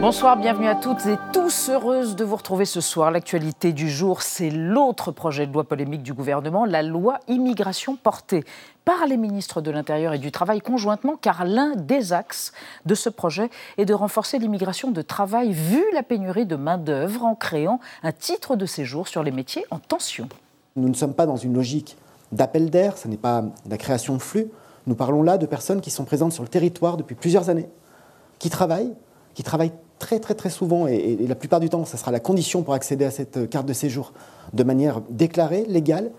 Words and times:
Bonsoir, 0.00 0.38
bienvenue 0.38 0.66
à 0.66 0.76
toutes 0.76 1.04
et 1.04 1.18
tous. 1.30 1.68
Heureuse 1.68 2.16
de 2.16 2.24
vous 2.24 2.36
retrouver 2.36 2.64
ce 2.64 2.80
soir. 2.80 3.10
L'actualité 3.10 3.74
du 3.74 3.90
jour, 3.90 4.22
c'est 4.22 4.48
l'autre 4.48 5.12
projet 5.12 5.46
de 5.46 5.52
loi 5.52 5.64
polémique 5.64 6.02
du 6.02 6.14
gouvernement, 6.14 6.64
la 6.64 6.82
loi 6.82 7.20
immigration 7.28 7.96
portée 7.96 8.42
par 8.86 9.06
les 9.06 9.18
ministres 9.18 9.60
de 9.60 9.70
l'Intérieur 9.70 10.14
et 10.14 10.18
du 10.18 10.32
Travail 10.32 10.62
conjointement, 10.62 11.16
car 11.20 11.44
l'un 11.44 11.76
des 11.76 12.14
axes 12.14 12.52
de 12.86 12.94
ce 12.94 13.10
projet 13.10 13.50
est 13.76 13.84
de 13.84 13.92
renforcer 13.92 14.38
l'immigration 14.38 14.90
de 14.90 15.02
travail 15.02 15.52
vu 15.52 15.84
la 15.92 16.02
pénurie 16.02 16.46
de 16.46 16.56
main-d'œuvre 16.56 17.26
en 17.26 17.34
créant 17.34 17.78
un 18.02 18.12
titre 18.12 18.56
de 18.56 18.64
séjour 18.64 19.06
sur 19.06 19.22
les 19.22 19.32
métiers 19.32 19.66
en 19.70 19.78
tension. 19.78 20.30
Nous 20.76 20.88
ne 20.88 20.94
sommes 20.94 21.14
pas 21.14 21.26
dans 21.26 21.36
une 21.36 21.52
logique 21.52 21.98
d'appel 22.32 22.70
d'air, 22.70 22.96
ce 22.96 23.06
n'est 23.06 23.18
pas 23.18 23.44
la 23.68 23.76
création 23.76 24.16
de 24.16 24.22
flux. 24.22 24.46
Nous 24.86 24.94
parlons 24.94 25.22
là 25.22 25.36
de 25.36 25.44
personnes 25.44 25.82
qui 25.82 25.90
sont 25.90 26.06
présentes 26.06 26.32
sur 26.32 26.42
le 26.42 26.48
territoire 26.48 26.96
depuis 26.96 27.14
plusieurs 27.14 27.50
années, 27.50 27.68
qui 28.38 28.48
travaillent, 28.48 28.94
qui 29.34 29.42
travaillent 29.42 29.72
très 30.00 30.18
très 30.18 30.34
très 30.34 30.50
souvent, 30.50 30.88
et, 30.88 31.16
la 31.28 31.36
plupart 31.36 31.60
du 31.60 31.68
temps, 31.68 31.84
ça 31.84 31.96
sera 31.96 32.10
la 32.10 32.18
condition 32.18 32.64
pour 32.64 32.74
accéder 32.74 33.04
à 33.04 33.12
cette 33.12 33.48
carte 33.48 33.66
de 33.66 33.72
séjour 33.72 34.12
de 34.52 34.64
manière 34.64 35.00
déclarée, 35.08 35.64
légale. 35.68 36.10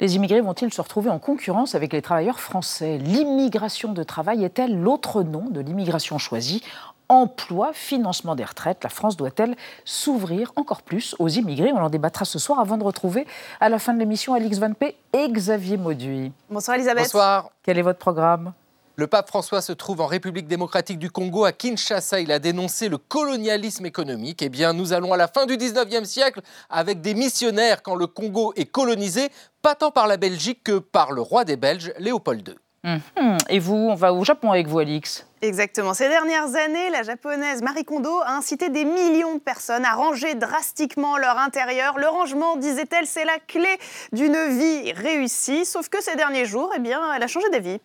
Les 0.00 0.16
immigrés 0.16 0.40
vont-ils 0.40 0.72
se 0.72 0.80
retrouver 0.80 1.10
en 1.10 1.20
concurrence 1.20 1.76
avec 1.76 1.92
les 1.92 2.02
travailleurs 2.02 2.40
français? 2.40 2.98
L'immigration 2.98 3.92
de 3.92 4.02
travail 4.02 4.42
est-elle 4.42 4.80
l'autre 4.80 5.22
nom 5.22 5.44
de 5.50 5.60
l'immigration 5.60 6.18
choisie? 6.18 6.62
Emploi, 7.08 7.70
financement 7.72 8.36
des 8.36 8.44
retraites, 8.44 8.84
la 8.84 8.88
France 8.88 9.16
doit-elle 9.16 9.56
s'ouvrir 9.84 10.52
encore 10.54 10.82
plus 10.82 11.16
aux 11.18 11.28
immigrés? 11.28 11.72
On 11.72 11.82
en 11.82 11.90
débattra 11.90 12.24
ce 12.24 12.38
soir 12.38 12.60
avant 12.60 12.78
de 12.78 12.84
retrouver 12.84 13.26
à 13.60 13.68
la 13.68 13.78
fin 13.78 13.92
de 13.94 13.98
l'émission 13.98 14.32
Alix 14.32 14.58
Van 14.58 14.72
P 14.72 14.96
et 15.12 15.28
Xavier 15.28 15.76
Mauduit. 15.76 16.32
Bonsoir 16.48 16.76
Elisabeth. 16.76 17.04
Bonsoir. 17.04 17.50
Quel 17.64 17.78
est 17.78 17.82
votre 17.82 17.98
programme? 17.98 18.52
Le 19.00 19.06
pape 19.06 19.28
François 19.28 19.62
se 19.62 19.72
trouve 19.72 20.02
en 20.02 20.06
République 20.06 20.46
démocratique 20.46 20.98
du 20.98 21.10
Congo, 21.10 21.46
à 21.46 21.52
Kinshasa. 21.52 22.20
Il 22.20 22.30
a 22.30 22.38
dénoncé 22.38 22.90
le 22.90 22.98
colonialisme 22.98 23.86
économique. 23.86 24.42
Eh 24.42 24.50
bien, 24.50 24.74
nous 24.74 24.92
allons 24.92 25.14
à 25.14 25.16
la 25.16 25.26
fin 25.26 25.46
du 25.46 25.56
19e 25.56 26.04
siècle 26.04 26.42
avec 26.68 27.00
des 27.00 27.14
missionnaires 27.14 27.82
quand 27.82 27.94
le 27.94 28.06
Congo 28.06 28.52
est 28.56 28.66
colonisé, 28.66 29.30
pas 29.62 29.74
tant 29.74 29.90
par 29.90 30.06
la 30.06 30.18
Belgique 30.18 30.62
que 30.62 30.78
par 30.78 31.12
le 31.12 31.22
roi 31.22 31.46
des 31.46 31.56
Belges, 31.56 31.94
Léopold 31.98 32.46
II. 32.46 32.54
Mhm. 32.84 33.38
Et 33.48 33.58
vous, 33.58 33.74
on 33.74 33.94
va 33.94 34.12
au 34.12 34.22
Japon 34.22 34.52
avec 34.52 34.66
vous, 34.66 34.78
Alix 34.78 35.24
Exactement. 35.42 35.94
Ces 35.94 36.08
dernières 36.10 36.54
années, 36.54 36.90
la 36.90 37.02
japonaise 37.02 37.62
Marie 37.62 37.84
Kondo 37.84 38.20
a 38.20 38.32
incité 38.32 38.68
des 38.68 38.84
millions 38.84 39.36
de 39.36 39.40
personnes 39.40 39.86
à 39.86 39.94
ranger 39.94 40.34
drastiquement 40.34 41.16
leur 41.16 41.38
intérieur. 41.38 41.98
Le 41.98 42.08
rangement, 42.08 42.56
disait-elle, 42.56 43.06
c'est 43.06 43.24
la 43.24 43.38
clé 43.38 43.78
d'une 44.12 44.36
vie 44.48 44.92
réussie. 44.92 45.64
Sauf 45.64 45.88
que 45.88 46.02
ces 46.02 46.14
derniers 46.14 46.44
jours, 46.44 46.70
eh 46.76 46.78
bien, 46.78 47.00
elle 47.14 47.22
a 47.22 47.26
changé 47.26 47.48
d'avis. 47.48 47.80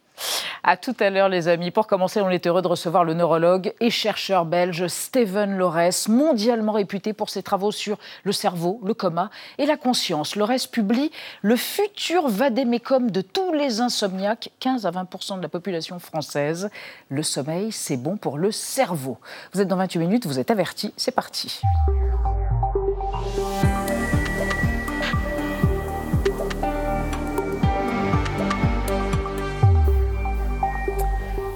À 0.63 0.77
tout 0.77 0.95
à 0.99 1.09
l'heure, 1.09 1.29
les 1.29 1.47
amis. 1.47 1.71
Pour 1.71 1.87
commencer, 1.87 2.21
on 2.21 2.29
est 2.29 2.47
heureux 2.47 2.61
de 2.61 2.67
recevoir 2.67 3.03
le 3.03 3.13
neurologue 3.13 3.73
et 3.79 3.89
chercheur 3.89 4.45
belge 4.45 4.87
Steven 4.87 5.57
Lorès, 5.57 6.07
mondialement 6.07 6.71
réputé 6.71 7.13
pour 7.13 7.29
ses 7.29 7.43
travaux 7.43 7.71
sur 7.71 7.99
le 8.23 8.31
cerveau, 8.31 8.79
le 8.83 8.93
coma 8.93 9.29
et 9.57 9.65
la 9.65 9.77
conscience. 9.77 10.35
Lorès 10.35 10.65
publie 10.65 11.11
Le 11.41 11.55
futur 11.55 12.27
vadémécum 12.29 13.11
de 13.11 13.21
tous 13.21 13.53
les 13.53 13.79
insomniaques, 13.81 14.49
15 14.59 14.85
à 14.85 14.91
20% 14.91 15.37
de 15.37 15.41
la 15.43 15.49
population 15.49 15.99
française. 15.99 16.69
Le 17.09 17.21
sommeil, 17.21 17.44
c'est 17.71 17.97
bon 17.97 18.17
pour 18.17 18.37
le 18.37 18.51
cerveau. 18.51 19.17
Vous 19.53 19.61
êtes 19.61 19.67
dans 19.67 19.77
28 19.77 19.99
minutes, 19.99 20.25
vous 20.25 20.39
êtes 20.39 20.51
avertis, 20.51 20.93
c'est 20.97 21.11
parti. 21.11 21.61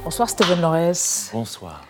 Bonsoir 0.03 0.29
Steven 0.29 0.61
Lorès. 0.61 1.29
Bonsoir. 1.31 1.88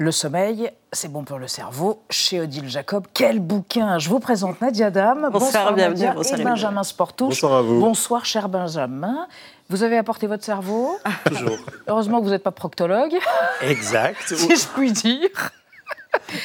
Le 0.00 0.12
sommeil, 0.12 0.70
c'est 0.92 1.12
bon 1.12 1.24
pour 1.24 1.38
le 1.38 1.46
cerveau. 1.46 2.02
Chez 2.08 2.40
Odile 2.40 2.70
Jacob, 2.70 3.04
quel 3.12 3.38
bouquin 3.38 3.98
Je 3.98 4.08
vous 4.08 4.18
présente 4.18 4.58
Nadia 4.62 4.90
Dame. 4.90 5.28
Bonsoir, 5.30 5.74
bienvenue. 5.74 6.06
et 6.06 6.42
Benjamin 6.42 6.82
Sportouche. 6.84 7.28
Bonsoir 7.34 7.56
à 7.56 7.60
vous. 7.60 7.80
Bonsoir, 7.80 8.24
cher 8.24 8.48
Benjamin. 8.48 9.28
Vous 9.68 9.82
avez 9.82 9.98
apporté 9.98 10.26
votre 10.26 10.42
cerveau 10.42 10.96
Toujours. 11.26 11.58
Heureusement 11.86 12.20
que 12.20 12.24
vous 12.24 12.30
n'êtes 12.30 12.42
pas 12.42 12.50
proctologue. 12.50 13.14
Exact. 13.60 14.16
si 14.26 14.56
je 14.56 14.66
puis 14.68 14.90
dire. 14.90 15.28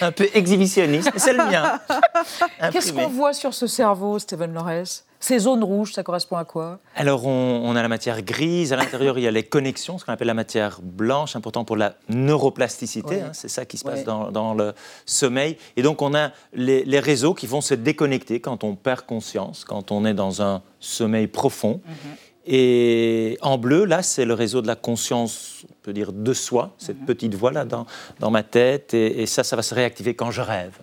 Un 0.01 0.11
peu 0.11 0.27
exhibitionniste, 0.33 1.13
c'est 1.15 1.31
le 1.31 1.45
mien. 1.45 1.79
Qu'est-ce 2.73 2.91
qu'on 2.91 3.07
voit 3.07 3.31
sur 3.31 3.53
ce 3.53 3.67
cerveau, 3.67 4.19
Steven 4.19 4.53
Lorès 4.53 5.04
ces 5.25 5.39
zones 5.39 5.63
rouges, 5.63 5.93
ça 5.93 6.03
correspond 6.03 6.35
à 6.35 6.45
quoi? 6.45 6.77
Alors, 6.95 7.25
on, 7.25 7.75
a 7.75 7.81
la 7.81 7.87
matière 7.87 8.21
grise. 8.21 8.73
À 8.73 8.75
l'intérieur, 8.75 9.17
il 9.17 9.23
y 9.23 9.27
a 9.27 9.31
les 9.31 9.41
connexions, 9.41 9.97
ce 9.97 10.05
qu'on 10.05 10.13
appelle 10.13 10.27
la 10.27 10.35
matière 10.35 10.81
blanche, 10.83 11.35
important 11.35 11.65
pour 11.65 11.77
la 11.77 11.95
neuroplasticité. 12.09 13.21
Hein, 13.21 13.31
c'est 13.33 13.47
ça 13.47 13.65
qui 13.65 13.79
se 13.79 13.83
passe 13.83 14.03
dans, 14.03 14.53
le 14.53 14.73
sommeil. 15.07 15.57
Et 15.77 15.81
donc, 15.81 16.03
on 16.03 16.13
a 16.13 16.29
les, 16.53 16.99
réseaux 16.99 17.33
qui 17.33 17.47
vont 17.47 17.61
se 17.61 17.73
déconnecter 17.73 18.39
quand 18.39 18.63
on 18.63 18.75
perd 18.75 19.01
conscience, 19.01 19.65
quand 19.65 19.91
on 19.91 20.05
est 20.05 20.13
dans 20.13 20.43
un 20.43 20.61
sommeil 20.79 21.25
profond. 21.25 21.81
Mhm. 21.83 21.95
Et 22.45 23.39
en 23.41 23.57
bleu, 23.57 23.85
là, 23.85 24.03
c'est 24.03 24.25
le 24.25 24.35
réseau 24.35 24.61
de 24.61 24.67
la 24.67 24.75
conscience, 24.75 25.65
on 25.71 25.81
peut 25.81 25.93
dire, 25.93 26.13
de 26.13 26.33
soi, 26.33 26.75
cette 26.77 26.99
mhm. 26.99 27.05
petite 27.07 27.33
voix-là 27.33 27.65
dans, 27.65 27.87
dans, 28.19 28.29
ma 28.29 28.43
tête. 28.43 28.93
et 28.93 29.25
ça, 29.25 29.43
ça 29.43 29.55
va 29.55 29.63
se 29.63 29.73
réactiver 29.73 30.13
quand 30.13 30.29
je 30.29 30.41
rêve. 30.41 30.77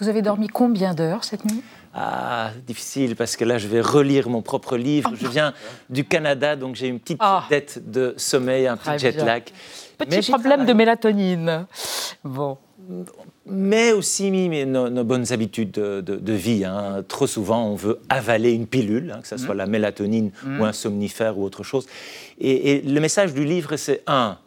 Vous 0.00 0.08
avez 0.08 0.22
dormi 0.22 0.48
combien 0.48 0.94
d'heures 0.94 1.24
cette 1.24 1.44
nuit? 1.44 1.62
Ah, 1.92 2.52
difficile 2.66 3.16
parce 3.16 3.36
que 3.36 3.44
là, 3.44 3.58
je 3.58 3.66
vais 3.66 3.80
relire 3.80 4.28
mon 4.28 4.42
propre 4.42 4.76
livre. 4.76 5.12
Je 5.20 5.26
viens 5.26 5.52
du 5.90 6.04
Canada, 6.04 6.56
donc 6.56 6.76
j'ai 6.76 6.86
une 6.86 7.00
petite 7.00 7.18
ah. 7.20 7.44
dette 7.50 7.90
de 7.90 8.14
sommeil, 8.16 8.66
un 8.66 8.76
petit 8.76 8.98
jet 8.98 9.16
lag. 9.16 9.44
Petit 9.98 10.30
problème 10.30 10.66
de 10.66 10.72
mélatonine. 10.72 11.66
Bon. 12.24 12.58
Mais 13.46 13.92
aussi 13.92 14.30
nos, 14.30 15.04
bonnes 15.04 15.32
habitudes 15.32 15.72
de, 15.72 16.32
vie. 16.32 16.64
Hein. 16.64 17.04
Trop 17.08 17.26
souvent, 17.26 17.66
on 17.66 17.74
veut 17.74 18.00
avaler 18.08 18.52
une 18.52 18.66
pilule, 18.66 19.12
hein, 19.14 19.20
que 19.20 19.28
ce 19.28 19.36
soit 19.36 19.54
mm. 19.54 19.58
la 19.58 19.66
mélatonine 19.66 20.30
mm. 20.44 20.60
ou 20.60 20.64
un 20.64 20.72
somnifère 20.72 21.38
ou 21.38 21.44
autre 21.44 21.62
chose. 21.62 21.86
Et, 22.40 22.82
le 22.82 23.00
message 23.00 23.34
du 23.34 23.44
livre, 23.44 23.76
c'est 23.76 24.02
un, 24.06 24.38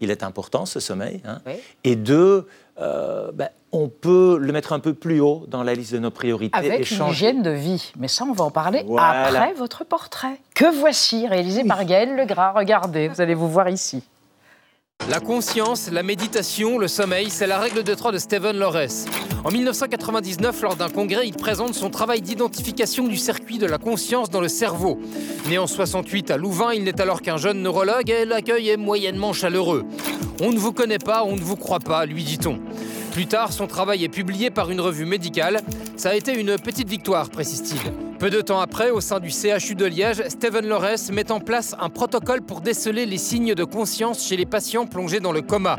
il 0.00 0.10
est 0.10 0.22
important 0.22 0.64
ce 0.66 0.80
sommeil. 0.80 1.20
Hein. 1.24 1.40
Et 1.82 1.96
deux, 1.96 2.46
euh, 2.80 3.32
ben, 3.32 3.48
on 3.74 3.88
peut 3.88 4.38
le 4.40 4.52
mettre 4.52 4.72
un 4.72 4.78
peu 4.78 4.94
plus 4.94 5.20
haut 5.20 5.44
dans 5.48 5.62
la 5.62 5.74
liste 5.74 5.92
de 5.92 5.98
nos 5.98 6.10
priorités. 6.10 6.56
Avec 6.56 6.90
une 6.90 7.06
hygiène 7.08 7.42
de 7.42 7.50
vie. 7.50 7.92
Mais 7.98 8.08
ça, 8.08 8.24
on 8.24 8.32
va 8.32 8.44
en 8.44 8.50
parler 8.50 8.86
après 8.98 9.52
votre 9.54 9.84
portrait. 9.84 10.40
Que 10.54 10.72
voici, 10.78 11.26
réalisé 11.26 11.64
par 11.64 11.84
Gaël 11.84 12.16
Legras. 12.16 12.52
Regardez, 12.52 13.08
vous 13.08 13.20
allez 13.20 13.34
vous 13.34 13.48
voir 13.48 13.68
ici. 13.68 14.02
La 15.10 15.20
conscience, 15.20 15.90
la 15.90 16.02
méditation, 16.02 16.78
le 16.78 16.88
sommeil, 16.88 17.28
c'est 17.28 17.46
la 17.46 17.58
règle 17.58 17.82
de 17.82 17.94
trois 17.94 18.12
de 18.12 18.16
Stephen 18.16 18.56
Lorès. 18.56 19.06
En 19.44 19.50
1999, 19.50 20.62
lors 20.62 20.76
d'un 20.76 20.88
congrès, 20.88 21.26
il 21.26 21.34
présente 21.34 21.74
son 21.74 21.90
travail 21.90 22.22
d'identification 22.22 23.06
du 23.06 23.16
circuit 23.16 23.58
de 23.58 23.66
la 23.66 23.76
conscience 23.76 24.30
dans 24.30 24.40
le 24.40 24.48
cerveau. 24.48 24.98
Né 25.48 25.58
en 25.58 25.66
68 25.66 26.30
à 26.30 26.36
Louvain, 26.38 26.72
il 26.72 26.84
n'est 26.84 27.00
alors 27.02 27.20
qu'un 27.20 27.36
jeune 27.36 27.60
neurologue 27.60 28.08
et 28.08 28.24
l'accueil 28.24 28.70
est 28.70 28.76
moyennement 28.78 29.34
chaleureux. 29.34 29.84
On 30.40 30.52
ne 30.52 30.58
vous 30.58 30.72
connaît 30.72 30.98
pas, 30.98 31.24
on 31.24 31.36
ne 31.36 31.42
vous 31.42 31.56
croit 31.56 31.80
pas, 31.80 32.06
lui 32.06 32.24
dit-on. 32.24 32.60
Plus 33.14 33.26
tard, 33.26 33.52
son 33.52 33.68
travail 33.68 34.02
est 34.02 34.08
publié 34.08 34.50
par 34.50 34.72
une 34.72 34.80
revue 34.80 35.04
médicale. 35.04 35.60
Ça 35.96 36.10
a 36.10 36.14
été 36.16 36.34
une 36.36 36.56
petite 36.58 36.88
victoire, 36.88 37.30
précise-t-il. 37.30 37.78
Peu 38.18 38.28
de 38.28 38.40
temps 38.40 38.58
après, 38.58 38.90
au 38.90 39.00
sein 39.00 39.20
du 39.20 39.30
CHU 39.30 39.76
de 39.76 39.84
Liège, 39.84 40.24
Steven 40.26 40.66
Lorès 40.66 41.12
met 41.12 41.30
en 41.30 41.38
place 41.38 41.76
un 41.78 41.90
protocole 41.90 42.42
pour 42.42 42.60
déceler 42.60 43.06
les 43.06 43.18
signes 43.18 43.54
de 43.54 43.62
conscience 43.62 44.26
chez 44.26 44.36
les 44.36 44.46
patients 44.46 44.86
plongés 44.86 45.20
dans 45.20 45.30
le 45.30 45.42
coma. 45.42 45.78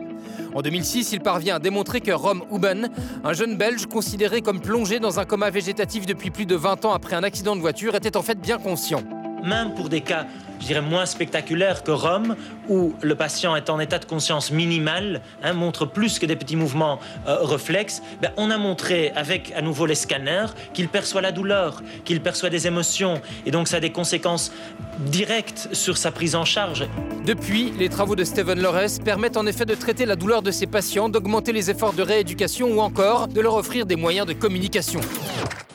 En 0.54 0.62
2006, 0.62 1.12
il 1.12 1.20
parvient 1.20 1.58
à 1.58 1.60
démontrer 1.60 2.00
que 2.00 2.14
Rom 2.14 2.42
Huben, 2.54 2.90
un 3.26 3.34
jeune 3.34 3.58
Belge 3.58 3.86
considéré 3.88 4.40
comme 4.42 4.62
plongé 4.62 5.02
dans 5.02 5.20
un 5.20 5.26
coma 5.26 5.50
végétatif 5.50 6.06
depuis 6.06 6.32
plus 6.32 6.46
de 6.46 6.56
20 6.56 6.86
ans 6.86 6.94
après 6.94 7.18
un 7.18 7.24
accident 7.24 7.58
de 7.58 7.62
voiture, 7.62 7.96
était 7.96 8.16
en 8.16 8.22
fait 8.22 8.40
bien 8.40 8.60
conscient. 8.60 9.04
Même 9.46 9.74
pour 9.74 9.90
des 9.90 10.02
cas 10.02 10.26
je 10.60 10.68
dirais, 10.68 10.82
moins 10.82 11.06
spectaculaire 11.06 11.84
que 11.84 11.92
Rome, 11.92 12.36
où 12.70 12.94
le 13.02 13.16
patient 13.16 13.56
est 13.56 13.70
en 13.70 13.80
état 13.80 14.00
de 14.00 14.06
conscience 14.06 14.52
minimal, 14.52 15.22
hein, 15.44 15.54
montre 15.54 15.86
plus 15.86 16.20
que 16.20 16.26
des 16.26 16.36
petits 16.36 16.56
mouvements 16.56 17.00
euh, 17.28 17.38
réflexes, 17.42 18.02
ben, 18.22 18.32
on 18.38 18.52
a 18.52 18.58
montré 18.58 19.12
avec 19.16 19.52
à 19.56 19.62
nouveau 19.62 19.86
les 19.86 19.96
scanners 19.96 20.48
qu'il 20.74 20.88
perçoit 20.88 21.22
la 21.22 21.32
douleur, 21.32 21.84
qu'il 22.04 22.22
perçoit 22.22 22.50
des 22.50 22.68
émotions, 22.68 23.22
et 23.46 23.52
donc 23.52 23.68
ça 23.68 23.78
a 23.78 23.80
des 23.80 23.92
conséquences 23.92 24.52
directes 25.00 25.70
sur 25.74 25.98
sa 25.98 26.12
prise 26.12 26.36
en 26.36 26.46
charge. 26.46 26.88
Depuis, 27.26 27.72
les 27.78 27.90
travaux 27.90 28.16
de 28.16 28.24
Steven 28.24 28.60
Lorès 28.62 29.00
permettent 29.00 29.38
en 29.38 29.46
effet 29.46 29.66
de 29.66 29.76
traiter 29.76 30.06
la 30.06 30.16
douleur 30.16 30.42
de 30.42 30.52
ses 30.52 30.68
patients, 30.68 31.10
d'augmenter 31.10 31.52
les 31.52 31.70
efforts 31.70 31.94
de 31.94 32.04
rééducation 32.04 32.68
ou 32.72 32.80
encore 32.80 33.28
de 33.28 33.42
leur 33.42 33.56
offrir 33.56 33.86
des 33.86 33.96
moyens 33.96 34.28
de 34.28 34.34
communication. 34.34 35.02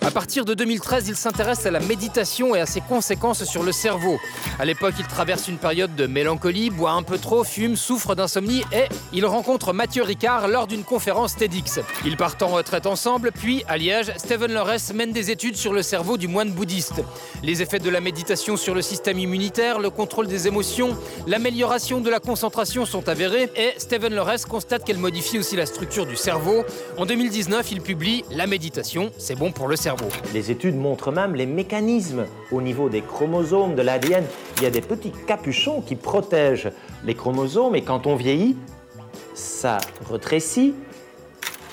À 0.03 0.11
partir 0.11 0.47
de 0.47 0.55
2013, 0.55 1.09
il 1.09 1.15
s'intéresse 1.15 1.67
à 1.67 1.71
la 1.71 1.79
méditation 1.79 2.57
et 2.57 2.61
à 2.61 2.65
ses 2.65 2.81
conséquences 2.81 3.45
sur 3.45 3.63
le 3.63 3.71
cerveau. 3.71 4.19
À 4.59 4.65
l'époque, 4.65 4.95
il 4.99 5.07
traverse 5.07 5.47
une 5.47 5.59
période 5.59 5.95
de 5.95 6.07
mélancolie, 6.07 6.71
boit 6.71 6.93
un 6.93 7.03
peu 7.03 7.19
trop, 7.19 7.45
fume, 7.45 7.77
souffre 7.77 8.15
d'insomnie 8.15 8.63
et 8.73 8.87
il 9.13 9.27
rencontre 9.27 9.75
Mathieu 9.75 10.03
Ricard 10.03 10.49
lors 10.49 10.67
d'une 10.67 10.85
conférence 10.85 11.37
TEDx. 11.37 11.81
Ils 12.07 12.17
partent 12.17 12.43
en 12.43 12.49
retraite 12.49 12.87
ensemble, 12.87 13.31
puis 13.31 13.63
à 13.69 13.77
Liège, 13.77 14.11
Stephen 14.17 14.55
Lorès 14.55 14.95
mène 14.95 15.13
des 15.13 15.31
études 15.31 15.57
sur 15.57 15.75
le 15.75 15.83
cerveau 15.83 16.17
du 16.17 16.29
moine 16.29 16.51
bouddhiste. 16.51 17.03
Les 17.43 17.61
effets 17.61 17.79
de 17.79 17.91
la 17.91 18.01
méditation 18.01 18.57
sur 18.57 18.75
le 18.75 18.81
système 18.81 19.19
immunitaire, 19.19 19.79
le 19.79 19.91
contrôle 19.91 20.29
des 20.29 20.47
émotions, 20.47 20.97
l'amélioration 21.27 22.01
de 22.01 22.09
la 22.09 22.21
concentration 22.21 22.87
sont 22.87 23.07
avérés 23.11 23.51
et 23.55 23.75
Stephen 23.77 24.15
Lorès 24.15 24.47
constate 24.47 24.83
qu'elle 24.85 24.99
modifie 24.99 25.39
aussi 25.39 25.57
la 25.57 25.67
structure 25.67 26.07
du 26.07 26.17
cerveau. 26.17 26.65
En 26.97 27.05
2019, 27.05 27.71
il 27.71 27.83
publie 27.83 28.25
La 28.31 28.47
méditation, 28.47 29.13
c'est 29.19 29.37
bon 29.37 29.53
pour 29.53 29.69
le 29.69 29.77
cerveau. 29.77 29.90
Les 30.33 30.51
études 30.51 30.77
montrent 30.77 31.13
même 31.13 31.35
les 31.35 31.47
mécanismes 31.47 32.27
au 32.53 32.61
niveau 32.61 32.89
des 32.89 33.03
chromosomes, 33.03 33.75
de 33.75 33.83
l'ADN. 33.83 34.25
Il 34.59 34.63
y 34.63 34.67
a 34.67 34.71
des 34.71 34.81
petits 34.81 35.13
capuchons 35.27 35.81
qui 35.81 35.97
protègent 35.97 36.71
les 37.05 37.15
chromosomes 37.15 37.75
et 37.75 37.83
quand 37.83 38.07
on 38.07 38.17
vieillit, 38.17 38.57
ça 39.35 39.79
retrécit 40.09 40.75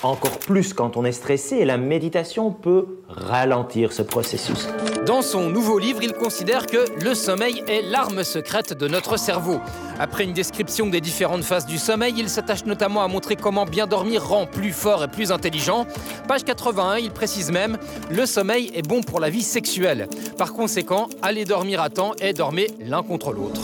encore 0.02 0.38
plus 0.38 0.72
quand 0.72 0.96
on 0.96 1.04
est 1.04 1.12
stressé 1.12 1.64
la 1.64 1.76
méditation 1.76 2.50
peut 2.50 2.86
ralentir 3.08 3.92
ce 3.92 4.02
processus. 4.02 4.68
Dans 5.06 5.22
son 5.22 5.48
nouveau 5.48 5.78
livre, 5.78 6.02
il 6.02 6.12
considère 6.12 6.66
que 6.66 6.84
le 7.02 7.14
sommeil 7.14 7.62
est 7.66 7.82
l'arme 7.82 8.24
secrète 8.24 8.74
de 8.74 8.88
notre 8.88 9.16
cerveau. 9.16 9.60
Après 9.98 10.24
une 10.24 10.32
description 10.32 10.86
des 10.86 11.00
différentes 11.00 11.44
phases 11.44 11.66
du 11.66 11.78
sommeil, 11.78 12.14
il 12.16 12.28
s'attache 12.28 12.64
notamment 12.66 13.02
à 13.02 13.08
montrer 13.08 13.36
comment 13.36 13.64
bien 13.64 13.86
dormir 13.86 14.26
rend 14.26 14.46
plus 14.46 14.72
fort 14.72 15.02
et 15.02 15.08
plus 15.08 15.32
intelligent. 15.32 15.86
Page 16.26 16.44
81, 16.44 16.98
il 16.98 17.10
précise 17.10 17.50
même 17.50 17.78
Le 18.10 18.26
sommeil 18.26 18.70
est 18.74 18.86
bon 18.86 19.02
pour 19.02 19.20
la 19.20 19.30
vie 19.30 19.42
sexuelle. 19.42 20.08
Par 20.36 20.52
conséquent, 20.52 21.08
allez 21.22 21.44
dormir 21.44 21.80
à 21.80 21.90
temps 21.90 22.12
et 22.20 22.32
dormez 22.32 22.68
l'un 22.80 23.02
contre 23.02 23.32
l'autre. 23.32 23.62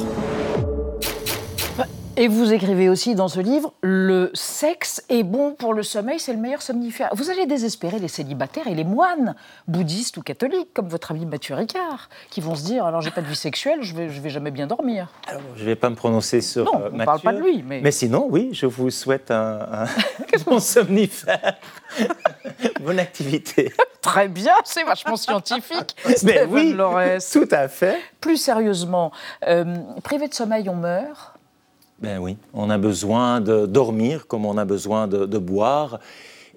Et 2.17 2.29
vous 2.29 2.53
écrivez 2.53 2.89
aussi 2.89 3.17
dans 3.17 3.27
ce 3.27 3.41
livre, 3.41 3.73
le 3.83 4.31
sexe 4.35 5.03
est 5.09 5.25
bon 5.25 5.51
pour 5.53 5.75
le 5.75 5.83
sommeil, 5.83 6.21
c'est 6.21 6.33
le 6.33 6.39
meilleur 6.39 6.63
somnifère. 6.63 7.09
Vous 7.13 7.29
allez 7.29 7.45
désespérer 7.47 7.99
les 7.99 8.07
célibataires 8.07 8.69
et 8.69 8.75
les 8.77 8.85
moines, 8.85 9.35
bouddhistes 9.67 10.17
ou 10.17 10.23
catholiques, 10.23 10.73
comme 10.75 10.89
votre 10.89 11.11
ami 11.11 11.27
Mathieu 11.27 11.57
Ricard, 11.57 12.09
qui 12.31 12.41
vont 12.41 12.55
se 12.55 12.63
dire, 12.63 12.85
alors 12.87 13.01
j'ai 13.01 13.11
pas 13.11 13.21
de 13.21 13.27
vie 13.27 13.35
sexuelle, 13.35 13.79
je 13.83 13.97
vais, 13.97 14.11
je 14.11 14.21
vais 14.21 14.31
jamais 14.31 14.53
bien 14.53 14.69
dormir. 14.69 15.09
Alors, 15.27 15.43
je 15.57 15.63
ne 15.63 15.67
vais 15.67 15.75
pas 15.75 15.91
me 15.91 15.97
prononcer 15.97 16.41
sur 16.41 16.67
non, 16.67 16.83
euh, 16.85 16.89
on 16.93 16.97
Mathieu. 16.99 17.05
parle 17.05 17.21
pas 17.21 17.33
de 17.33 17.41
lui. 17.41 17.65
Mais, 17.67 17.81
Mais 17.81 17.91
sinon, 17.91 18.29
oui, 18.31 18.51
je 18.53 18.67
vous 18.67 18.91
souhaite 18.91 19.33
un, 19.33 19.67
un 19.73 19.87
bon 20.47 20.61
somnifère. 20.61 21.57
Bonne 22.81 23.01
activité. 23.01 23.73
Très 24.03 24.29
bien, 24.29 24.55
c'est 24.65 24.85
vachement 24.85 25.17
scientifique. 25.17 25.97
Mais 26.23 26.45
oui, 26.45 26.75
Lorès. 26.75 27.29
tout 27.29 27.49
à 27.51 27.67
fait. 27.67 27.99
Plus 28.21 28.37
sérieusement, 28.37 29.11
euh, 29.49 29.65
privé 30.05 30.29
de 30.29 30.35
sommeil, 30.35 30.69
on 30.69 30.77
meurt 30.77 31.34
Ben 32.05 32.19
oui, 32.19 32.37
on 32.53 32.69
a 32.69 32.77
besoin 32.77 33.41
de 33.41 33.65
dormir 33.67 34.27
comme 34.27 34.45
on 34.45 34.59
a 34.59 34.65
besoin 34.67 35.07
de, 35.09 35.25
de 35.25 35.39
boire. 35.39 36.01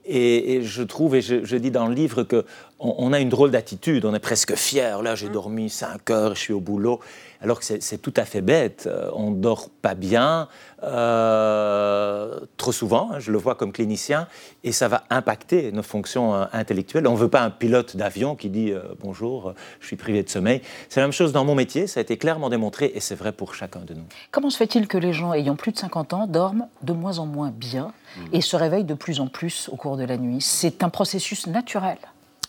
Et, 0.06 0.56
et 0.56 0.64
je 0.64 0.84
trouve, 0.84 1.16
et 1.16 1.22
je, 1.22 1.44
je 1.44 1.58
dis 1.58 1.72
dans 1.72 1.88
le 1.88 1.94
livre, 1.94 2.24
qu'on 2.24 2.44
on 2.80 3.14
a 3.14 3.20
une 3.20 3.30
drôle 3.30 3.52
d'attitude, 3.52 4.06
on 4.06 4.14
est 4.14 4.20
presque 4.20 4.56
fier. 4.56 5.02
Là, 5.02 5.16
j'ai 5.16 5.30
dormi 5.30 5.70
5 5.70 6.10
heures, 6.10 6.36
je 6.36 6.40
suis 6.40 6.54
au 6.54 6.60
boulot. 6.62 7.00
Alors 7.42 7.60
que 7.60 7.66
c'est 7.66 7.84
c'est 7.84 7.98
tout 7.98 8.14
à 8.16 8.26
fait 8.26 8.42
bête. 8.42 8.88
Euh, 8.88 9.10
On 9.14 9.32
ne 9.32 9.36
dort 9.36 9.70
pas 9.82 9.96
bien, 9.96 10.48
euh, 10.84 12.40
trop 12.58 12.72
souvent, 12.72 13.10
hein, 13.12 13.20
je 13.20 13.32
le 13.32 13.38
vois 13.38 13.56
comme 13.56 13.72
clinicien, 13.72 14.28
et 14.64 14.72
ça 14.72 14.88
va 14.88 15.04
impacter 15.10 15.72
nos 15.72 15.84
fonctions 15.84 16.36
euh, 16.36 16.46
intellectuelles. 16.54 17.08
On 17.08 17.14
ne 17.14 17.18
veut 17.18 17.30
pas 17.30 17.42
un 17.42 17.50
pilote 17.50 17.96
d'avion 17.96 18.36
qui 18.36 18.50
dit 18.50 18.72
euh, 18.72 18.82
bonjour, 19.00 19.54
je 19.80 19.88
suis 19.88 19.96
privé 19.96 20.24
de 20.24 20.30
sommeil. 20.30 20.62
C'est 20.90 21.00
la 21.00 21.06
même 21.08 21.14
chose 21.14 21.32
dans 21.32 21.46
mon 21.46 21.56
métier, 21.56 21.88
ça 21.88 22.00
a 22.00 22.02
été 22.02 22.18
clairement 22.18 22.50
démontré, 22.50 22.92
et 22.94 23.00
c'est 23.00 23.16
vrai 23.16 23.32
pour 23.32 23.56
chacun 23.56 23.80
de 23.82 23.94
nous. 23.94 24.04
Comment 24.32 24.50
se 24.50 24.58
fait-il 24.58 24.88
que 24.88 24.98
les 24.98 25.14
gens 25.14 25.34
ayant 25.34 25.56
plus 25.56 25.72
de 25.72 25.78
50 25.78 26.14
ans 26.14 26.28
dorment 26.28 26.68
de 26.84 26.94
moins 26.94 27.20
en 27.20 27.26
moins 27.26 27.52
bien 27.52 27.92
et 28.34 28.42
se 28.42 28.56
réveillent 28.56 28.84
de 28.84 28.94
plus 28.94 29.20
en 29.20 29.28
plus 29.28 29.70
au 29.72 29.76
cours 29.76 29.98
de 29.98 30.04
la 30.04 30.18
nuit? 30.18 30.42
C'est 30.42 30.84
un 30.84 30.90
processus 30.90 31.48
naturel. 31.48 31.98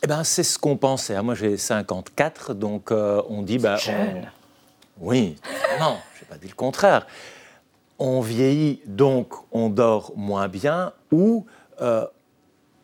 Eh 0.03 0.07
ben, 0.07 0.23
c'est 0.23 0.45
ce 0.45 0.59
qu'on 0.59 0.77
pensait. 0.77 1.17
hein. 1.17 1.23
Moi, 1.23 1.35
j'ai 1.35 1.57
54, 1.57 2.55
donc 2.55 2.91
on 2.93 3.43
dit... 3.43 3.59
Bah, 3.59 3.77
Jeune. 3.77 4.29
on- 5.01 5.07
Oui, 5.09 5.37
non, 5.81 5.97
je 6.17 6.21
n'ai 6.25 6.29
pas 6.29 6.37
dit 6.37 6.49
le 6.49 6.55
contraire. 6.55 7.07
On 7.99 8.21
vieillit, 8.21 8.81
donc 8.87 9.35
on 9.53 9.69
dort 9.69 10.13
moins 10.17 10.49
bien, 10.49 10.93
ou 11.11 11.47
euh, 11.81 12.07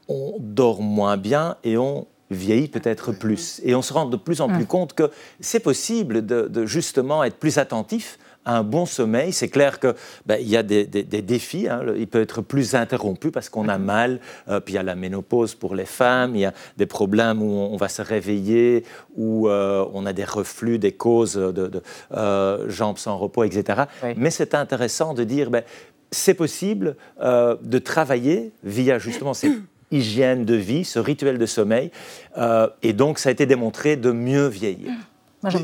on 0.08 0.36
dort 0.40 0.82
moins 0.82 1.16
bien 1.16 1.56
et 1.64 1.76
on 1.76 2.06
vieillit 2.30 2.68
peut-être 2.68 3.12
plus. 3.12 3.60
Et 3.64 3.74
on 3.74 3.82
se 3.82 3.92
rend 3.92 4.06
de 4.06 4.16
plus 4.16 4.40
en 4.40 4.48
plus 4.48 4.66
compte 4.66 4.94
que 4.94 5.10
c'est 5.40 5.60
possible 5.60 6.26
de, 6.26 6.48
de 6.48 6.66
justement 6.66 7.22
être 7.22 7.36
plus 7.36 7.58
attentif 7.58 8.18
un 8.46 8.62
bon 8.62 8.86
sommeil. 8.86 9.32
C'est 9.32 9.48
clair 9.48 9.78
qu'il 9.80 9.94
y 10.40 10.56
a 10.56 10.62
des, 10.62 10.86
des- 10.86 11.02
des 11.02 11.22
défis. 11.22 11.68
hein. 11.68 11.82
Il 11.96 12.06
peut 12.06 12.20
être 12.20 12.42
plus 12.42 12.74
interrompu 12.74 13.30
parce 13.30 13.48
qu'on 13.48 13.68
a 13.68 13.78
mal. 13.78 14.20
Euh, 14.48 14.60
puis 14.60 14.74
il 14.74 14.76
y 14.76 14.80
a 14.80 14.82
la 14.82 14.94
ménopause 14.94 15.54
pour 15.54 15.74
les 15.74 15.86
femmes. 15.86 16.34
Il 16.36 16.40
y 16.40 16.44
a 16.44 16.52
des 16.76 16.86
problèmes 16.86 17.42
où 17.42 17.46
on, 17.50 17.72
on 17.72 17.76
va 17.76 17.88
se 17.88 18.02
réveiller, 18.02 18.84
où 19.16 19.48
euh, 19.48 19.84
on 19.94 20.06
a 20.06 20.12
des 20.12 20.24
reflux, 20.24 20.78
des 20.78 20.92
causes 20.92 21.34
de, 21.34 21.50
de, 21.52 21.82
euh, 22.12 22.68
jambes 22.68 22.98
sans 22.98 23.16
repos, 23.18 23.44
etc. 23.44 23.82
Oui. 24.02 24.10
Mais 24.16 24.30
c'est 24.30 24.54
intéressant 24.54 25.14
de 25.14 25.24
dire, 25.24 25.50
ben, 25.50 25.62
c'est 26.10 26.34
possible 26.34 26.94
de 27.20 27.78
travailler 27.78 28.52
via 28.62 28.98
justement 29.00 29.34
cette 29.34 29.52
hygiène 29.90 30.44
de 30.44 30.54
vie, 30.54 30.84
ce 30.84 30.98
rituel 31.00 31.38
de 31.38 31.46
sommeil. 31.46 31.90
Et 32.82 32.92
donc, 32.92 33.18
ça 33.18 33.30
a 33.30 33.32
été 33.32 33.46
démontré 33.46 33.96
de 33.96 34.12
mieux 34.12 34.46
vieillir. 34.46 34.90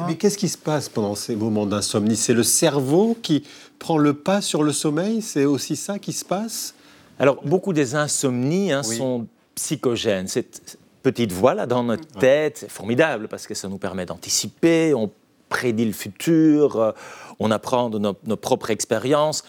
Mais, 0.07 0.17
qu'est-ce 0.17 0.39
qui 0.39 0.49
se 0.49 0.59
passe 0.59 0.89
pendant 0.89 1.15
ces 1.15 1.37
moments 1.37 1.67
d'insomnie? 1.67 2.17
C'est 2.17 2.35
le 2.35 2.43
cerveau 2.43 3.17
qui 3.23 3.45
prend 3.79 3.99
le 3.99 4.15
pas 4.15 4.41
sur 4.41 4.63
le 4.63 4.73
sommeil? 4.73 5.23
C'est 5.23 5.45
aussi 5.45 5.77
ça 5.77 5.99
qui 5.99 6.13
se 6.13 6.25
passe? 6.25 6.75
Alors, 7.19 7.43
beaucoup 7.45 7.73
des 7.73 7.95
insomnies 7.95 8.73
hein, 8.73 8.83
Oui. 8.87 8.97
sont 8.97 9.27
psychogènes. 9.55 10.29
Cette 10.29 10.79
petite 11.03 11.33
voix 11.33 11.55
là 11.55 11.67
dans 11.67 11.83
notre 11.83 12.07
tête, 12.07 12.59
c'est 12.59 12.71
formidable 12.71 13.29
parce 13.29 13.47
que 13.47 13.55
ça 13.55 13.69
nous 13.69 13.79
permet 13.79 14.07
d'anticiper, 14.07 14.95
on 14.95 15.11
prédit 15.49 15.85
le 15.85 15.93
futur, 15.93 16.77
euh, 16.77 16.93
on 17.39 17.51
apprend 17.51 17.91
de 17.91 17.99
nos, 17.99 18.15
nos 18.25 18.37
propres 18.37 18.71
expériences. 18.71 19.43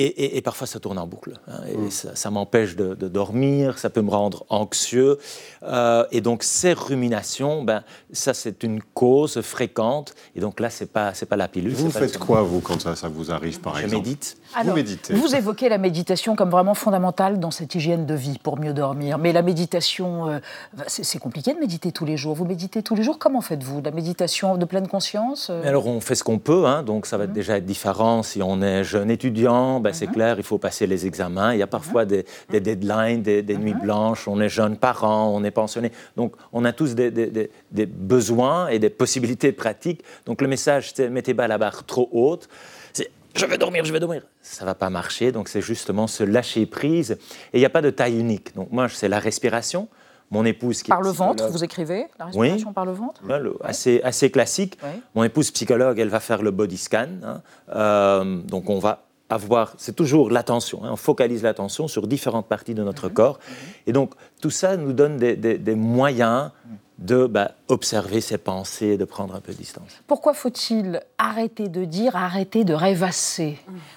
Et, 0.00 0.04
et- 0.24 0.36
et 0.36 0.42
parfois, 0.42 0.66
ça 0.68 0.78
tourne 0.78 0.98
en 0.98 1.06
boucle. 1.08 1.32
hein, 1.48 1.60
et 1.86 1.90
ça, 1.90 2.14
ça 2.14 2.30
m'empêche 2.30 2.76
de, 2.76 2.94
de 2.94 3.08
dormir, 3.08 3.78
ça 3.78 3.90
peut 3.90 4.00
me 4.02 4.10
rendre 4.10 4.44
anxieux. 4.48 5.18
Euh, 5.64 6.04
et 6.12 6.20
donc, 6.20 6.44
ces 6.44 6.72
ruminations, 6.72 7.62
ben, 7.64 7.82
ça, 8.12 8.32
c'est 8.34 8.62
une 8.62 8.80
cause 8.94 9.40
fréquente. 9.40 10.14
Et 10.36 10.40
donc 10.40 10.60
là, 10.60 10.70
c'est 10.70 10.90
pas, 10.92 11.14
c'est 11.14 11.26
pas 11.26 11.36
la 11.36 11.48
pilule. 11.48 11.72
Vous 11.74 11.90
faites 11.90 12.18
quoi, 12.18 12.42
vous, 12.42 12.60
quand 12.60 12.80
ça, 12.80 12.94
ça 12.94 13.08
vous 13.08 13.30
arrive, 13.32 13.60
par 13.60 13.74
Je 13.76 13.84
exemple 13.84 14.04
médite. 14.04 14.36
Vous 14.64 14.72
méditez. 14.72 15.14
Vous 15.14 15.34
évoquez 15.34 15.68
la 15.68 15.78
méditation 15.78 16.36
comme 16.36 16.50
vraiment 16.50 16.74
fondamentale 16.74 17.40
dans 17.40 17.50
cette 17.50 17.74
hygiène 17.74 18.06
de 18.06 18.14
vie 18.14 18.38
pour 18.42 18.58
mieux 18.58 18.72
dormir. 18.72 19.18
Mais 19.18 19.32
la 19.32 19.42
méditation, 19.42 20.28
euh, 20.28 20.38
c'est 20.86 21.18
compliqué 21.18 21.54
de 21.54 21.58
méditer 21.58 21.92
tous 21.92 22.04
les 22.04 22.16
jours. 22.16 22.34
Vous 22.34 22.44
méditez 22.44 22.82
tous 22.82 22.94
les 22.94 23.02
jours 23.02 23.18
Comment 23.18 23.40
faites-vous? 23.40 23.82
La 23.84 23.90
méditation 23.90 24.56
de 24.56 24.64
pleine 24.64 24.86
conscience 24.88 25.48
euh, 25.50 25.66
Alors 25.68 25.86
on 25.86 26.00
fait 26.00 26.14
ce 26.14 26.22
qu'on 26.24 26.38
peut, 26.38 26.66
hein, 26.66 26.82
donc 26.82 27.06
ça 27.06 27.16
va 27.18 27.26
déjà 27.26 27.56
être 27.58 27.66
différent. 27.66 28.22
Si 28.22 28.42
on 28.42 28.62
est 28.62 28.84
jeune 28.84 29.10
étudiant, 29.10 29.80
ben, 29.80 29.87
c'est 29.92 30.06
clair, 30.06 30.36
il 30.38 30.42
faut 30.44 30.58
passer 30.58 30.86
les 30.86 31.06
examens. 31.06 31.52
Il 31.54 31.58
y 31.58 31.62
a 31.62 31.66
parfois 31.66 32.04
des, 32.04 32.24
des 32.50 32.60
deadlines, 32.60 33.22
des, 33.22 33.42
des 33.42 33.56
nuits 33.56 33.74
blanches. 33.74 34.26
On 34.28 34.40
est 34.40 34.48
jeune 34.48 34.76
parent, 34.76 35.28
on 35.34 35.44
est 35.44 35.50
pensionné. 35.50 35.92
Donc 36.16 36.34
on 36.52 36.64
a 36.64 36.72
tous 36.72 36.94
des, 36.94 37.50
besoins 37.86 38.68
et 38.68 38.78
des 38.78 38.90
possibilités 38.90 39.52
pratiques. 39.52 40.02
Donc 40.26 40.40
le 40.42 40.48
message, 40.48 40.92
c'est 40.94 41.08
mettez 41.10 41.34
pas 41.34 41.48
la 41.48 41.58
barre 41.58 41.84
trop 41.84 42.08
haute. 42.12 42.48
C'est 42.92 43.10
je 43.36 43.46
vais 43.46 43.58
dormir, 43.58 43.84
je 43.84 43.92
vais 43.92 44.00
dormir. 44.00 44.22
Ça 44.42 44.64
va 44.64 44.74
pas 44.74 44.90
marcher. 44.90 45.32
Donc 45.32 45.48
c'est 45.48 45.60
justement 45.60 46.06
se 46.06 46.24
lâcher 46.24 46.66
prise. 46.66 47.12
Et 47.52 47.58
il 47.58 47.60
n'y 47.60 47.66
a 47.66 47.70
pas 47.70 47.82
de 47.82 47.90
taille 47.90 48.18
unique. 48.18 48.54
Donc 48.56 48.72
moi, 48.72 48.88
c'est 48.88 49.08
la 49.08 49.18
respiration. 49.20 49.88
Mon 50.30 50.44
épouse 50.44 50.82
qui 50.82 50.90
est 50.90 50.92
Par 50.94 51.00
le 51.00 51.10
ventre, 51.10 51.48
vous 51.48 51.64
écrivez 51.64 52.06
La 52.18 52.26
Oui. 52.26 52.48
respiration 52.50 52.72
par 52.74 52.84
le 52.84 52.92
ventre 52.92 53.22
assez, 53.62 54.02
assez 54.02 54.30
classique. 54.30 54.78
Mon 55.14 55.24
épouse 55.24 55.50
psychologue, 55.50 55.98
elle 55.98 56.08
va 56.10 56.20
faire 56.20 56.42
le 56.42 56.50
body 56.50 56.76
scan. 56.76 57.06
hein. 57.24 57.42
Euh, 57.74 58.36
donc 58.42 58.68
on 58.68 58.78
va 58.78 59.07
avoir, 59.30 59.74
c'est 59.76 59.94
toujours 59.94 60.30
l'attention, 60.30 60.80
hein. 60.84 60.90
on 60.92 60.96
focalise 60.96 61.42
l'attention 61.42 61.86
sur 61.88 62.06
différentes 62.06 62.46
parties 62.46 62.74
de 62.74 62.82
notre 62.82 63.08
corps. 63.08 63.38
Et 63.86 63.92
donc 63.92 64.14
tout 64.40 64.50
ça 64.50 64.76
nous 64.76 64.92
donne 64.92 65.16
des, 65.18 65.36
des- 65.36 65.58
des 65.58 65.74
moyens 65.74 66.50
de 66.98 67.26
bah, 67.26 67.52
observer 67.68 68.20
ses 68.20 68.38
pensées, 68.38 68.96
de 68.96 69.04
prendre 69.04 69.34
un 69.36 69.40
peu 69.40 69.52
de 69.52 69.58
distance. 69.58 70.00
Pourquoi 70.08 70.34
faut-il 70.34 71.00
arrêter 71.16 71.68
de 71.68 71.84
dire, 71.84 72.16
arrêter 72.16 72.64
de 72.64 72.74
rêvasser 72.74 73.56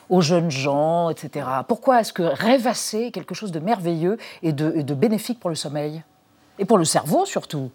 aux 0.09 0.21
jeunes 0.21 0.51
gens, 0.51 1.09
etc. 1.09 1.47
Pourquoi 1.67 2.01
est-ce 2.01 2.13
que 2.13 2.21
rêvasser 2.21 3.05
est 3.05 3.11
quelque 3.11 3.33
chose 3.33 3.51
de 3.51 3.59
merveilleux 3.59 4.17
et 4.43 4.53
de, 4.53 4.71
et 4.75 4.83
de 4.83 4.93
bénéfique 4.93 5.39
pour 5.39 5.49
le 5.49 5.55
sommeil? 5.55 6.03
Et 6.59 6.65
pour 6.65 6.77
le 6.77 6.85
cerveau 6.85 7.25
surtout 7.25 7.71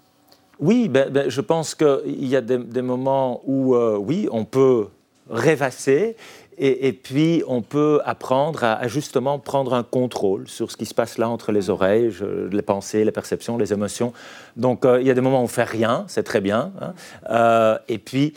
Oui, 0.60 0.88
ben, 0.88 1.10
ben, 1.10 1.28
je 1.28 1.40
pense 1.40 1.74
qu'il 1.74 2.24
y 2.28 2.36
a 2.36 2.40
des, 2.40 2.58
des 2.58 2.82
moments 2.82 3.40
où, 3.46 3.74
euh, 3.74 3.96
oui, 3.96 4.28
on 4.30 4.44
peut 4.44 4.86
rêvasser 5.28 6.16
Et, 6.58 6.92
puis, 6.92 7.42
on 7.46 7.60
peut 7.60 8.00
apprendre 8.04 8.64
à, 8.64 8.88
justement 8.88 9.38
prendre 9.38 9.74
un 9.74 9.82
contrôle 9.82 10.48
sur 10.48 10.70
ce 10.70 10.76
qui 10.76 10.86
se 10.86 10.94
passe 10.94 11.18
là 11.18 11.28
entre 11.28 11.52
les 11.52 11.68
oreilles, 11.68 12.10
les 12.50 12.62
pensées, 12.62 13.04
les 13.04 13.12
perceptions, 13.12 13.58
les 13.58 13.74
émotions. 13.74 14.14
Donc, 14.56 14.84
euh, 14.84 15.00
il 15.00 15.06
y 15.06 15.10
a 15.10 15.14
des 15.14 15.20
moments 15.20 15.40
où 15.40 15.44
on 15.44 15.48
fait 15.48 15.64
rien, 15.64 16.04
c'est 16.08 16.22
très 16.22 16.40
bien. 16.40 16.72
Hein. 16.80 16.94
Euh, 17.28 17.78
et 17.88 17.98
puis, 17.98 18.32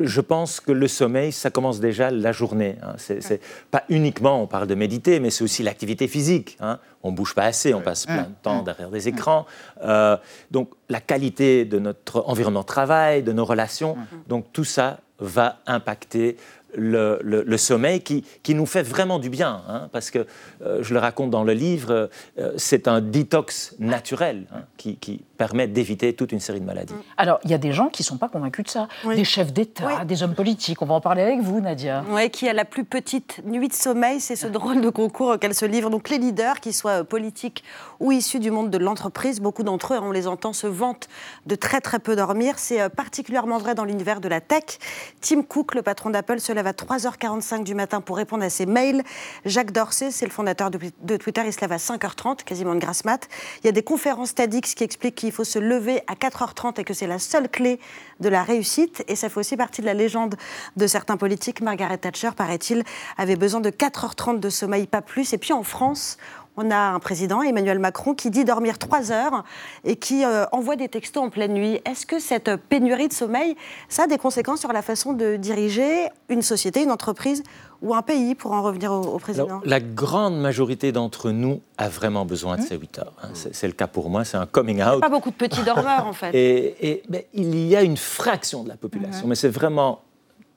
je 0.00 0.20
pense 0.20 0.60
que 0.60 0.72
le 0.72 0.88
sommeil, 0.88 1.30
ça 1.30 1.50
commence 1.50 1.78
déjà 1.78 2.10
la 2.10 2.32
journée. 2.32 2.76
Hein. 2.82 2.94
C'est, 2.96 3.40
pas 3.70 3.84
uniquement, 3.88 4.42
on 4.42 4.46
parle 4.46 4.66
de 4.66 4.74
méditer, 4.74 5.20
mais 5.20 5.30
c'est 5.30 5.44
aussi 5.44 5.62
l'activité 5.62 6.08
physique. 6.08 6.56
Hein. 6.60 6.78
On 7.02 7.12
bouge 7.12 7.34
pas 7.34 7.44
assez, 7.44 7.74
on 7.74 7.82
passe 7.82 8.06
plein 8.06 8.22
de 8.22 8.34
temps 8.42 8.62
derrière 8.62 8.90
des 8.90 9.08
écrans. 9.08 9.46
Euh, 9.82 10.16
donc 10.50 10.70
la 10.88 11.00
qualité 11.00 11.64
de 11.64 11.78
notre 11.78 12.24
environnement 12.26 12.62
de 12.62 12.66
travail, 12.66 13.22
de 13.22 13.32
nos 13.32 13.44
relations, 13.44 13.96
donc 14.26 14.46
tout 14.52 14.64
ça 14.64 14.98
va 15.18 15.58
impacter 15.66 16.36
le, 16.76 17.56
sommeil 17.56 18.00
qui, 18.00 18.24
qui, 18.42 18.54
nous 18.54 18.66
fait 18.66 18.82
vraiment 18.82 19.18
du 19.18 19.30
bien, 19.30 19.62
hein, 19.68 19.88
parce 19.92 20.10
que 20.10 20.26
euh, 20.62 20.82
je 20.82 20.94
le 20.94 21.00
raconte 21.00 21.30
dans 21.30 21.44
le 21.44 21.52
livre, 21.52 22.10
euh, 22.38 22.52
c'est 22.56 22.88
un 22.88 23.00
détox 23.00 23.74
naturel 23.78 24.46
hein, 24.52 24.62
qui, 24.76 24.96
qui, 24.96 25.22
permet 25.40 25.66
d'éviter 25.66 26.12
toute 26.12 26.32
une 26.32 26.38
série 26.38 26.60
de 26.60 26.66
maladies. 26.66 26.92
Alors, 27.16 27.40
il 27.44 27.50
y 27.50 27.54
a 27.54 27.58
des 27.58 27.72
gens 27.72 27.88
qui 27.88 28.02
ne 28.02 28.04
sont 28.04 28.18
pas 28.18 28.28
convaincus 28.28 28.66
de 28.66 28.68
ça, 28.68 28.88
des 29.06 29.24
chefs 29.24 29.54
d'État, 29.54 30.04
des 30.04 30.22
hommes 30.22 30.34
politiques. 30.34 30.82
On 30.82 30.84
va 30.84 30.92
en 30.92 31.00
parler 31.00 31.22
avec 31.22 31.40
vous, 31.40 31.62
Nadia. 31.62 32.04
Oui, 32.10 32.28
qui 32.28 32.46
a 32.46 32.52
la 32.52 32.66
plus 32.66 32.84
petite 32.84 33.40
nuit 33.46 33.68
de 33.68 33.72
sommeil, 33.72 34.20
c'est 34.20 34.36
ce 34.36 34.46
drôle 34.46 34.82
de 34.82 34.90
concours 34.90 35.30
auquel 35.30 35.54
se 35.54 35.64
livrent 35.64 35.88
donc 35.88 36.10
les 36.10 36.18
leaders, 36.18 36.60
qu'ils 36.60 36.74
soient 36.74 37.04
politiques 37.04 37.64
ou 38.00 38.12
issus 38.12 38.38
du 38.38 38.50
monde 38.50 38.68
de 38.68 38.76
l'entreprise. 38.76 39.40
Beaucoup 39.40 39.62
d'entre 39.62 39.94
eux, 39.94 39.98
on 40.02 40.12
les 40.12 40.26
entend, 40.26 40.52
se 40.52 40.66
vantent 40.66 41.08
de 41.46 41.54
très 41.54 41.80
très 41.80 42.00
peu 42.00 42.16
dormir. 42.16 42.58
C'est 42.58 42.80
euh, 42.80 42.88
particulièrement 42.88 43.58
vrai 43.58 43.74
dans 43.74 43.84
l'univers 43.84 44.20
de 44.20 44.28
la 44.28 44.40
tech. 44.40 44.78
Tim 45.20 45.42
Cook, 45.42 45.74
le 45.74 45.82
patron 45.82 46.10
d'Apple, 46.10 46.40
se 46.40 46.52
lève 46.60 46.66
à 46.66 46.72
3h45 46.72 47.64
du 47.64 47.74
matin 47.74 48.00
pour 48.00 48.16
répondre 48.16 48.44
à 48.44 48.50
ses 48.50 48.66
mails. 48.66 49.02
Jacques 49.46 49.72
Dorsey, 49.72 50.10
c'est 50.10 50.26
le 50.26 50.30
fondateur 50.30 50.70
de, 50.70 51.16
Twitter, 51.16 51.42
il 51.44 51.52
se 51.52 51.60
lève 51.60 51.72
à 51.72 51.78
5h30, 51.78 52.44
quasiment 52.44 52.74
de 52.74 52.80
grasse 52.80 53.04
mat. 53.04 53.28
Il 53.62 53.66
y 53.66 53.68
a 53.70 53.72
des 53.72 53.82
conférences 53.82 54.34
TEDx 54.34 54.74
qui 54.74 54.84
expliquent 54.84 55.14
qu'il 55.14 55.32
faut 55.32 55.44
se 55.44 55.58
lever 55.58 56.02
à 56.06 56.14
4h30 56.14 56.80
et 56.80 56.84
que 56.84 56.92
c'est 56.92 57.06
la 57.06 57.18
seule 57.18 57.48
clé 57.48 57.80
de 58.20 58.28
la 58.28 58.42
réussite. 58.42 59.02
Et 59.08 59.16
ça 59.16 59.30
fait 59.30 59.40
aussi 59.40 59.56
partie 59.56 59.80
de 59.80 59.86
la 59.86 59.94
légende 59.94 60.36
de 60.76 60.86
certains 60.86 61.16
politiques. 61.16 61.62
Margaret 61.62 61.98
Thatcher, 61.98 62.30
paraît-il, 62.36 62.84
avait 63.16 63.36
besoin 63.36 63.60
de 63.60 63.70
4h30 63.70 64.38
de 64.38 64.50
sommeil, 64.50 64.86
pas 64.86 65.02
plus. 65.02 65.32
Et 65.32 65.38
puis 65.38 65.54
en 65.54 65.62
France, 65.62 66.18
on 66.60 66.70
a 66.70 66.76
un 66.76 66.98
président, 66.98 67.42
Emmanuel 67.42 67.78
Macron, 67.78 68.14
qui 68.14 68.30
dit 68.30 68.44
dormir 68.44 68.78
3 68.78 69.12
heures 69.12 69.44
et 69.84 69.96
qui 69.96 70.24
euh, 70.24 70.44
envoie 70.52 70.76
des 70.76 70.88
textos 70.88 71.22
en 71.22 71.30
pleine 71.30 71.54
nuit. 71.54 71.80
Est-ce 71.86 72.06
que 72.06 72.18
cette 72.18 72.54
pénurie 72.56 73.08
de 73.08 73.12
sommeil, 73.12 73.56
ça 73.88 74.04
a 74.04 74.06
des 74.06 74.18
conséquences 74.18 74.60
sur 74.60 74.72
la 74.72 74.82
façon 74.82 75.14
de 75.14 75.36
diriger 75.36 76.08
une 76.28 76.42
société, 76.42 76.82
une 76.82 76.90
entreprise 76.90 77.42
ou 77.80 77.94
un 77.94 78.02
pays, 78.02 78.34
pour 78.34 78.52
en 78.52 78.62
revenir 78.62 78.92
au, 78.92 79.18
président? 79.18 79.62
La 79.64 79.80
grande 79.80 80.38
majorité 80.38 80.92
d'entre 80.92 81.30
nous 81.30 81.62
a 81.78 81.88
vraiment 81.88 82.26
besoin 82.26 82.56
de 82.56 82.62
mmh. 82.62 82.66
ces 82.66 82.76
8 82.76 82.98
heures. 82.98 83.14
Hein. 83.22 83.28
C'est 83.32 83.66
le 83.66 83.72
cas 83.72 83.86
pour 83.86 84.10
moi, 84.10 84.24
c'est 84.24 84.36
un 84.36 84.46
coming 84.46 84.82
out. 84.82 85.00
Pas 85.00 85.08
beaucoup 85.08 85.30
de 85.30 85.36
petits 85.36 85.62
dormeurs, 85.62 86.06
en 86.06 86.12
fait. 86.12 86.30
Et, 86.34 87.02
ben, 87.08 87.22
il 87.32 87.66
y 87.66 87.74
a 87.74 87.82
une 87.82 87.96
fraction 87.96 88.64
de 88.64 88.68
la 88.68 88.76
population, 88.76 89.26
mmh. 89.26 89.28
mais 89.30 89.34
c'est 89.34 89.48
vraiment 89.48 90.02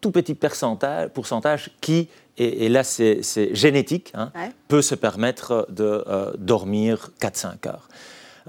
tout 0.02 0.12
petit 0.12 0.36
pourcentage, 0.36 1.10
pourcentage 1.10 1.72
qui 1.80 2.10
et, 2.38 2.70
là 2.70 2.84
c'est 2.84 3.22
génétique, 3.54 4.12
hein, 4.16 4.32
peut 4.68 4.82
se 4.82 4.96
permettre 4.96 5.68
de 5.70 6.04
euh, 6.08 6.32
dormir 6.38 7.12
4-5 7.22 7.68
heures. 7.68 7.88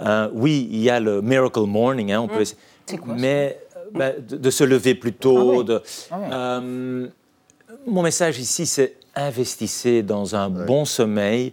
Euh, 0.00 0.28
oui, 0.32 0.68
il 0.70 0.80
y 0.80 0.90
a 0.90 1.00
le 1.00 1.22
miracle 1.22 1.60
morning, 1.60 2.12
hein, 2.12 2.20
on 2.20 2.28
peut, 2.28 2.42
mmh. 2.42 2.96
quoi, 2.96 3.14
mais 3.14 3.60
euh, 3.76 3.80
bah, 3.92 4.10
de, 4.18 4.50
se 4.50 4.64
lever 4.64 4.94
plus 4.94 5.12
tôt. 5.12 5.60
Ah 5.60 5.64
de, 5.64 5.82
ah 6.10 6.60
mon 7.86 8.02
message 8.02 8.38
ici, 8.38 8.66
c'est 8.66 8.96
investissez 9.14 10.02
dans 10.02 10.34
un 10.34 10.48
bon 10.48 10.84
sommeil. 10.84 11.52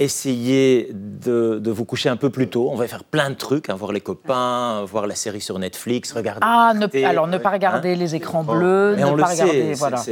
Essayez 0.00 0.90
de, 0.92 1.70
vous 1.70 1.84
coucher 1.84 2.08
un 2.08 2.16
peu 2.16 2.30
plus 2.30 2.48
tôt. 2.48 2.68
On 2.70 2.74
va 2.74 2.88
faire 2.88 3.04
plein 3.04 3.30
de 3.30 3.34
trucs, 3.34 3.70
hein, 3.70 3.76
voir 3.76 3.92
les 3.92 4.00
copains, 4.00 4.84
voir 4.84 5.06
la 5.06 5.14
série 5.14 5.40
sur 5.40 5.58
Netflix, 5.58 6.12
regarder. 6.12 6.40
Ah, 6.42 6.72
alors 7.04 7.28
ne 7.28 7.38
pas 7.38 7.50
regarder 7.50 7.92
hein 7.92 7.96
les 7.96 8.14
écrans 8.14 8.42
bleus, 8.42 8.96
ne 8.96 9.16
pas 9.16 9.26
regarder. 9.26 9.74
Voilà. 9.74 10.02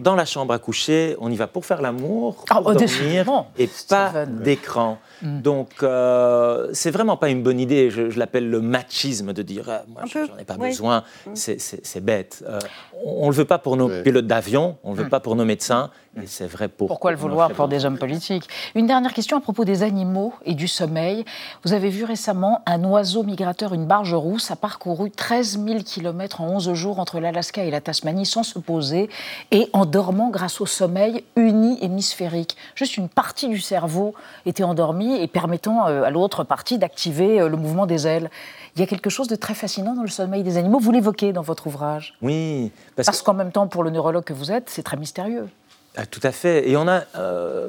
dans, 0.00 0.14
la 0.14 0.24
chambre 0.24 0.52
à 0.52 0.58
coucher, 0.58 1.16
on 1.18 1.30
y 1.30 1.36
va 1.36 1.46
pour 1.46 1.64
faire 1.64 1.80
l'amour, 1.80 2.44
ah, 2.50 2.56
pour 2.56 2.74
dormir, 2.74 3.46
et 3.58 3.68
pas 3.88 4.26
d'écran. 4.26 4.98
Mm. 5.22 5.40
Donc, 5.40 5.70
euh, 5.82 6.68
c'est 6.72 6.90
vraiment 6.90 7.16
pas 7.16 7.28
une 7.28 7.42
bonne 7.42 7.60
idée. 7.60 7.90
Je, 7.90 8.18
l'appelle 8.18 8.50
le 8.50 8.60
machisme 8.60 9.32
de 9.32 9.42
dire 9.42 9.64
ah, 9.68 9.84
moi, 9.88 10.02
j'en 10.06 10.38
ai 10.38 10.44
pas 10.44 10.56
besoin. 10.56 11.04
Mm. 11.26 11.32
C'est 11.34 12.04
bête. 12.04 12.44
Euh, 12.46 12.58
on, 13.04 13.26
ne 13.26 13.30
le 13.30 13.36
veut 13.36 13.44
pas 13.44 13.58
pour 13.58 13.76
nos 13.76 13.88
pilotes 14.02 14.26
d'avion, 14.26 14.76
on 14.84 14.90
ne 14.90 14.96
le 14.96 15.02
veut 15.02 15.06
mm. 15.06 15.10
pas 15.10 15.20
pour 15.20 15.36
nos 15.36 15.44
médecins. 15.44 15.90
Et 16.20 16.26
c'est 16.26 16.46
vrai 16.46 16.68
pour. 16.68 16.88
Pourquoi 16.88 17.10
le 17.10 17.16
vouloir 17.16 17.50
pour 17.52 17.68
des 17.68 17.86
hommes 17.86 17.96
politiques? 17.96 18.46
Une 18.74 18.86
dernière 18.86 19.14
question 19.14 19.38
à 19.38 19.40
propos 19.40 19.64
des 19.64 19.82
animaux 19.82 20.34
et 20.44 20.54
du 20.54 20.68
sommeil. 20.68 21.24
Vous 21.64 21.72
avez 21.72 21.88
vu 21.88 22.04
récemment 22.04 22.60
un 22.66 22.84
oiseau 22.84 23.22
migrateur, 23.22 23.72
une 23.72 23.86
barge 23.86 24.12
rousse, 24.12 24.50
a 24.50 24.56
parcouru 24.56 25.10
13 25.10 25.64
000 25.64 25.80
km 25.84 26.42
en 26.42 26.48
11 26.48 26.74
jours 26.74 26.98
entre 26.98 27.18
l'Alaska 27.18 27.64
et 27.64 27.70
la 27.70 27.80
Tasmanie 27.80 28.26
sans 28.26 28.42
se 28.42 28.58
poser 28.58 29.08
et 29.52 29.70
en 29.72 29.86
dormant 29.86 30.28
grâce 30.28 30.60
au 30.60 30.66
sommeil 30.66 31.24
uni-hémisphérique. 31.36 32.58
Juste 32.74 32.98
une 32.98 33.08
partie 33.08 33.48
du 33.48 33.60
cerveau 33.60 34.14
était 34.44 34.64
endormie 34.64 35.16
et 35.16 35.26
permettant 35.28 35.86
euh, 35.86 36.02
à 36.02 36.10
l'autre 36.10 36.44
partie 36.44 36.76
d'activer 36.76 37.40
euh, 37.40 37.48
le 37.48 37.56
mouvement 37.56 37.86
des 37.86 38.06
ailes. 38.06 38.30
Il 38.76 38.80
y 38.80 38.82
a 38.82 38.86
quelque 38.86 39.10
chose 39.10 39.28
de 39.28 39.36
très 39.36 39.54
fascinant 39.54 39.94
dans 39.94 40.02
le 40.02 40.08
sommeil 40.08 40.42
des 40.42 40.58
animaux. 40.58 40.78
Vous 40.78 40.92
l'évoquez 40.92 41.32
dans 41.32 41.42
votre 41.42 41.66
ouvrage. 41.66 42.14
Oui. 42.22 42.70
Parce, 42.96 43.22
qu'en 43.22 43.34
même 43.34 43.52
temps, 43.52 43.66
pour 43.66 43.82
le 43.82 43.90
neurologue 43.90 44.24
que 44.24 44.32
vous 44.32 44.50
êtes, 44.50 44.70
c'est 44.70 44.82
très 44.82 44.96
mystérieux. 44.96 45.48
Ah, 45.96 46.06
tout 46.06 46.20
à 46.22 46.32
fait. 46.32 46.68
Et 46.68 46.76
on 46.76 46.88
a 46.88 47.02
euh, 47.16 47.68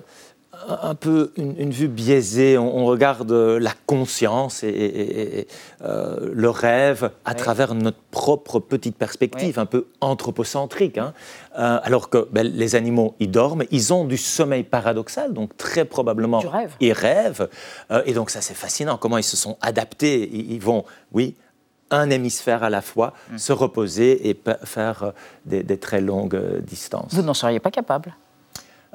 un 0.68 0.96
peu 0.96 1.34
une, 1.36 1.72
vue 1.72 1.90
biaisée. 1.90 2.58
On, 2.58 2.86
regarde 2.86 3.32
la 3.32 3.74
conscience 3.86 4.64
et, 4.64 5.48
euh, 5.84 6.30
le 6.32 6.50
rêve 6.50 7.12
à 7.26 7.36
travers 7.36 7.76
notre 7.76 7.98
propre 8.12 8.60
petite 8.60 8.96
perspective, 8.96 9.60
un 9.60 9.66
peu 9.66 9.88
anthropocentrique. 10.00 10.98
Hein. 10.98 11.14
Euh, 11.60 11.80
alors 11.84 12.10
que 12.10 12.28
ben, 12.32 12.48
les 12.48 12.76
animaux, 12.76 13.16
ils 13.20 13.30
dorment, 13.30 13.64
ils 13.72 13.94
ont 13.94 14.06
du 14.06 14.18
sommeil 14.18 14.64
paradoxal, 14.64 15.34
donc 15.34 15.58
très 15.58 15.84
probablement, 15.84 16.42
ils 16.80 16.94
rêvent. 16.94 17.50
et 18.06 18.14
donc 18.14 18.30
ça, 18.30 18.40
c'est 18.40 18.54
fascinant, 18.54 18.98
comment 18.98 19.18
ils 19.18 19.24
se 19.24 19.38
sont 19.38 19.58
adaptés. 19.62 20.30
Ils, 20.32 20.62
vont, 20.62 20.86
oui, 21.12 21.36
un 21.92 22.10
hémisphère 22.10 22.64
à 22.64 22.70
la 22.70 22.82
fois, 22.82 23.14
mm. 23.32 23.38
se 23.38 23.54
reposer 23.54 24.30
et 24.30 24.40
faire 24.64 25.14
des, 25.46 25.64
des 25.64 25.78
très 25.78 26.02
longues 26.02 26.62
distances. 26.62 27.14
Vous 27.14 27.22
n'en 27.22 27.34
seriez 27.34 27.60
pas 27.60 27.72
capable 27.72 28.16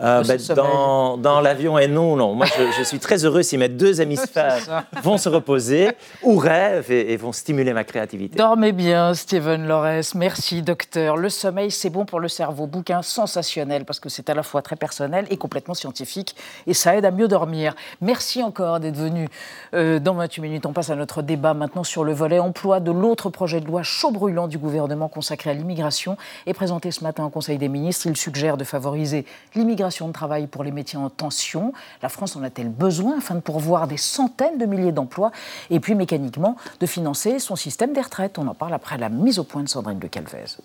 euh, 0.00 0.22
ben, 0.22 0.38
dans, 0.54 1.16
dans 1.16 1.40
l'avion 1.40 1.76
et 1.76 1.88
non, 1.88 2.14
non. 2.14 2.34
Moi, 2.34 2.46
je, 2.78 2.84
suis 2.84 3.00
très 3.00 3.24
heureux 3.24 3.42
si 3.42 3.58
mes 3.58 3.68
deux 3.68 4.00
hémisphères 4.00 4.84
vont 5.02 5.18
se 5.18 5.28
reposer 5.28 5.90
ou 6.22 6.36
rêvent 6.36 6.92
et, 6.92 7.16
vont 7.16 7.32
stimuler 7.32 7.72
ma 7.72 7.82
créativité. 7.82 8.36
Dormez 8.36 8.70
bien, 8.70 9.12
Steven 9.14 9.66
Lores. 9.66 10.14
Merci, 10.14 10.62
docteur. 10.62 11.16
Le 11.16 11.28
sommeil, 11.28 11.72
c'est 11.72 11.90
bon 11.90 12.04
pour 12.04 12.20
le 12.20 12.28
cerveau. 12.28 12.68
Bouquin 12.68 13.02
sensationnel 13.02 13.84
parce 13.84 13.98
que 13.98 14.08
c'est 14.08 14.30
à 14.30 14.34
la 14.34 14.44
fois 14.44 14.62
très 14.62 14.76
personnel 14.76 15.26
et 15.30 15.36
complètement 15.36 15.74
scientifique 15.74 16.36
et 16.68 16.74
ça 16.74 16.96
aide 16.96 17.04
à 17.04 17.10
mieux 17.10 17.26
dormir. 17.26 17.74
Merci 18.00 18.42
encore 18.44 18.78
d'être 18.78 18.96
venu 18.96 19.28
euh, 19.74 19.98
dans 19.98 20.14
28 20.14 20.42
minutes. 20.42 20.66
On 20.66 20.72
passe 20.72 20.90
à 20.90 20.96
notre 20.96 21.22
débat 21.22 21.54
maintenant 21.54 21.82
sur 21.82 22.04
le 22.04 22.12
volet 22.12 22.38
emploi 22.38 22.78
de 22.78 22.92
l'autre 22.92 23.30
projet 23.30 23.60
de 23.60 23.66
loi 23.66 23.82
chaud 23.82 24.12
brûlant 24.12 24.46
du 24.46 24.58
gouvernement 24.58 25.08
consacré 25.08 25.50
à 25.50 25.54
l'immigration 25.54 26.16
et 26.46 26.54
présenté 26.54 26.92
ce 26.92 27.02
matin 27.02 27.24
au 27.24 27.30
Conseil 27.30 27.58
des 27.58 27.68
ministres. 27.68 28.06
Il 28.06 28.16
suggère 28.16 28.56
de 28.56 28.64
favoriser 28.64 29.26
l'immigration 29.56 29.87
de 29.88 30.12
travail 30.12 30.46
pour 30.46 30.64
les 30.64 30.70
métiers 30.70 30.98
en 30.98 31.10
tension. 31.10 31.72
La 32.02 32.08
France 32.08 32.36
en 32.36 32.42
a-t-elle 32.42 32.68
besoin 32.68 33.18
afin 33.18 33.34
de 33.34 33.40
pourvoir 33.40 33.88
des 33.88 33.96
centaines 33.96 34.58
de 34.58 34.66
milliers 34.66 34.92
d'emplois 34.92 35.32
et 35.70 35.80
puis 35.80 35.94
mécaniquement 35.94 36.56
de 36.80 36.86
financer 36.86 37.38
son 37.38 37.56
système 37.56 37.92
des 37.92 38.00
retraites? 38.00 38.38
On 38.38 38.46
en 38.46 38.54
parle 38.54 38.74
après 38.74 38.98
la 38.98 39.08
mise 39.08 39.38
au 39.38 39.44
point 39.44 39.62
de 39.62 39.68
Sandrine 39.68 39.98
de 39.98 40.06
Calvez. 40.06 40.58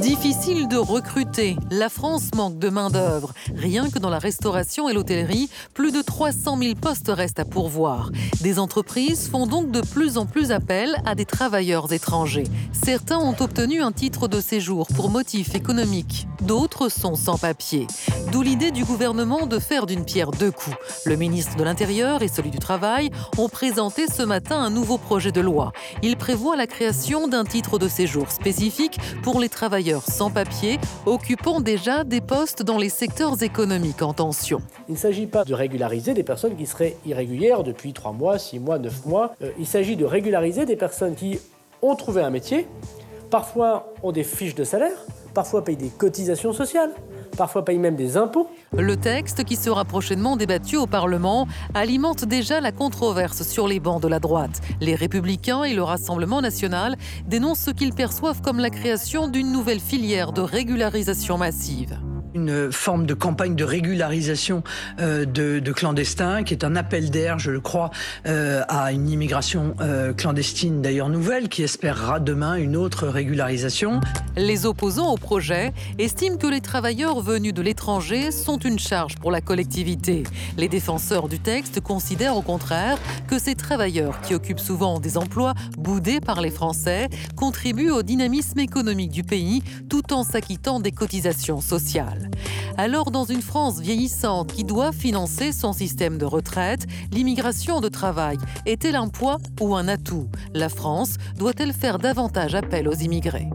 Difficile 0.00 0.68
de 0.68 0.76
recruter. 0.76 1.56
La 1.70 1.88
France 1.88 2.30
manque 2.34 2.58
de 2.58 2.68
main-d'œuvre. 2.68 3.32
Rien 3.54 3.88
que 3.88 3.98
dans 3.98 4.10
la 4.10 4.18
restauration 4.18 4.90
et 4.90 4.92
l'hôtellerie, 4.92 5.48
plus 5.72 5.90
de 5.90 6.02
300 6.02 6.58
000 6.58 6.74
postes 6.74 7.08
restent 7.08 7.40
à 7.40 7.46
pourvoir. 7.46 8.10
Des 8.42 8.58
entreprises 8.58 9.28
font 9.28 9.46
donc 9.46 9.70
de 9.70 9.80
plus 9.80 10.18
en 10.18 10.26
plus 10.26 10.52
appel 10.52 10.96
à 11.06 11.14
des 11.14 11.24
travailleurs 11.24 11.92
étrangers. 11.92 12.44
Certains 12.72 13.18
ont 13.18 13.34
obtenu 13.40 13.80
un 13.80 13.92
titre 13.92 14.28
de 14.28 14.40
séjour 14.40 14.86
pour 14.94 15.08
motif 15.08 15.54
économique. 15.54 16.28
D'autres 16.42 16.90
sont 16.90 17.14
sans 17.14 17.38
papier. 17.38 17.86
D'où 18.32 18.42
l'idée 18.42 18.72
du 18.72 18.84
gouvernement 18.84 19.46
de 19.46 19.58
faire 19.58 19.86
d'une 19.86 20.04
pierre 20.04 20.30
deux 20.30 20.50
coups. 20.50 20.76
Le 21.06 21.16
ministre 21.16 21.56
de 21.56 21.64
l'Intérieur 21.64 22.22
et 22.22 22.28
celui 22.28 22.50
du 22.50 22.58
Travail 22.58 23.10
ont 23.38 23.48
présenté 23.48 24.06
ce 24.08 24.22
matin 24.22 24.58
un 24.58 24.70
nouveau 24.70 24.98
projet 24.98 25.32
de 25.32 25.40
loi. 25.40 25.72
Il 26.02 26.16
prévoit 26.16 26.56
la 26.56 26.66
création 26.66 27.28
d'un 27.28 27.44
titre 27.44 27.78
de 27.78 27.88
séjour 27.88 28.30
spécifique 28.30 28.98
pour 29.22 29.40
les 29.40 29.48
travailleurs 29.48 29.85
sans 30.06 30.30
papier 30.30 30.78
occupant 31.06 31.60
déjà 31.60 32.04
des 32.04 32.20
postes 32.20 32.62
dans 32.62 32.78
les 32.78 32.88
secteurs 32.88 33.42
économiques 33.42 34.02
en 34.02 34.12
tension. 34.12 34.60
Il 34.88 34.92
ne 34.92 34.98
s'agit 34.98 35.26
pas 35.26 35.44
de 35.44 35.54
régulariser 35.54 36.14
des 36.14 36.22
personnes 36.22 36.56
qui 36.56 36.66
seraient 36.66 36.96
irrégulières 37.06 37.62
depuis 37.62 37.92
3 37.92 38.12
mois, 38.12 38.38
6 38.38 38.58
mois, 38.58 38.78
9 38.78 39.06
mois. 39.06 39.34
Euh, 39.42 39.50
il 39.58 39.66
s'agit 39.66 39.96
de 39.96 40.04
régulariser 40.04 40.64
des 40.66 40.76
personnes 40.76 41.14
qui 41.14 41.38
ont 41.82 41.94
trouvé 41.94 42.22
un 42.22 42.30
métier 42.30 42.66
parfois 43.30 43.92
ont 44.02 44.12
des 44.12 44.24
fiches 44.24 44.54
de 44.54 44.64
salaire, 44.64 44.96
parfois 45.34 45.64
payent 45.64 45.76
des 45.76 45.88
cotisations 45.88 46.52
sociales, 46.52 46.92
parfois 47.36 47.64
même 47.78 47.96
des 47.96 48.16
impôts. 48.16 48.48
Le 48.76 48.96
texte, 48.96 49.44
qui 49.44 49.56
sera 49.56 49.84
prochainement 49.84 50.36
débattu 50.36 50.76
au 50.76 50.86
Parlement, 50.86 51.46
alimente 51.74 52.24
déjà 52.24 52.60
la 52.60 52.72
controverse 52.72 53.42
sur 53.42 53.68
les 53.68 53.80
bancs 53.80 54.02
de 54.02 54.08
la 54.08 54.18
droite. 54.18 54.60
Les 54.80 54.94
Républicains 54.94 55.64
et 55.64 55.74
le 55.74 55.82
Rassemblement 55.82 56.40
national 56.40 56.96
dénoncent 57.26 57.60
ce 57.60 57.70
qu'ils 57.70 57.92
perçoivent 57.92 58.40
comme 58.42 58.58
la 58.58 58.70
création 58.70 59.28
d'une 59.28 59.52
nouvelle 59.52 59.80
filière 59.80 60.32
de 60.32 60.40
régularisation 60.40 61.38
massive 61.38 61.98
une 62.36 62.70
forme 62.70 63.06
de 63.06 63.14
campagne 63.14 63.56
de 63.56 63.64
régularisation 63.64 64.62
euh, 65.00 65.24
de, 65.24 65.72
clandestins, 65.72 66.44
qui 66.44 66.54
est 66.54 66.64
un 66.64 66.76
appel 66.76 67.10
d'air, 67.10 67.38
je 67.38 67.50
le 67.50 67.60
crois, 67.60 67.90
euh, 68.26 68.62
à 68.68 68.92
une 68.92 69.08
immigration 69.08 69.74
euh, 69.80 70.12
clandestine 70.12 70.82
d'ailleurs 70.82 71.08
nouvelle, 71.08 71.48
qui 71.48 71.62
espérera 71.62 72.20
demain 72.20 72.56
une 72.56 72.76
autre 72.76 73.08
régularisation. 73.08 74.00
Les 74.36 74.66
opposants 74.66 75.12
au 75.12 75.16
projet 75.16 75.72
estiment 75.98 76.36
que 76.36 76.46
les 76.46 76.60
travailleurs 76.60 77.20
venus 77.20 77.54
de 77.54 77.62
l'étranger 77.62 78.30
sont 78.30 78.58
une 78.58 78.78
charge 78.78 79.16
pour 79.16 79.30
la 79.30 79.40
collectivité. 79.40 80.24
Les 80.58 80.68
défenseurs 80.68 81.28
du 81.28 81.38
texte 81.38 81.80
considèrent 81.80 82.36
au 82.36 82.42
contraire 82.42 82.98
que 83.28 83.38
ces 83.38 83.54
travailleurs, 83.54 84.20
qui 84.20 84.34
occupent 84.34 84.60
souvent 84.60 85.00
des 85.00 85.16
emplois 85.16 85.54
boudés 85.78 86.20
par 86.20 86.42
les 86.42 86.50
Français, 86.50 87.08
contribuent 87.34 87.90
au 87.90 88.02
dynamisme 88.02 88.60
économique 88.60 89.10
du 89.10 89.24
pays 89.24 89.62
tout 89.88 90.12
en 90.12 90.22
s'acquittant 90.22 90.80
des 90.80 90.92
cotisations 90.92 91.62
sociales. 91.62 92.25
Alors, 92.76 93.10
dans 93.10 93.24
une 93.24 93.42
France 93.42 93.80
vieillissante 93.80 94.52
qui 94.52 94.64
doit 94.64 94.92
financer 94.92 95.52
son 95.52 95.72
système 95.72 96.18
de 96.18 96.24
retraite, 96.24 96.86
l'immigration 97.12 97.80
de 97.80 97.88
travail 97.88 98.38
est-elle 98.66 98.96
un 98.96 99.08
poids 99.08 99.38
ou 99.60 99.74
un 99.74 99.88
atout? 99.88 100.28
La 100.54 100.68
France 100.68 101.16
doit-elle 101.38 101.72
faire 101.72 101.98
davantage 101.98 102.54
appel 102.54 102.88
aux 102.88 102.94
immigrés? 102.94 103.48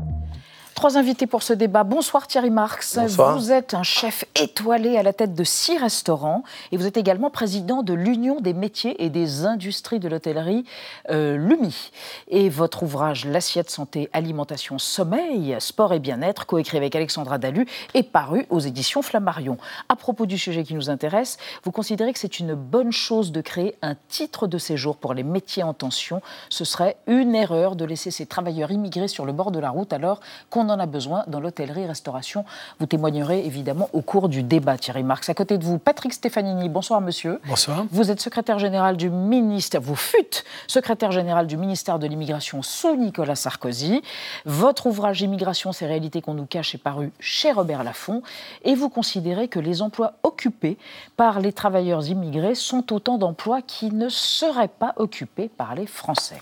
Trois 0.81 0.97
invités 0.97 1.27
pour 1.27 1.43
ce 1.43 1.53
débat. 1.53 1.83
Bonsoir 1.83 2.25
Thierry 2.25 2.49
Marx. 2.49 2.97
Vous 2.97 3.51
êtes 3.51 3.75
un 3.75 3.83
chef 3.83 4.25
étoilé 4.33 4.97
à 4.97 5.03
la 5.03 5.13
tête 5.13 5.35
de 5.35 5.43
six 5.43 5.77
restaurants 5.77 6.43
et 6.71 6.77
vous 6.77 6.87
êtes 6.87 6.97
également 6.97 7.29
président 7.29 7.83
de 7.83 7.93
l'Union 7.93 8.41
des 8.41 8.53
métiers 8.53 9.03
et 9.03 9.11
des 9.11 9.45
industries 9.45 9.99
de 9.99 10.09
l'hôtellerie, 10.09 10.65
euh, 11.11 11.37
l'UMI. 11.37 11.91
Et 12.29 12.49
votre 12.49 12.81
ouvrage 12.81 13.25
L'assiette 13.25 13.69
santé, 13.69 14.09
alimentation, 14.11 14.79
sommeil, 14.79 15.55
sport 15.59 15.93
et 15.93 15.99
bien-être, 15.99 16.47
coécrit 16.47 16.77
avec 16.77 16.95
Alexandra 16.95 17.37
Dalu, 17.37 17.67
est 17.93 18.01
paru 18.01 18.47
aux 18.49 18.59
éditions 18.59 19.03
Flammarion. 19.03 19.59
À 19.87 19.95
propos 19.95 20.25
du 20.25 20.39
sujet 20.39 20.63
qui 20.63 20.73
nous 20.73 20.89
intéresse, 20.89 21.37
vous 21.63 21.71
considérez 21.71 22.11
que 22.11 22.17
c'est 22.17 22.39
une 22.39 22.55
bonne 22.55 22.91
chose 22.91 23.31
de 23.31 23.41
créer 23.41 23.75
un 23.83 23.93
titre 24.09 24.47
de 24.47 24.57
séjour 24.57 24.97
pour 24.97 25.13
les 25.13 25.21
métiers 25.21 25.61
en 25.61 25.75
tension. 25.75 26.23
Ce 26.49 26.65
serait 26.65 26.97
une 27.05 27.35
erreur 27.35 27.75
de 27.75 27.85
laisser 27.85 28.09
ces 28.09 28.25
travailleurs 28.25 28.71
immigrés 28.71 29.07
sur 29.07 29.27
le 29.27 29.31
bord 29.31 29.51
de 29.51 29.59
la 29.59 29.69
route 29.69 29.93
alors 29.93 30.21
qu'on 30.49 30.70
en 30.71 30.79
a 30.79 30.85
besoin 30.85 31.23
dans 31.27 31.39
l'hôtellerie-restauration. 31.39 32.45
Vous 32.79 32.85
témoignerez 32.85 33.45
évidemment 33.45 33.89
au 33.93 34.01
cours 34.01 34.29
du 34.29 34.43
débat, 34.43 34.77
Thierry 34.77 35.03
Marx. 35.03 35.29
À 35.29 35.33
côté 35.33 35.57
de 35.57 35.63
vous, 35.63 35.77
Patrick 35.77 36.13
Stefanini. 36.13 36.69
Bonsoir, 36.69 37.01
monsieur. 37.01 37.39
Bonsoir. 37.47 37.85
Vous 37.91 38.09
êtes 38.11 38.21
secrétaire 38.21 38.59
général 38.59 38.97
du 38.97 39.09
ministère, 39.09 39.81
vous 39.81 39.95
fûtes 39.95 40.43
secrétaire 40.67 41.11
général 41.11 41.47
du 41.47 41.57
ministère 41.57 41.99
de 41.99 42.07
l'Immigration 42.07 42.61
sous 42.61 42.95
Nicolas 42.95 43.35
Sarkozy. 43.35 44.01
Votre 44.45 44.87
ouvrage 44.87 45.21
Immigration, 45.21 45.71
ces 45.71 45.85
réalités 45.85 46.21
qu'on 46.21 46.33
nous 46.33 46.45
cache 46.45 46.75
est 46.75 46.79
paru 46.79 47.11
chez 47.19 47.51
Robert 47.51 47.83
Laffont. 47.83 48.21
Et 48.63 48.75
vous 48.75 48.89
considérez 48.89 49.47
que 49.47 49.59
les 49.59 49.81
emplois 49.81 50.13
occupés 50.23 50.77
par 51.17 51.39
les 51.39 51.53
travailleurs 51.53 52.07
immigrés 52.07 52.55
sont 52.55 52.93
autant 52.93 53.17
d'emplois 53.17 53.61
qui 53.61 53.91
ne 53.91 54.09
seraient 54.09 54.67
pas 54.67 54.93
occupés 54.95 55.49
par 55.49 55.75
les 55.75 55.87
Français. 55.87 56.41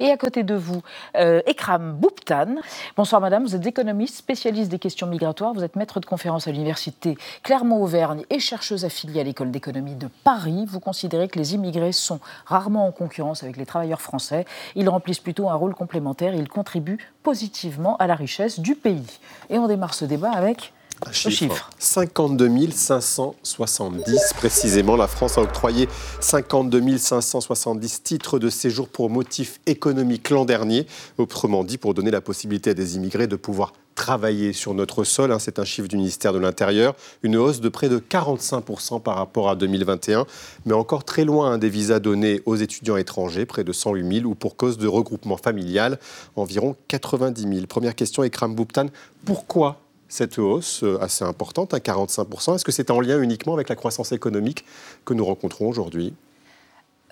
Et 0.00 0.10
à 0.10 0.16
côté 0.16 0.42
de 0.42 0.54
vous, 0.54 0.82
euh, 1.16 1.40
Ekram 1.46 1.92
Bouptan. 1.92 2.56
Bonsoir, 2.96 3.20
madame. 3.20 3.44
Vous 3.44 3.54
êtes 3.54 3.60
économiste, 3.68 4.16
spécialiste 4.16 4.70
des 4.70 4.80
questions 4.80 5.06
migratoires. 5.06 5.54
Vous 5.54 5.62
êtes 5.62 5.76
maître 5.76 6.00
de 6.00 6.06
conférence 6.06 6.48
à 6.48 6.50
l'université 6.50 7.16
Clermont-Auvergne 7.44 8.24
et 8.30 8.40
chercheuse 8.40 8.84
affiliée 8.84 9.20
à 9.20 9.24
l'école 9.24 9.52
d'économie 9.52 9.94
de 9.94 10.08
Paris. 10.24 10.64
Vous 10.66 10.80
considérez 10.80 11.28
que 11.28 11.38
les 11.38 11.54
immigrés 11.54 11.92
sont 11.92 12.18
rarement 12.46 12.86
en 12.86 12.92
concurrence 12.92 13.44
avec 13.44 13.56
les 13.56 13.66
travailleurs 13.66 14.00
français. 14.00 14.44
Ils 14.74 14.88
remplissent 14.88 15.20
plutôt 15.20 15.48
un 15.48 15.54
rôle 15.54 15.74
complémentaire. 15.74 16.34
Ils 16.34 16.48
contribuent 16.48 16.98
positivement 17.22 17.96
à 17.98 18.06
la 18.06 18.16
richesse 18.16 18.58
du 18.58 18.74
pays. 18.74 19.20
Et 19.50 19.58
on 19.58 19.68
démarre 19.68 19.94
ce 19.94 20.04
débat 20.04 20.32
avec 20.32 20.72
un 21.06 21.12
chiffre. 21.12 21.70
52 21.78 22.48
570 22.70 24.32
précisément. 24.36 24.96
La 24.96 25.06
France 25.06 25.38
a 25.38 25.42
octroyé 25.42 25.88
52 26.20 26.98
570 26.98 28.02
titres 28.02 28.38
de 28.38 28.50
séjour 28.50 28.88
pour 28.88 29.10
motif 29.10 29.60
économique 29.66 30.30
l'an 30.30 30.44
dernier. 30.44 30.86
Autrement 31.18 31.64
dit, 31.64 31.78
pour 31.78 31.94
donner 31.94 32.10
la 32.10 32.20
possibilité 32.20 32.70
à 32.70 32.74
des 32.74 32.96
immigrés 32.96 33.26
de 33.26 33.36
pouvoir 33.36 33.72
travailler 33.98 34.52
sur 34.52 34.74
notre 34.74 35.02
sol. 35.02 35.32
Hein. 35.32 35.40
C'est 35.40 35.58
un 35.58 35.64
chiffre 35.64 35.88
du 35.88 35.96
ministère 35.96 36.32
de 36.32 36.38
l'Intérieur. 36.38 36.94
Une 37.24 37.36
hausse 37.36 37.60
de 37.60 37.68
près 37.68 37.88
de 37.88 37.98
45% 37.98 39.02
par 39.02 39.16
rapport 39.16 39.50
à 39.50 39.56
2021, 39.56 40.24
mais 40.66 40.72
encore 40.72 41.04
très 41.04 41.24
loin 41.24 41.52
hein, 41.52 41.58
des 41.58 41.68
visas 41.68 41.98
donnés 41.98 42.40
aux 42.46 42.54
étudiants 42.54 42.96
étrangers, 42.96 43.44
près 43.44 43.64
de 43.64 43.72
108 43.72 44.20
000, 44.20 44.30
ou 44.30 44.36
pour 44.36 44.56
cause 44.56 44.78
de 44.78 44.86
regroupement 44.86 45.36
familial, 45.36 45.98
environ 46.36 46.76
90 46.86 47.42
000. 47.42 47.66
Première 47.66 47.96
question, 47.96 48.22
Ekram 48.22 48.54
Bouptan, 48.54 48.86
pourquoi 49.24 49.80
cette 50.08 50.38
hausse 50.38 50.82
euh, 50.82 51.02
assez 51.02 51.24
importante, 51.24 51.74
à 51.74 51.78
45%. 51.78 52.54
Est-ce 52.54 52.64
que 52.64 52.72
c'est 52.72 52.90
en 52.90 53.00
lien 53.00 53.20
uniquement 53.20 53.54
avec 53.54 53.68
la 53.68 53.76
croissance 53.76 54.12
économique 54.12 54.64
que 55.04 55.14
nous 55.14 55.24
rencontrons 55.24 55.68
aujourd'hui? 55.68 56.14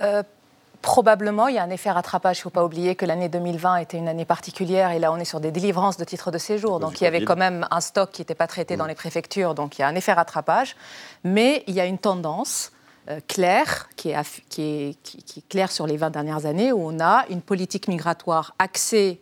Euh, 0.01 0.23
Probablement, 0.83 1.49
il 1.49 1.57
y 1.57 1.59
a 1.59 1.65
un 1.65 1.71
effet 1.71 1.91
rattrapage. 1.91 2.37
Il 2.37 2.41
ne 2.41 2.43
faut 2.45 2.51
pas 2.51 2.65
oublier 2.65 2.95
que 2.95 3.05
l'année 3.05 3.29
2020 3.29 3.79
était 3.79 3.97
une 3.97 4.07
année 4.07 4.25
particulière 4.25 4.93
et 4.93 5.01
là, 5.01 5.11
on 5.11 5.17
est 5.17 5.25
sur 5.25 5.41
des 5.41 5.51
délivrances 5.51 5.97
de 5.97 6.05
titres 6.05 6.31
de 6.31 6.39
séjour. 6.39 6.79
Donc, 6.79 7.01
il 7.01 7.05
y 7.05 7.07
avait 7.09 7.25
quand 7.25 7.35
même 7.35 7.67
un 7.73 7.81
stock 7.81 8.13
qui 8.13 8.21
n'était 8.21 8.37
pas 8.37 8.47
traité 8.47 8.77
dans 8.77 8.85
mm. 8.85 8.89
les 8.89 8.95
préfectures. 8.95 9.55
Donc, 9.55 9.79
il 9.79 9.81
y 9.81 9.85
a 9.85 9.89
un 9.89 9.97
effet 9.97 10.13
rattrapage. 10.13 10.77
Mais 11.25 11.65
il 11.67 11.75
y 11.75 11.81
a 11.81 11.87
une 11.87 11.99
tendance 11.99 12.71
euh, 13.11 13.19
claire 13.27 13.89
qui 13.97 14.11
est, 14.11 14.43
qui, 14.49 14.63
est, 14.63 15.03
qui 15.03 15.41
est 15.41 15.49
claire 15.49 15.73
sur 15.73 15.89
les 15.89 15.97
20 15.97 16.11
dernières 16.11 16.47
années 16.47 16.71
où 16.71 16.79
on 16.81 17.01
a 17.01 17.25
une 17.31 17.43
politique 17.43 17.89
migratoire 17.89 18.55
axée 18.61 19.21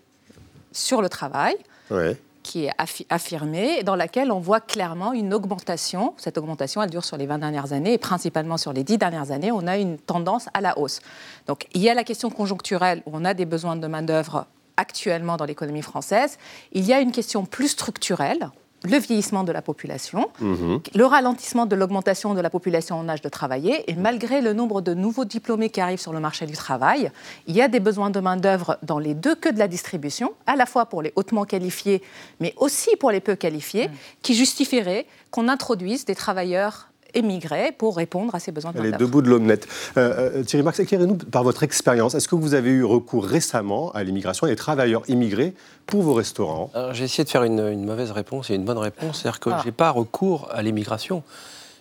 sur 0.71 1.01
le 1.01 1.09
travail. 1.09 1.57
Ouais 1.91 2.19
qui 2.44 2.66
est 2.66 2.72
affirmée, 3.09 3.83
dans 3.83 3.96
laquelle 3.96 4.30
on 4.30 4.38
voit 4.38 4.61
clairement 4.61 5.12
une 5.12 5.35
augmentation. 5.35 6.14
Cette 6.18 6.38
augmentation, 6.38 6.80
elle 6.80 6.90
dure 6.90 7.04
sur 7.04 7.16
les 7.16 7.26
20 7.26 7.38
dernières 7.38 7.72
années, 7.72 7.94
et 7.94 7.98
principalement 7.98 8.57
sur 8.57 8.72
les 8.72 8.85
10 8.85 8.98
dernières 8.98 9.33
années, 9.33 9.50
on 9.50 9.66
a 9.66 9.78
une 9.78 9.98
tendance 9.98 10.46
à 10.54 10.61
la 10.61 10.78
hausse. 10.78 11.00
Donc 11.48 11.66
il 11.74 11.80
y 11.80 11.88
a 11.88 11.94
la 11.94 12.04
question 12.04 12.30
conjoncturelle, 12.30 13.02
où 13.07 13.11
on 13.14 13.24
a 13.24 13.35
des 13.35 13.46
besoins 13.46 13.74
de 13.74 13.87
main-d'œuvre 13.88 14.46
actuellement 14.76 15.37
dans 15.37 15.44
l'économie 15.44 15.83
française. 15.83 16.38
Il 16.72 16.85
y 16.85 16.92
a 16.92 17.00
une 17.00 17.12
question 17.12 17.44
plus 17.44 17.68
structurelle, 17.68 18.50
le 18.85 18.99
vieillissement 18.99 19.44
de 19.44 19.53
la 19.53 19.62
population, 19.62 20.31
mhm. 20.40 20.81
le 20.94 21.07
ralentissement 21.07 21.66
de 21.66 21.75
l'augmentation 21.75 22.35
de 22.35 22.40
la 22.40 22.51
population 22.51 22.99
en 22.99 23.09
âge 23.09 23.23
de 23.23 23.29
travailler, 23.29 23.90
et 23.90 23.94
malgré 23.94 24.40
le 24.40 24.53
nombre 24.53 24.81
de 24.81 24.94
nouveaux 24.94 25.25
diplômés 25.25 25.70
qui 25.70 25.81
arrivent 25.81 26.01
sur 26.01 26.12
le 26.12 26.20
marché 26.20 26.47
du 26.47 26.53
travail, 26.53 27.11
il 27.47 27.57
y 27.57 27.62
a 27.62 27.68
des 27.68 27.81
besoins 27.81 28.11
de 28.11 28.20
main-d'œuvre 28.20 28.79
dans 28.83 28.99
les 28.99 29.14
deux 29.14 29.35
queues 29.35 29.53
de 29.53 29.59
la 29.59 29.68
distribution, 29.68 30.33
à 30.47 30.57
la 30.57 30.66
fois 30.66 30.87
pour 30.87 31.03
les 31.03 31.12
hautement 31.16 31.44
qualifiés, 31.44 32.03
mais 32.40 32.55
aussi 32.59 32.94
pour 32.97 33.11
les 33.11 33.20
peu 33.20 33.35
qualifiés, 33.37 33.88
mhm. 33.88 33.94
qui 34.23 34.35
justifieraient 34.35 35.07
qu'on 35.31 35.49
introduise 35.49 36.05
des 36.05 36.14
travailleurs 36.14 36.88
émigrer 37.14 37.72
pour 37.72 37.96
répondre 37.96 38.35
à 38.35 38.40
ces 38.40 38.53
besoins 38.53 38.72
de 38.72 38.81
Les 38.81 38.92
deux 38.92 39.07
bouts 39.07 39.22
de 39.22 39.29
l'omelette. 39.29 39.66
Euh, 39.96 40.38
euh, 40.38 40.42
Thierry 40.42 40.62
Marx, 40.62 40.79
éclairez-nous 40.81 41.16
par 41.16 41.44
votre 41.44 41.62
expérience. 41.62 42.14
Est-ce 42.14 42.29
que 42.29 42.35
vous 42.35 42.55
avez 42.55 42.70
eu 42.70 42.85
recours 42.85 43.24
récemment 43.24 43.92
à 43.92 44.03
l'immigration 44.05 44.46
et 44.46 44.50
des 44.50 44.57
travailleurs 44.57 45.03
immigrés 45.09 45.55
pour 45.87 46.03
vos 46.03 46.14
restaurants? 46.14 46.70
J'ai 46.92 47.05
essayé 47.05 47.24
de 47.24 47.29
faire 47.29 47.44
une, 47.44 47.85
mauvaise 47.85 48.11
réponse 48.11 48.50
et 48.50 48.55
une 48.55 48.64
bonne 48.64 48.79
réponse. 48.79 49.20
C'est-à-dire 49.22 49.40
que 49.40 49.50
ah. 49.50 49.59
je 49.61 49.66
n'ai 49.66 49.72
pas 49.72 49.90
recours 49.90 50.48
à 50.53 50.62
l'immigration. 50.62 51.22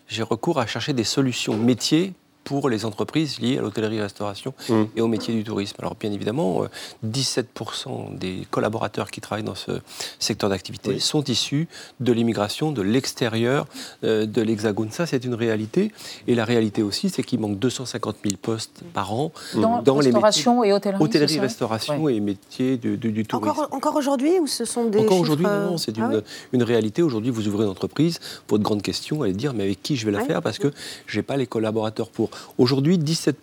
J'ai 0.08 0.24
recours 0.24 0.60
à 0.60 0.68
chercher 0.68 0.94
des 0.94 1.04
solutions 1.04 1.56
métiers 1.56 2.14
pour 2.44 2.70
les 2.70 2.86
entreprises 2.86 3.40
liées 3.40 3.58
à 3.58 3.62
l'hôtellerie-restauration 3.62 4.54
mmh. 4.70 4.84
et 4.96 5.02
au 5.02 5.08
métier 5.08 5.34
du 5.34 5.44
tourisme. 5.44 5.76
Alors 5.80 5.96
bien 5.96 6.12
évidemment, 6.12 6.64
17% 7.06 7.44
euh, 7.88 8.18
des 8.18 8.48
collaborateurs 8.52 9.12
qui 9.12 9.22
travaillent 9.22 9.44
dans 9.44 9.56
ce 9.56 9.72
secteur 10.20 10.50
d'activité 10.50 11.00
sont 11.00 11.24
issus 11.24 11.68
de 12.00 12.12
l'immigration 12.12 12.72
de 12.72 12.82
l'extérieur 12.82 13.66
euh, 14.04 14.26
de 14.26 14.42
l'Hexagone. 14.42 14.92
Ça, 14.92 15.06
c'est 15.06 15.24
une 15.24 15.34
réalité. 15.34 15.92
Et 16.28 16.36
la 16.36 16.46
réalité 16.46 16.84
aussi, 16.84 17.10
c'est 17.10 17.24
qu'il 17.24 17.40
manque 17.40 17.60
250 17.60 18.18
000 18.24 18.36
postes 18.42 18.82
par 18.94 19.14
an 19.14 19.32
dans, 19.56 20.00
les 20.00 20.08
restauration 20.08 20.64
et 20.64 20.74
hôtellerie. 20.74 21.04
Hôtellerie, 21.04 21.40
restauration 21.40 22.10
et 22.10 22.20
métiers 22.20 22.78
du, 22.78 22.98
tourisme. 23.26 23.50
Encore, 23.50 23.68
encore 23.72 23.96
aujourd'hui 23.96 24.40
ou 24.40 24.48
ce 24.48 24.66
sont 24.66 24.86
des 24.86 25.00
Encore 25.00 25.20
aujourd'hui, 25.20 25.46
non, 25.46 25.78
c'est 25.78 25.94
ah 26.00 26.10
une, 26.12 26.24
une, 26.54 26.64
réalité. 26.64 27.02
Aujourd'hui, 27.02 27.32
vous 27.32 27.48
ouvrez 27.48 27.64
une 27.64 27.72
entreprise, 27.72 28.20
votre 28.50 28.64
grande 28.64 28.82
question, 28.82 29.22
allez 29.24 29.34
dire, 29.34 29.54
mais 29.54 29.64
avec 29.64 29.82
qui 29.82 29.96
je 29.96 30.06
vais 30.06 30.12
la 30.12 30.22
faire 30.22 30.42
Parce 30.42 30.60
que 30.60 30.72
je 31.08 31.18
n'ai 31.18 31.24
pas 31.24 31.38
les 31.38 31.48
collaborateurs 31.48 32.10
pour. 32.10 32.30
Aujourd'hui, 32.58 32.98
17% 32.98 33.34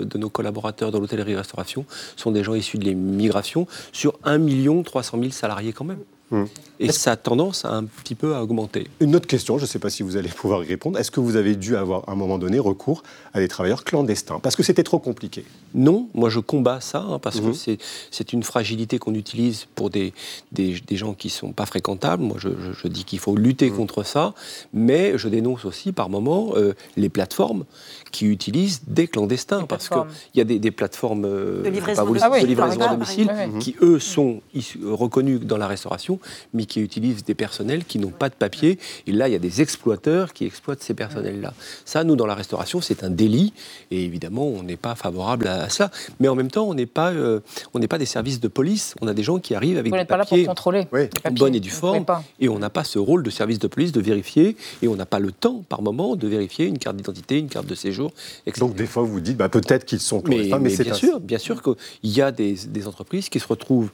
euh, 0.00 0.04
de 0.04 0.18
nos 0.18 0.30
collaborateurs 0.30 0.90
dans 0.90 1.00
l'hôtellerie-restauration 1.00 1.84
sont 2.16 2.30
des 2.30 2.44
gens 2.44 2.54
issus 2.54 2.78
de 2.78 2.84
l'immigration 2.84 3.66
sur 3.92 4.18
1 4.24 4.82
300 4.82 5.18
000 5.18 5.30
salariés 5.30 5.72
quand 5.72 5.84
même. 5.84 6.00
Mmh. 6.30 6.44
Et 6.78 6.92
ça 6.92 7.12
a 7.12 7.16
tendance 7.16 7.64
à 7.64 7.72
un 7.74 7.84
petit 7.84 8.14
peu 8.14 8.34
à 8.34 8.42
augmenter. 8.42 8.88
Une 9.00 9.14
autre 9.14 9.26
question, 9.26 9.58
je 9.58 9.64
ne 9.64 9.66
sais 9.66 9.78
pas 9.78 9.90
si 9.90 10.02
vous 10.02 10.16
allez 10.16 10.30
pouvoir 10.30 10.64
y 10.64 10.66
répondre. 10.66 10.98
Est-ce 10.98 11.10
que 11.10 11.20
vous 11.20 11.36
avez 11.36 11.54
dû 11.54 11.76
avoir 11.76 12.08
à 12.08 12.12
un 12.12 12.14
moment 12.14 12.38
donné 12.38 12.58
recours 12.58 13.02
à 13.34 13.40
des 13.40 13.48
travailleurs 13.48 13.84
clandestins? 13.84 14.40
Parce 14.40 14.56
que 14.56 14.62
c'était 14.62 14.82
trop 14.82 14.98
compliqué. 14.98 15.44
Non, 15.74 16.08
moi 16.14 16.30
je 16.30 16.40
combats 16.40 16.80
ça, 16.80 17.00
hein, 17.00 17.18
parce 17.18 17.40
que 17.40 17.72
mmh. 17.72 17.76
c'est 18.10 18.32
une 18.32 18.42
fragilité 18.42 18.98
qu'on 18.98 19.14
utilise 19.14 19.66
pour 19.74 19.90
des, 19.90 20.14
des, 20.52 20.80
gens 20.92 21.12
qui 21.14 21.28
ne 21.28 21.32
sont 21.32 21.52
pas 21.52 21.66
fréquentables. 21.66 22.22
Moi 22.22 22.36
je, 22.38 22.48
je, 22.72 22.88
dis 22.88 23.04
qu'il 23.04 23.18
faut 23.18 23.36
lutter 23.36 23.70
mmh. 23.70 23.76
contre 23.76 24.02
ça, 24.02 24.34
mais 24.72 25.18
je 25.18 25.28
dénonce 25.28 25.64
aussi 25.64 25.92
par 25.92 26.08
moments 26.08 26.52
euh, 26.56 26.74
les 26.96 27.08
plateformes 27.08 27.64
qui 28.10 28.26
utilisent 28.26 28.82
des 28.86 29.06
clandestins, 29.06 29.64
parce 29.64 29.88
qu'il 29.88 30.02
y 30.34 30.40
a 30.40 30.44
des, 30.44 30.58
des 30.58 30.70
plateformes 30.70 31.24
euh, 31.24 31.62
de 31.62 31.68
livraison, 31.68 32.80
à 32.80 32.88
domicile 32.88 33.30
qui, 33.60 33.76
eux, 33.82 33.98
sont 33.98 34.40
reconnus 34.82 35.40
dans 35.40 35.56
la 35.56 35.66
restauration, 35.66 36.18
mais 36.52 36.66
qui 36.66 36.80
utilisent 36.80 37.24
des 37.24 37.34
personnels 37.34 37.84
qui 37.84 37.98
n'ont 37.98 38.10
pas 38.10 38.28
de 38.28 38.34
papier. 38.34 38.78
Et 39.06 39.12
là, 39.12 39.28
il 39.28 39.32
y 39.32 39.36
a 39.36 39.40
des 39.40 39.60
exploiteurs 39.60 40.32
qui 40.32 40.44
exploitent 40.44 40.82
ces 40.82 40.94
personnels-là. 40.94 41.52
Ça, 41.84 42.04
nous, 42.04 42.16
dans 42.16 42.26
la 42.26 42.34
restauration, 42.34 42.80
c'est 42.80 43.04
un 43.04 43.10
délit. 43.10 43.52
Et 43.90 44.04
évidemment, 44.04 44.46
on 44.46 44.62
n'est 44.62 44.76
pas 44.76 44.94
favorable 44.94 45.48
à, 45.48 45.68
ça. 45.68 45.90
Mais 46.18 46.28
en 46.28 46.34
même 46.34 46.50
temps, 46.50 46.68
on 46.68 46.74
n'est 46.74 46.86
pas, 46.86 47.10
euh, 47.10 47.40
on 47.74 47.78
n'est 47.78 47.88
pas 47.88 47.98
des 47.98 48.06
services 48.06 48.40
de 48.40 48.48
police. 48.48 48.94
On 49.00 49.08
a 49.08 49.14
des 49.14 49.22
gens 49.22 49.38
qui 49.38 49.54
arrivent 49.54 49.78
avec 49.78 49.92
des 49.92 49.98
papiers. 50.04 50.06
Pas 50.06 50.16
là 50.16 50.24
pour 50.24 50.54
contrôler. 50.54 50.86
Oui. 50.92 51.02
Bonne 51.32 51.54
et 51.54 51.60
du 51.60 51.70
forme. 51.70 52.04
Et 52.38 52.48
on 52.48 52.58
n'a 52.58 52.70
pas 52.70 52.84
ce 52.84 52.98
rôle 52.98 53.22
de 53.22 53.30
service 53.30 53.58
de 53.58 53.66
police 53.66 53.92
de 53.92 54.00
vérifier. 54.00 54.56
Et 54.82 54.88
on 54.88 54.96
n'a 54.96 55.06
pas 55.06 55.18
le 55.18 55.32
temps, 55.32 55.62
par 55.68 55.82
moment, 55.82 56.16
de 56.16 56.28
vérifier 56.28 56.66
une 56.66 56.78
carte 56.78 56.96
d'identité, 56.96 57.38
une 57.38 57.48
carte 57.48 57.66
de 57.66 57.74
séjour. 57.74 58.12
Etc. 58.46 58.60
Donc 58.60 58.74
des 58.74 58.86
fois, 58.86 59.02
vous 59.02 59.20
dites, 59.20 59.36
bah, 59.36 59.48
peut-être 59.48 59.84
qu'ils 59.84 60.00
sont 60.00 60.20
clandestins, 60.20 60.58
mais, 60.58 60.70
mais, 60.76 60.84
bien 60.84 60.94
sûr, 60.94 61.20
bien 61.20 61.38
sûr 61.38 61.62
qu'il 61.62 61.76
y 62.10 62.20
a 62.20 62.32
des, 62.32 62.54
des 62.54 62.86
entreprises 62.86 63.28
qui 63.28 63.40
se 63.40 63.46
retrouvent 63.46 63.90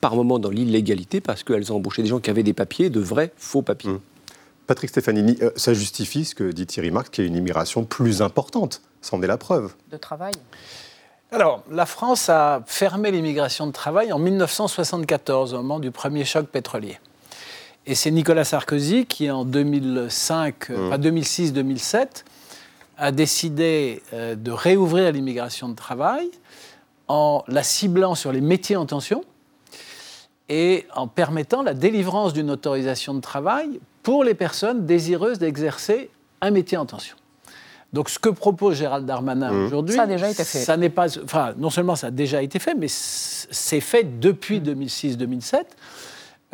par 0.00 0.16
moments 0.16 0.38
dans 0.38 0.50
l'illégalité 0.50 1.20
parce 1.20 1.42
qu'elles 1.42 1.72
ont 1.72 1.76
embauché 1.76 2.02
des 2.02 2.08
gens 2.08 2.20
qui 2.20 2.30
avaient 2.30 2.42
des 2.42 2.54
papiers, 2.54 2.90
de 2.90 3.00
vrais 3.00 3.32
faux 3.36 3.62
papiers. 3.62 3.90
Mmh. 3.90 4.00
Patrick 4.66 4.90
Stefanini, 4.90 5.38
euh, 5.42 5.50
ça 5.56 5.72
justifie 5.74 6.24
ce 6.24 6.34
que 6.34 6.52
dit 6.52 6.66
Thierry 6.66 6.90
Marx, 6.90 7.08
qu'il 7.08 7.24
y 7.24 7.26
ait 7.26 7.30
une 7.30 7.36
immigration 7.36 7.84
plus 7.84 8.22
importante. 8.22 8.82
C'en 9.00 9.22
est 9.22 9.26
la 9.26 9.38
preuve. 9.38 9.74
De 9.90 9.96
travail 9.96 10.32
alors, 11.30 11.62
la 11.70 11.84
France 11.84 12.30
a 12.30 12.62
fermé 12.64 13.10
l'immigration 13.10 13.66
de 13.66 13.72
travail 13.72 14.14
en 14.14 14.18
1974, 14.18 15.52
au 15.52 15.58
moment 15.58 15.78
du 15.78 15.90
premier 15.90 16.24
choc 16.24 16.46
pétrolier. 16.46 16.98
Et 17.84 17.94
c'est 17.94 18.10
Nicolas 18.10 18.44
Sarkozy 18.44 19.04
qui, 19.04 19.30
en 19.30 19.44
2005, 19.44 20.70
2006-2007, 20.70 21.98
mmh. 21.98 22.06
a 22.96 23.12
décidé 23.12 24.02
euh, 24.14 24.36
de 24.36 24.50
réouvrir 24.50 25.12
l'immigration 25.12 25.68
de 25.68 25.74
travail 25.74 26.30
en 27.08 27.44
la 27.46 27.62
ciblant 27.62 28.14
sur 28.14 28.32
les 28.32 28.40
métiers 28.40 28.76
en 28.76 28.86
tension, 28.86 29.22
et 30.48 30.86
en 30.94 31.06
permettant 31.06 31.62
la 31.62 31.74
délivrance 31.74 32.32
d'une 32.32 32.50
autorisation 32.50 33.14
de 33.14 33.20
travail 33.20 33.80
pour 34.02 34.24
les 34.24 34.34
personnes 34.34 34.86
désireuses 34.86 35.38
d'exercer 35.38 36.10
un 36.40 36.50
métier 36.50 36.78
en 36.78 36.86
tension. 36.86 37.16
Donc, 37.92 38.10
ce 38.10 38.18
que 38.18 38.28
propose 38.28 38.76
Gérald 38.76 39.06
Darmanin 39.06 39.50
mmh. 39.50 39.66
aujourd'hui, 39.66 39.96
ça 39.96 40.02
a 40.02 40.06
déjà 40.06 40.30
été 40.30 40.44
fait. 40.44 40.58
Ça 40.58 40.76
n'est 40.76 40.90
pas, 40.90 41.06
enfin, 41.24 41.54
non 41.56 41.70
seulement 41.70 41.96
ça 41.96 42.08
a 42.08 42.10
déjà 42.10 42.42
été 42.42 42.58
fait, 42.58 42.74
mais 42.74 42.86
c'est 42.88 43.80
fait 43.80 44.20
depuis 44.20 44.60
2006-2007. 44.60 45.62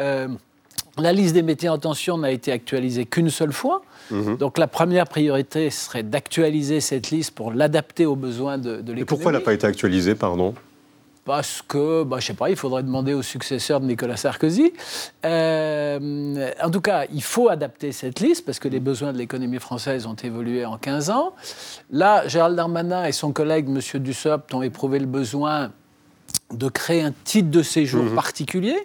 Euh, 0.01 0.29
la 0.97 1.13
liste 1.13 1.35
des 1.35 1.43
métiers 1.43 1.69
en 1.69 1.79
tension 1.79 2.19
n'a 2.19 2.31
été 2.31 2.53
actualisée 2.53 3.05
qu'une 3.05 3.31
seule 3.31 3.53
fois. 3.53 3.83
Mmh. 4.13 4.37
Donc, 4.37 4.59
la 4.59 4.69
première 4.69 5.07
priorité 5.07 5.71
serait 5.71 6.05
d'actualiser 6.05 6.81
cette 6.81 7.11
liste 7.11 7.33
pour 7.33 7.53
l'adapter 7.53 8.07
aux 8.07 8.17
besoins 8.17 8.59
de, 8.59 8.77
de 8.77 8.77
l'économie. 8.77 9.01
Et 9.01 9.05
pourquoi 9.05 9.33
elle 9.33 9.39
n'a 9.39 9.45
pas 9.45 9.55
été 9.55 9.67
actualisée, 9.67 10.15
pardon? 10.15 10.55
Parce 11.25 11.63
que, 11.67 12.03
bah, 12.03 12.19
je 12.19 12.25
ne 12.25 12.27
sais 12.29 12.35
pas, 12.35 12.51
il 12.51 12.57
faudrait 12.57 12.83
demander 12.83 13.15
au 13.15 13.23
successeur 13.23 13.81
de 13.81 13.87
Nicolas 13.87 14.17
Sarkozy. 14.17 14.73
Euh, 15.25 16.51
en 16.63 16.71
tout 16.71 16.81
cas, 16.81 17.07
il 17.13 17.23
faut 17.23 17.49
adapter 17.49 17.93
cette 17.93 18.21
liste 18.21 18.45
parce 18.45 18.59
que 18.59 18.69
les 18.69 18.81
besoins 18.81 19.13
de 19.13 19.19
l'économie 19.19 19.59
française 19.59 20.07
ont 20.07 20.15
évolué 20.15 20.65
en 20.65 20.77
15 20.77 21.11
ans. 21.11 21.33
Là, 21.91 22.27
Gérald 22.29 22.57
Darmanin 22.57 23.05
et 23.05 23.13
son 23.13 23.33
collègue, 23.33 23.69
M. 23.69 24.01
Dussopt, 24.03 24.53
ont 24.53 24.63
éprouvé 24.63 24.99
le 24.99 25.07
besoin 25.07 25.73
de 26.53 26.69
créer 26.69 27.03
un 27.03 27.13
titre 27.25 27.51
de 27.51 27.63
séjour 27.63 28.05
mhm. 28.05 28.15
particulier. 28.15 28.77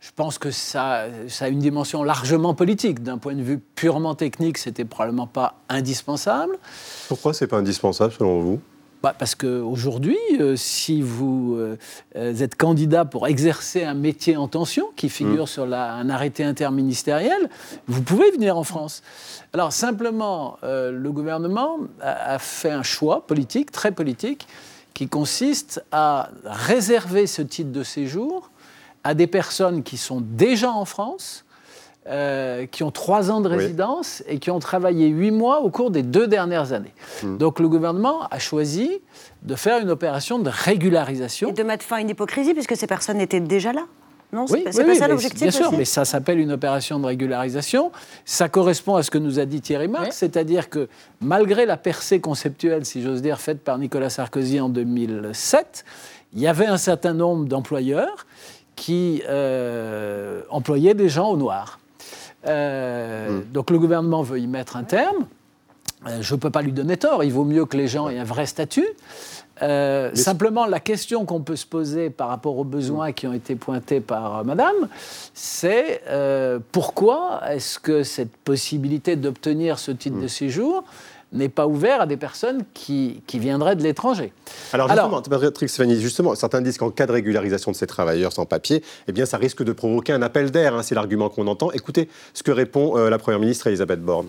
Je 0.00 0.10
pense 0.14 0.36
que 0.36 0.50
ça, 0.50 1.06
ça, 1.28 1.44
a 1.44 1.48
une 1.48 1.60
dimension 1.60 2.02
largement 2.02 2.54
politique. 2.54 3.04
D'un 3.04 3.18
point 3.18 3.34
de 3.34 3.42
vue 3.42 3.58
purement 3.58 4.16
technique, 4.16 4.58
c'était 4.58 4.84
probablement 4.84 5.28
pas 5.28 5.54
indispensable. 5.68 6.58
Pourquoi 7.08 7.32
c'est 7.32 7.46
pas 7.46 7.58
indispensable 7.58 8.12
selon 8.12 8.40
vous? 8.40 8.60
Bah 9.02 9.14
Parce 9.18 9.34
qu'aujourd'hui, 9.34 10.18
euh, 10.38 10.54
si 10.54 11.02
vous 11.02 11.56
euh, 11.56 11.76
êtes 12.14 12.54
candidat 12.54 13.04
pour 13.04 13.26
exercer 13.26 13.82
un 13.82 13.94
métier 13.94 14.36
en 14.36 14.46
tension, 14.46 14.90
qui 14.94 15.08
figure 15.08 15.44
mmh. 15.44 15.48
sur 15.48 15.66
la, 15.66 15.94
un 15.94 16.08
arrêté 16.08 16.44
interministériel, 16.44 17.50
vous 17.88 18.02
pouvez 18.02 18.30
venir 18.30 18.56
en 18.56 18.62
France. 18.62 19.02
Alors 19.52 19.72
simplement, 19.72 20.56
euh, 20.62 20.92
le 20.92 21.10
gouvernement 21.10 21.78
a, 22.00 22.34
a, 22.34 22.38
fait 22.38 22.70
un 22.70 22.84
choix 22.84 23.26
politique, 23.26 23.72
très 23.72 23.90
politique, 23.90 24.46
qui 24.94 25.08
consiste 25.08 25.84
à 25.90 26.30
réserver 26.44 27.26
ce 27.26 27.42
titre 27.42 27.72
de 27.72 27.82
séjour 27.82 28.50
à 29.02 29.14
des 29.14 29.26
personnes 29.26 29.82
qui 29.82 29.96
sont 29.96 30.20
déjà 30.20 30.70
en 30.70 30.84
France, 30.84 31.44
euh, 32.08 32.66
qui 32.66 32.82
ont 32.82 32.90
trois 32.90 33.30
ans 33.30 33.40
de 33.40 33.48
résidence 33.48 34.24
et 34.26 34.38
qui 34.38 34.50
ont 34.50 34.58
travaillé 34.58 35.06
huit 35.06 35.30
mois 35.30 35.60
au 35.60 35.70
cours 35.70 35.90
des 35.92 36.02
deux 36.02 36.26
dernières 36.26 36.72
années. 36.72 36.94
Hmm. 37.22 37.36
Donc 37.36 37.60
le 37.60 37.68
gouvernement 37.68 38.26
a 38.30 38.38
choisi 38.40 39.00
de 39.42 39.54
faire 39.54 39.80
une 39.80 39.90
opération 39.90 40.38
de 40.40 40.50
régularisation. 40.52 41.50
Et 41.50 41.52
de 41.52 41.62
mettre 41.62 41.84
fin 41.84 41.96
à 41.96 42.00
une 42.00 42.10
hypocrisie, 42.10 42.54
puisque 42.54 42.76
ces 42.76 42.88
personnes 42.88 43.20
étaient 43.20 43.40
déjà 43.40 43.72
là 43.72 43.82
non, 44.32 44.46
c'est 44.46 44.66
oui, 44.66 44.84
pas, 44.86 44.94
ça 44.94 45.08
l'objectif. 45.08 45.42
Bien 45.42 45.50
sûr, 45.50 45.72
mais 45.72 45.84
ça 45.84 46.06
s'appelle 46.06 46.40
une 46.40 46.52
opération 46.52 46.98
de 46.98 47.06
régularisation. 47.06 47.92
Ça 48.24 48.48
correspond 48.48 48.96
à 48.96 49.02
ce 49.02 49.10
que 49.10 49.18
nous 49.18 49.38
a 49.38 49.44
dit 49.44 49.60
Thierry 49.60 49.88
Marx, 49.88 50.16
c'est-à-dire 50.16 50.70
que 50.70 50.88
malgré 51.20 51.66
la 51.66 51.76
percée 51.76 52.18
conceptuelle, 52.18 52.86
si 52.86 53.02
j'ose 53.02 53.20
dire, 53.20 53.38
faite 53.40 53.60
par 53.60 53.76
Nicolas 53.76 54.08
Sarkozy 54.08 54.58
en 54.58 54.70
2007, 54.70 55.84
il 56.32 56.40
y 56.40 56.46
avait 56.46 56.66
un 56.66 56.78
certain 56.78 57.12
nombre 57.12 57.44
d'employeurs 57.44 58.26
qui 58.74 59.22
euh, 59.28 60.40
employaient 60.48 60.94
des 60.94 61.10
gens 61.10 61.28
au 61.28 61.36
noir. 61.36 61.78
Euh, 62.46 63.40
hmm. 63.40 63.52
Donc 63.52 63.70
le 63.70 63.78
gouvernement 63.78 64.22
veut 64.22 64.38
y 64.38 64.46
mettre 64.46 64.76
un 64.76 64.84
terme. 64.84 65.26
Euh, 66.06 66.20
je 66.20 66.34
ne 66.34 66.40
peux 66.40 66.50
pas 66.50 66.62
lui 66.62 66.72
donner 66.72 66.96
tort, 66.96 67.22
il 67.22 67.32
vaut 67.32 67.44
mieux 67.44 67.64
que 67.64 67.76
les 67.76 67.86
gens 67.86 68.08
aient 68.08 68.18
un 68.18 68.24
vrai 68.24 68.46
statut. 68.46 68.88
Euh, 69.62 70.12
simplement, 70.14 70.66
la 70.66 70.80
question 70.80 71.24
qu'on 71.24 71.40
peut 71.40 71.54
se 71.54 71.66
poser 71.66 72.10
par 72.10 72.26
rapport 72.26 72.58
aux 72.58 72.64
besoins 72.64 73.10
hmm. 73.10 73.14
qui 73.14 73.26
ont 73.28 73.32
été 73.32 73.54
pointés 73.54 74.00
par 74.00 74.44
Madame, 74.44 74.88
c'est 75.34 76.02
pourquoi 76.72 77.40
est-ce 77.48 77.78
que 77.78 78.02
cette 78.02 78.36
possibilité 78.36 79.14
d'obtenir 79.14 79.78
ce 79.78 79.92
titre 79.92 80.18
de 80.18 80.24
hmm. 80.24 80.28
séjour 80.28 80.84
n'est 81.32 81.48
pas 81.48 81.66
ouvert 81.66 82.02
à 82.02 82.06
des 82.06 82.16
personnes 82.16 82.64
qui, 82.74 83.22
qui 83.26 83.38
viendraient 83.38 83.76
de 83.76 83.82
l'étranger. 83.82 84.32
Alors 84.72 84.88
justement, 84.88 85.22
Patrick 85.22 85.68
Stéphanie, 85.68 86.00
justement, 86.00 86.34
certains 86.34 86.60
disent 86.60 86.78
qu'en 86.78 86.90
cas 86.90 87.06
de 87.06 87.12
régularisation 87.12 87.70
de 87.70 87.76
ces 87.76 87.86
travailleurs 87.86 88.32
sans 88.32 88.46
papier, 88.46 88.82
eh 89.08 89.12
bien 89.12 89.26
ça 89.26 89.36
risque 89.36 89.62
de 89.62 89.72
provoquer 89.72 90.12
un 90.12 90.22
appel 90.22 90.50
d'air, 90.50 90.74
hein, 90.74 90.82
c'est 90.82 90.94
l'argument 90.94 91.28
qu'on 91.28 91.46
entend. 91.46 91.72
Écoutez 91.72 92.08
ce 92.34 92.42
que 92.42 92.50
répond 92.50 92.96
euh, 92.96 93.10
la 93.10 93.18
Première 93.18 93.40
ministre 93.40 93.66
Elisabeth 93.66 94.02
Borne. 94.02 94.28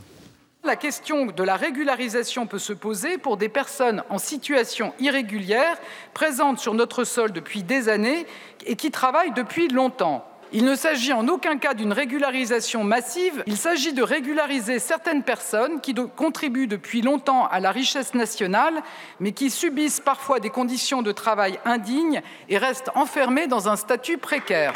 La 0.65 0.77
question 0.77 1.25
de 1.25 1.43
la 1.43 1.57
régularisation 1.57 2.47
peut 2.47 2.57
se 2.57 2.71
poser 2.71 3.17
pour 3.17 3.35
des 3.35 3.49
personnes 3.49 4.01
en 4.09 4.17
situation 4.17 4.93
irrégulière, 4.97 5.77
présentes 6.13 6.59
sur 6.59 6.73
notre 6.73 7.03
sol 7.03 7.33
depuis 7.33 7.63
des 7.63 7.89
années 7.89 8.25
et 8.65 8.77
qui 8.77 8.89
travaillent 8.89 9.33
depuis 9.33 9.67
longtemps. 9.67 10.25
Il 10.55 10.65
ne 10.65 10.75
s'agit 10.75 11.13
en 11.13 11.27
aucun 11.29 11.57
cas 11.57 11.73
d'une 11.73 11.91
régularisation 11.91 12.83
massive, 12.83 13.43
il 13.47 13.57
s'agit 13.57 13.91
de 13.91 14.03
régulariser 14.03 14.77
certaines 14.77 15.23
personnes 15.23 15.81
qui 15.81 15.95
contribuent 16.15 16.67
depuis 16.67 17.01
longtemps 17.01 17.47
à 17.47 17.59
la 17.59 17.71
richesse 17.71 18.13
nationale, 18.13 18.75
mais 19.19 19.31
qui 19.31 19.49
subissent 19.49 19.99
parfois 19.99 20.39
des 20.39 20.51
conditions 20.51 21.01
de 21.01 21.11
travail 21.11 21.57
indignes 21.65 22.21
et 22.49 22.59
restent 22.59 22.91
enfermées 22.93 23.47
dans 23.47 23.67
un 23.67 23.75
statut 23.75 24.19
précaire. 24.19 24.75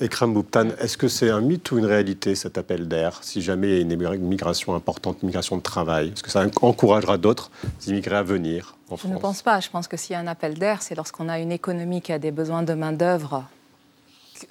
Ekram 0.00 0.32
Bouptan, 0.32 0.70
est-ce 0.80 0.96
que 0.96 1.06
c'est 1.06 1.28
un 1.28 1.42
mythe 1.42 1.70
ou 1.70 1.78
une 1.78 1.84
réalité 1.84 2.34
cet 2.34 2.56
appel 2.56 2.88
d'air 2.88 3.18
Si 3.22 3.42
jamais 3.42 3.80
il 3.80 3.92
y 3.92 4.06
a 4.06 4.14
une 4.14 4.26
migration 4.26 4.74
importante, 4.74 5.18
une 5.20 5.28
migration 5.28 5.58
de 5.58 5.62
travail, 5.62 6.12
est-ce 6.14 6.22
que 6.22 6.30
ça 6.30 6.46
encouragera 6.62 7.18
d'autres 7.18 7.50
immigrés 7.86 8.16
à 8.16 8.22
venir 8.22 8.74
en 8.88 8.96
France 8.96 9.10
Je 9.10 9.14
ne 9.14 9.20
pense 9.20 9.42
pas. 9.42 9.60
Je 9.60 9.68
pense 9.68 9.86
que 9.86 9.98
s'il 9.98 10.14
y 10.14 10.16
a 10.16 10.20
un 10.20 10.26
appel 10.26 10.54
d'air, 10.54 10.80
c'est 10.80 10.94
lorsqu'on 10.94 11.28
a 11.28 11.38
une 11.38 11.52
économie 11.52 12.00
qui 12.00 12.12
a 12.12 12.18
des 12.18 12.30
besoins 12.30 12.62
de 12.62 12.72
main-d'œuvre 12.72 13.44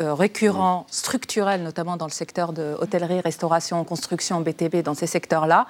euh, 0.01 0.13
récurrents, 0.13 0.86
structurels, 0.89 1.63
notamment 1.63 1.97
dans 1.97 2.06
le 2.06 2.12
secteur 2.12 2.53
de 2.53 2.75
hôtellerie, 2.79 3.21
restauration, 3.21 3.84
construction, 3.84 4.41
BTB, 4.41 4.84
dans 4.84 4.93
ces 4.93 5.08
secteurs-là, 5.08 5.67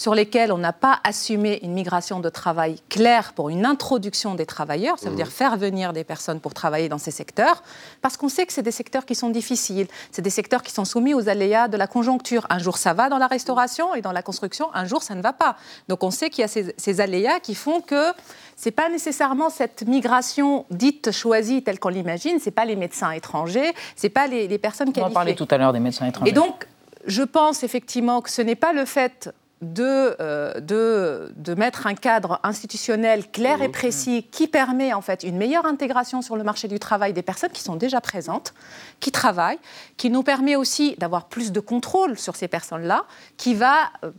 sur 0.00 0.14
lesquels 0.14 0.50
on 0.50 0.56
n'a 0.56 0.72
pas 0.72 0.98
assumé 1.04 1.60
une 1.62 1.74
migration 1.74 2.20
de 2.20 2.30
travail 2.30 2.76
claire 2.88 3.34
pour 3.34 3.50
une 3.50 3.66
introduction 3.66 4.34
des 4.34 4.46
travailleurs, 4.46 4.98
ça 4.98 5.10
veut 5.10 5.14
dire 5.14 5.28
faire 5.28 5.58
venir 5.58 5.92
des 5.92 6.04
personnes 6.04 6.40
pour 6.40 6.54
travailler 6.54 6.88
dans 6.88 6.96
ces 6.96 7.10
secteurs, 7.10 7.62
parce 8.00 8.16
qu'on 8.16 8.30
sait 8.30 8.46
que 8.46 8.54
c'est 8.54 8.62
des 8.62 8.70
secteurs 8.70 9.04
qui 9.04 9.14
sont 9.14 9.28
difficiles, 9.28 9.88
c'est 10.10 10.22
des 10.22 10.30
secteurs 10.30 10.62
qui 10.62 10.72
sont 10.72 10.86
soumis 10.86 11.12
aux 11.12 11.28
aléas 11.28 11.68
de 11.68 11.76
la 11.76 11.86
conjoncture. 11.86 12.46
Un 12.48 12.58
jour 12.58 12.78
ça 12.78 12.94
va 12.94 13.10
dans 13.10 13.18
la 13.18 13.26
restauration 13.26 13.94
et 13.94 14.00
dans 14.00 14.12
la 14.12 14.22
construction, 14.22 14.70
un 14.72 14.86
jour 14.86 15.02
ça 15.02 15.14
ne 15.14 15.20
va 15.20 15.34
pas. 15.34 15.56
Donc 15.88 16.02
on 16.02 16.10
sait 16.10 16.30
qu'il 16.30 16.40
y 16.40 16.44
a 16.46 16.48
ces, 16.48 16.74
ces 16.78 17.02
aléas 17.02 17.38
qui 17.40 17.54
font 17.54 17.82
que 17.82 18.14
c'est 18.56 18.70
pas 18.70 18.88
nécessairement 18.88 19.50
cette 19.50 19.86
migration 19.86 20.64
dite 20.70 21.10
choisie 21.10 21.62
telle 21.62 21.78
qu'on 21.78 21.90
l'imagine, 21.90 22.38
c'est 22.40 22.52
pas 22.52 22.64
les 22.64 22.76
médecins 22.76 23.10
étrangers, 23.10 23.74
c'est 23.96 24.08
pas 24.08 24.26
les, 24.28 24.48
les 24.48 24.58
personnes 24.58 24.94
qualifiées. 24.94 25.04
On 25.04 25.10
en 25.10 25.12
parlait 25.12 25.34
tout 25.34 25.48
à 25.50 25.58
l'heure 25.58 25.74
des 25.74 25.80
médecins 25.80 26.06
étrangers. 26.06 26.30
Et 26.30 26.32
donc, 26.32 26.66
je 27.06 27.22
pense 27.22 27.62
effectivement 27.64 28.22
que 28.22 28.30
ce 28.30 28.42
n'est 28.42 28.54
pas 28.54 28.72
le 28.72 28.86
fait 28.86 29.30
de, 29.60 30.16
euh, 30.20 30.58
de, 30.60 31.32
de, 31.36 31.54
mettre 31.54 31.86
un 31.86 31.94
cadre 31.94 32.40
institutionnel 32.42 33.30
clair 33.30 33.60
et 33.60 33.68
précis 33.68 34.26
qui 34.30 34.48
permet 34.48 34.94
en 34.94 35.02
fait 35.02 35.22
une 35.22 35.36
meilleure 35.36 35.66
intégration 35.66 36.22
sur 36.22 36.36
le 36.36 36.44
marché 36.44 36.66
du 36.66 36.78
travail 36.78 37.12
des 37.12 37.22
personnes 37.22 37.50
qui 37.50 37.62
sont 37.62 37.76
déjà 37.76 38.00
présentes, 38.00 38.54
qui 39.00 39.12
travaillent, 39.12 39.58
qui 39.98 40.08
nous 40.08 40.22
permet 40.22 40.56
aussi 40.56 40.96
d'avoir 40.96 41.26
plus 41.26 41.52
de 41.52 41.60
contrôle 41.60 42.18
sur 42.18 42.36
ces 42.36 42.48
personnes-là, 42.48 43.04
qui 43.36 43.54
va 43.54 43.90
euh, 44.02 44.12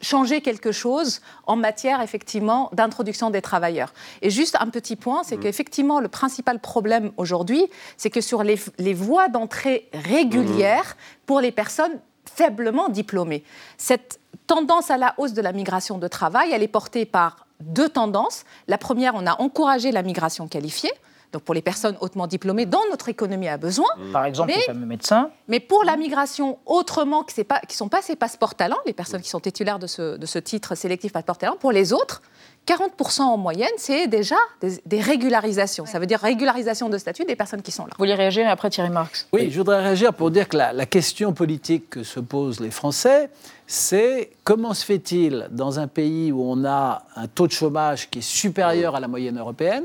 changer 0.00 0.40
quelque 0.40 0.72
chose 0.72 1.20
en 1.46 1.54
matière 1.54 2.00
effectivement 2.00 2.68
d'introduction 2.72 3.30
des 3.30 3.42
travailleurs. 3.42 3.94
Et 4.22 4.30
juste 4.30 4.56
un 4.60 4.70
petit 4.70 4.96
point, 4.96 5.22
c'est 5.22 5.36
qu'effectivement 5.36 6.00
le 6.00 6.08
principal 6.08 6.58
problème 6.58 7.12
aujourd'hui, 7.16 7.64
c'est 7.96 8.10
que 8.10 8.20
sur 8.20 8.42
les, 8.42 8.58
les 8.78 8.94
voies 8.94 9.28
d'entrée 9.28 9.88
régulières 9.92 10.96
pour 11.26 11.40
les 11.40 11.52
personnes 11.52 12.00
faiblement 12.34 12.88
diplômées, 12.88 13.44
cette 13.78 14.20
tendance 14.46 14.90
à 14.90 14.98
la 14.98 15.14
hausse 15.18 15.32
de 15.32 15.42
la 15.42 15.52
migration 15.52 15.98
de 15.98 16.08
travail, 16.08 16.50
elle 16.52 16.62
est 16.62 16.68
portée 16.68 17.04
par 17.04 17.46
deux 17.60 17.88
tendances. 17.88 18.44
La 18.68 18.78
première, 18.78 19.14
on 19.14 19.26
a 19.26 19.40
encouragé 19.40 19.92
la 19.92 20.02
migration 20.02 20.48
qualifiée. 20.48 20.92
Donc 21.32 21.42
pour 21.42 21.54
les 21.54 21.62
personnes 21.62 21.96
hautement 22.00 22.28
diplômées 22.28 22.64
dont 22.64 22.82
notre 22.90 23.08
économie 23.08 23.48
a 23.48 23.56
besoin. 23.56 23.88
Par 24.12 24.24
exemple, 24.24 24.52
mais, 24.52 24.58
les 24.58 24.62
fameux 24.62 24.86
médecins. 24.86 25.30
Mais 25.48 25.58
pour 25.58 25.82
la 25.82 25.96
migration 25.96 26.58
autrement, 26.64 27.24
qui 27.24 27.40
ne 27.40 27.44
sont 27.70 27.88
pas 27.88 28.02
ces 28.02 28.14
passeports 28.14 28.54
talents, 28.54 28.78
les 28.86 28.92
personnes 28.92 29.20
qui 29.20 29.28
sont 29.28 29.40
titulaires 29.40 29.80
de 29.80 29.88
ce, 29.88 30.16
de 30.16 30.26
ce 30.26 30.38
titre 30.38 30.76
sélectif 30.76 31.12
passeport 31.12 31.36
talent, 31.36 31.56
pour 31.58 31.72
les 31.72 31.92
autres, 31.92 32.22
40% 32.66 33.22
en 33.22 33.36
moyenne, 33.36 33.68
c'est 33.76 34.06
déjà 34.06 34.36
des, 34.60 34.80
des, 34.86 35.00
régularisations. 35.00 35.84
Ça 35.84 35.98
veut 35.98 36.06
dire 36.06 36.18
régularisation 36.18 36.88
de 36.88 36.96
statut 36.96 37.24
des 37.24 37.36
personnes 37.36 37.62
qui 37.62 37.70
sont 37.70 37.84
là. 37.84 37.90
Vous 37.92 38.02
voulez 38.02 38.14
réagir 38.14 38.48
après 38.48 38.70
Thierry 38.70 38.90
Marx? 38.90 39.28
Oui, 39.32 39.50
je 39.50 39.58
voudrais 39.58 39.82
réagir 39.82 40.14
pour 40.14 40.30
dire 40.30 40.48
que 40.48 40.56
la, 40.56 40.72
la 40.72 40.86
question 40.86 41.32
politique 41.32 41.90
que 41.90 42.02
se 42.02 42.20
posent 42.20 42.60
les 42.60 42.70
Français, 42.70 43.28
c'est 43.66 44.30
comment 44.44 44.72
se 44.72 44.84
fait-il 44.84 45.48
dans 45.50 45.78
un 45.78 45.86
pays 45.88 46.32
où 46.32 46.42
on 46.42 46.64
a 46.64 47.02
un 47.16 47.26
taux 47.26 47.46
de 47.46 47.52
chômage 47.52 48.08
qui 48.10 48.20
est 48.20 48.22
supérieur 48.22 48.94
à 48.96 49.00
la 49.00 49.08
moyenne 49.08 49.38
européenne, 49.38 49.84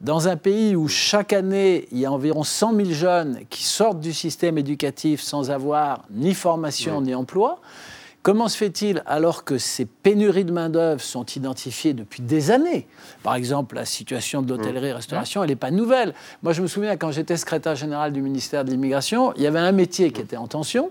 dans 0.00 0.28
un 0.28 0.36
pays 0.36 0.76
où 0.76 0.86
chaque 0.86 1.32
année, 1.32 1.88
il 1.90 1.98
y 1.98 2.06
a 2.06 2.12
environ 2.12 2.44
100 2.44 2.74
000 2.74 2.90
jeunes 2.90 3.40
qui 3.48 3.64
sortent 3.64 4.00
du 4.00 4.12
système 4.12 4.58
éducatif 4.58 5.22
sans 5.22 5.50
avoir 5.50 6.04
ni 6.10 6.34
formation 6.34 7.00
ni 7.00 7.14
emploi, 7.14 7.60
Comment 8.24 8.48
se 8.48 8.56
fait-il, 8.56 9.02
alors 9.04 9.44
que 9.44 9.58
ces 9.58 9.84
pénuries 9.84 10.46
de 10.46 10.50
main-d'œuvre 10.50 11.02
sont 11.02 11.26
identifiées 11.26 11.92
depuis 11.92 12.22
des 12.22 12.50
années 12.50 12.86
Par 13.22 13.34
exemple, 13.34 13.74
la 13.74 13.84
situation 13.84 14.40
de 14.40 14.48
l'hôtellerie-restauration, 14.48 15.44
elle 15.44 15.50
n'est 15.50 15.56
pas 15.56 15.70
nouvelle. 15.70 16.14
Moi, 16.42 16.54
je 16.54 16.62
me 16.62 16.66
souviens, 16.66 16.96
quand 16.96 17.10
j'étais 17.10 17.36
secrétaire 17.36 17.76
général 17.76 18.14
du 18.14 18.22
ministère 18.22 18.64
de 18.64 18.70
l'Immigration, 18.70 19.34
il 19.36 19.42
y 19.42 19.46
avait 19.46 19.58
un 19.58 19.72
métier 19.72 20.10
qui 20.10 20.22
était 20.22 20.38
en 20.38 20.48
tension. 20.48 20.90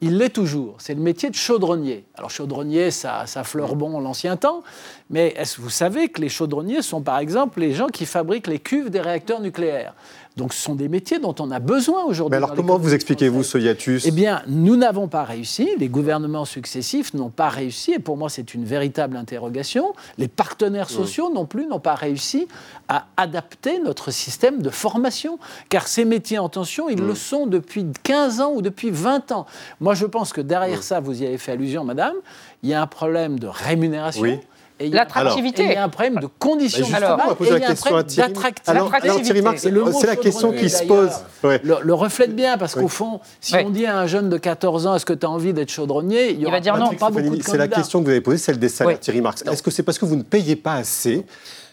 Il 0.00 0.16
l'est 0.16 0.30
toujours. 0.30 0.76
C'est 0.78 0.94
le 0.94 1.02
métier 1.02 1.28
de 1.28 1.34
chaudronnier. 1.34 2.06
Alors, 2.14 2.30
chaudronnier, 2.30 2.90
ça, 2.90 3.26
ça 3.26 3.44
fleure 3.44 3.76
bon 3.76 4.00
l'ancien 4.00 4.38
temps. 4.38 4.62
Mais 5.10 5.34
est-ce 5.36 5.56
que 5.56 5.62
vous 5.62 5.70
savez 5.70 6.08
que 6.08 6.20
les 6.20 6.28
chaudronniers 6.28 6.82
sont, 6.82 7.02
par 7.02 7.18
exemple, 7.18 7.60
les 7.60 7.72
gens 7.72 7.88
qui 7.88 8.06
fabriquent 8.06 8.46
les 8.46 8.60
cuves 8.60 8.90
des 8.90 9.00
réacteurs 9.00 9.40
nucléaires? 9.40 9.94
Donc 10.36 10.54
ce 10.54 10.62
sont 10.62 10.76
des 10.76 10.88
métiers 10.88 11.18
dont 11.18 11.34
on 11.40 11.50
a 11.50 11.58
besoin 11.58 12.04
aujourd'hui. 12.04 12.30
Mais 12.30 12.36
alors 12.36 12.54
comment 12.54 12.78
vous 12.78 12.94
expliquez-vous 12.94 13.42
ce 13.42 13.58
hiatus? 13.58 14.06
Eh 14.06 14.12
bien, 14.12 14.42
nous 14.46 14.76
n'avons 14.76 15.08
pas 15.08 15.24
réussi, 15.24 15.68
les 15.76 15.88
gouvernements 15.88 16.44
successifs 16.44 17.12
n'ont 17.14 17.30
pas 17.30 17.48
réussi, 17.48 17.94
et 17.94 17.98
pour 17.98 18.16
moi 18.16 18.30
c'est 18.30 18.54
une 18.54 18.64
véritable 18.64 19.16
interrogation. 19.16 19.92
Les 20.18 20.28
partenaires 20.28 20.88
sociaux 20.88 21.30
non 21.30 21.46
plus 21.46 21.66
n'ont 21.66 21.80
pas 21.80 21.96
réussi 21.96 22.46
à 22.88 23.06
adapter 23.16 23.80
notre 23.80 24.12
système 24.12 24.62
de 24.62 24.70
formation, 24.70 25.38
car 25.68 25.88
ces 25.88 26.04
métiers 26.04 26.38
en 26.38 26.48
tension, 26.48 26.88
ils 26.88 27.00
le 27.00 27.16
sont 27.16 27.46
depuis 27.46 27.84
15 28.04 28.40
ans 28.40 28.52
ou 28.54 28.62
depuis 28.62 28.90
20 28.90 29.32
ans. 29.32 29.46
Moi 29.80 29.94
je 29.94 30.06
pense 30.06 30.32
que 30.32 30.40
derrière 30.40 30.84
ça, 30.84 31.00
vous 31.00 31.22
y 31.22 31.26
avez 31.26 31.38
fait 31.38 31.52
allusion, 31.52 31.84
madame, 31.84 32.14
il 32.62 32.70
y 32.70 32.74
a 32.74 32.80
un 32.80 32.86
problème 32.86 33.38
de 33.40 33.48
rémunération. 33.48 34.40
L'attractivité. 34.88 35.64
Il 35.64 35.72
y 35.72 35.76
a 35.76 35.84
un 35.84 35.88
problème 35.88 36.16
de 36.20 36.28
conditions 36.38 36.86
de 36.86 36.92
travail. 36.92 37.20
On 37.26 37.28
va 37.30 37.34
poser 37.34 37.50
la 37.50 37.60
question 37.60 37.96
à 37.96 38.04
Thierry. 38.04 38.32
Alors, 38.66 38.92
alors 38.94 39.20
Thierry 39.22 39.42
Marx, 39.42 39.62
c'est 39.62 40.06
la 40.06 40.16
question 40.16 40.52
qui 40.52 40.70
se 40.70 40.84
pose. 40.84 41.10
Ouais. 41.42 41.60
Le, 41.62 41.76
le, 41.82 41.94
reflète 41.94 42.34
bien, 42.34 42.58
parce 42.58 42.74
qu'au 42.74 42.88
fond, 42.88 43.20
si 43.40 43.54
ouais. 43.54 43.64
on 43.66 43.70
dit 43.70 43.86
à 43.86 43.98
un 43.98 44.06
jeune 44.06 44.28
de 44.28 44.36
14 44.36 44.86
ans, 44.86 44.94
est-ce 44.94 45.06
que 45.06 45.12
tu 45.12 45.26
as 45.26 45.30
envie 45.30 45.52
d'être 45.52 45.70
chaudronnier 45.70 46.32
Il, 46.32 46.40
il 46.40 46.50
va 46.50 46.60
dire 46.60 46.76
non, 46.76 46.90
pas 46.92 47.10
beaucoup 47.10 47.36
de 47.36 47.42
C'est 47.42 47.56
la 47.58 47.68
question 47.68 48.00
que 48.00 48.04
vous 48.04 48.10
avez 48.10 48.20
posée, 48.20 48.38
celle 48.38 48.58
des 48.58 48.68
salaires, 48.68 49.00
Thierry 49.00 49.20
Marx. 49.20 49.42
Est-ce 49.50 49.62
que 49.62 49.70
c'est 49.70 49.82
parce 49.82 49.98
que 49.98 50.04
vous 50.04 50.16
ne 50.16 50.22
payez 50.22 50.56
pas 50.56 50.74
assez 50.74 51.24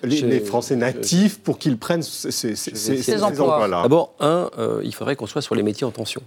les, 0.03 0.39
Français 0.39 0.75
natifs 0.75 1.33
je, 1.35 1.39
pour 1.39 1.57
qu'ils 1.57 1.77
prennent 1.77 2.03
ces, 2.03 2.31
ces, 2.31 2.55
ces, 2.55 2.75
ces 3.01 3.23
emplois-là? 3.23 3.81
D'abord, 3.83 4.13
un, 4.19 4.49
euh, 4.59 4.81
il 4.83 4.93
faudrait 4.93 5.15
qu'on 5.15 5.27
soit 5.27 5.41
sur 5.41 5.55
les 5.55 5.63
métiers 5.63 5.85
en 5.87 5.91
tension. 5.91 6.21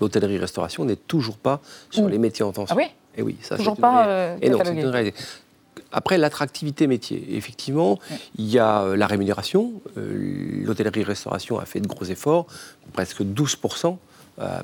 L'hôtellerie-restauration 0.00 0.84
n'est 0.84 0.96
toujours 0.96 1.36
pas 1.36 1.60
sur 1.90 2.04
Mmh. 2.04 2.08
les 2.08 2.18
métiers 2.18 2.44
en 2.44 2.52
tension. 2.52 2.74
Ah 2.74 2.78
oui 2.80 2.86
Et 3.16 3.22
oui, 3.22 3.36
ça, 3.42 3.56
toujours 3.56 3.76
pas 3.76 4.04
une... 4.04 4.08
euh, 4.08 4.36
Et 4.42 4.48
non, 4.50 4.58
c'est 4.64 4.72
une 4.72 4.86
réalité. 4.86 5.18
Après, 5.92 6.18
l'attractivité 6.18 6.86
métier. 6.86 7.36
Effectivement, 7.36 7.98
ouais. 8.10 8.18
il 8.36 8.46
y 8.46 8.58
a 8.58 8.82
euh, 8.82 8.96
la 8.96 9.06
rémunération. 9.06 9.72
Euh, 9.96 10.62
L'hôtellerie-restauration 10.64 11.58
a 11.58 11.64
fait 11.64 11.80
de 11.80 11.88
gros 11.88 12.04
efforts, 12.04 12.46
presque 12.92 13.22
12 13.22 13.56
euh, 13.64 13.98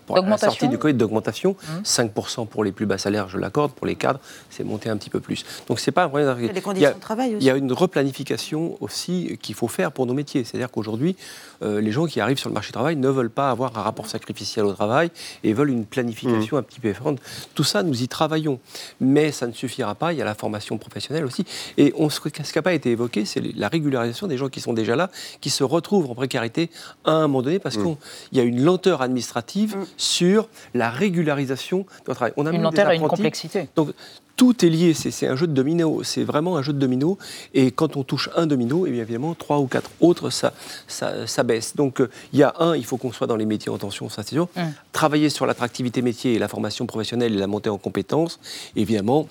pour 0.07 0.17
la 0.17 0.39
sortie 0.39 0.69
du 0.69 0.79
Covid 0.79 0.95
d'augmentation, 0.95 1.53
mmh. 1.53 1.83
5% 1.85 2.47
pour 2.47 2.65
les 2.65 2.73
plus 2.73 2.87
bas 2.87 2.99
salaires, 2.99 3.29
je 3.29 3.39
l'accorde, 3.39 3.73
pour 3.73 3.87
les 3.87 3.97
cadres, 3.97 4.21
c'est 4.51 4.65
monté 4.65 4.89
un 4.89 4.97
petit 4.97 5.11
peu 5.11 5.21
plus. 5.21 5.45
Donc 5.69 5.81
c'est 5.81 5.93
pas 5.93 6.05
un 6.05 6.09
problème 6.09 6.35
Il 6.39 6.47
y 6.47 6.51
a 6.51 6.53
des 6.53 6.61
conditions 6.61 6.89
il 6.89 6.91
y 6.91 6.93
a, 6.93 6.95
de 6.95 7.01
travail 7.01 7.35
aussi. 7.37 7.45
Il 7.45 7.47
y 7.47 7.51
a 7.51 7.57
une 7.57 7.73
replanification 7.73 8.77
aussi 8.81 9.39
qu'il 9.43 9.55
faut 9.55 9.69
faire 9.69 9.93
pour 9.93 10.07
nos 10.07 10.15
métiers. 10.15 10.45
C'est-à-dire 10.45 10.71
qu'aujourd'hui, 10.71 11.17
euh, 11.63 11.81
les 11.81 11.93
gens 11.93 12.07
qui 12.07 12.21
arrivent 12.21 12.39
sur 12.39 12.49
le 12.49 12.55
marché 12.55 12.69
du 12.69 12.73
travail 12.73 12.97
ne 12.97 13.09
veulent 13.09 13.31
pas 13.31 13.51
avoir 13.51 13.77
un 13.79 13.83
rapport 13.83 14.07
sacrificiel 14.07 14.65
au 14.65 14.73
travail 14.73 15.11
et 15.45 15.53
veulent 15.53 15.71
une 15.71 15.85
planification 15.85 16.57
mmh. 16.57 16.61
un 16.61 16.63
petit 16.63 16.81
peu 16.81 16.89
différente. 16.89 17.21
Tout 17.55 17.65
ça, 17.65 17.83
nous 17.83 18.03
y 18.03 18.09
travaillons. 18.09 18.59
Mais 19.01 19.33
ça 19.33 19.47
ne 19.47 19.53
suffira 19.53 19.95
pas, 19.95 20.13
il 20.13 20.19
y 20.19 20.23
a 20.23 20.25
la 20.25 20.35
formation 20.35 20.79
professionnelle 20.79 21.25
aussi. 21.25 21.45
Et 21.77 21.93
on, 21.97 22.09
ce 22.09 22.21
qui 22.21 22.43
n'a 22.43 22.63
pas 22.63 22.75
été 22.75 22.91
évoqué, 22.91 23.25
c'est 23.25 23.41
la 23.57 23.69
régularisation 23.69 24.27
des 24.27 24.37
gens 24.37 24.49
qui 24.49 24.61
sont 24.61 24.73
déjà 24.73 24.97
là, 24.97 25.11
qui 25.41 25.51
se 25.51 25.65
retrouvent 25.65 26.11
en 26.11 26.15
précarité 26.15 26.71
à 27.05 27.13
un 27.13 27.23
moment 27.23 27.43
donné, 27.43 27.59
parce 27.59 27.77
mmh. 27.77 27.83
qu'il 27.83 28.39
y 28.39 28.41
a 28.41 28.45
une 28.45 28.63
lenteur 28.63 29.03
administrative 29.03 29.66
Mmh. 29.75 29.87
sur 29.97 30.49
la 30.75 30.91
régularisation 30.91 31.79
de 31.79 31.85
votre 32.07 32.17
travail. 32.17 32.33
On 32.37 32.47
a 32.47 32.53
une 32.53 32.63
lenteur 32.63 32.91
et 32.91 32.97
une 32.97 33.09
complexité. 33.09 33.69
Donc, 33.75 33.91
tout 34.37 34.65
est 34.67 34.69
lié, 34.69 34.93
c'est 34.93 35.27
un 35.27 35.35
jeu 35.35 35.47
de 35.47 35.55
domino, 35.55 36.03
c'est 36.03 36.23
vraiment 36.23 36.59
un 36.59 36.63
jeu 36.63 36.75
de 36.75 36.79
domino. 36.79 37.17
Et 37.55 37.71
quand 37.71 37.97
on 37.97 38.03
touche 38.03 38.29
un 38.37 38.47
domino, 38.47 38.87
et 38.87 38.91
bien 38.91 39.01
évidemment, 39.01 39.35
trois 39.35 39.59
ou 39.61 39.67
quatre 39.67 39.91
autres, 40.01 40.29
ça, 40.29 40.53
ça, 40.87 41.27
ça 41.27 41.43
baisse. 41.43 41.75
Donc 41.75 41.97
il 42.01 42.03
euh, 42.03 42.41
y 42.41 42.43
a 42.43 42.55
un, 42.59 42.77
il 42.77 42.85
faut 42.85 42.99
qu'on 42.99 43.13
soit 43.13 43.27
dans 43.27 43.37
les 43.37 43.47
métiers 43.47 43.73
en 43.73 43.79
tension, 43.79 44.11
ça 44.11 44.23
c'est 44.23 44.35
sûr. 44.35 44.49
Mmh. 44.55 44.61
Travailler 44.93 45.31
sur 45.31 45.47
l'attractivité 45.47 46.03
métier 46.03 46.35
et 46.35 46.39
la 46.39 46.49
formation 46.49 46.85
professionnelle 46.87 47.33
et 47.33 47.39
la 47.39 47.47
montée 47.47 47.71
en 47.71 47.79
compétences, 47.79 48.39
évidemment 48.77 49.27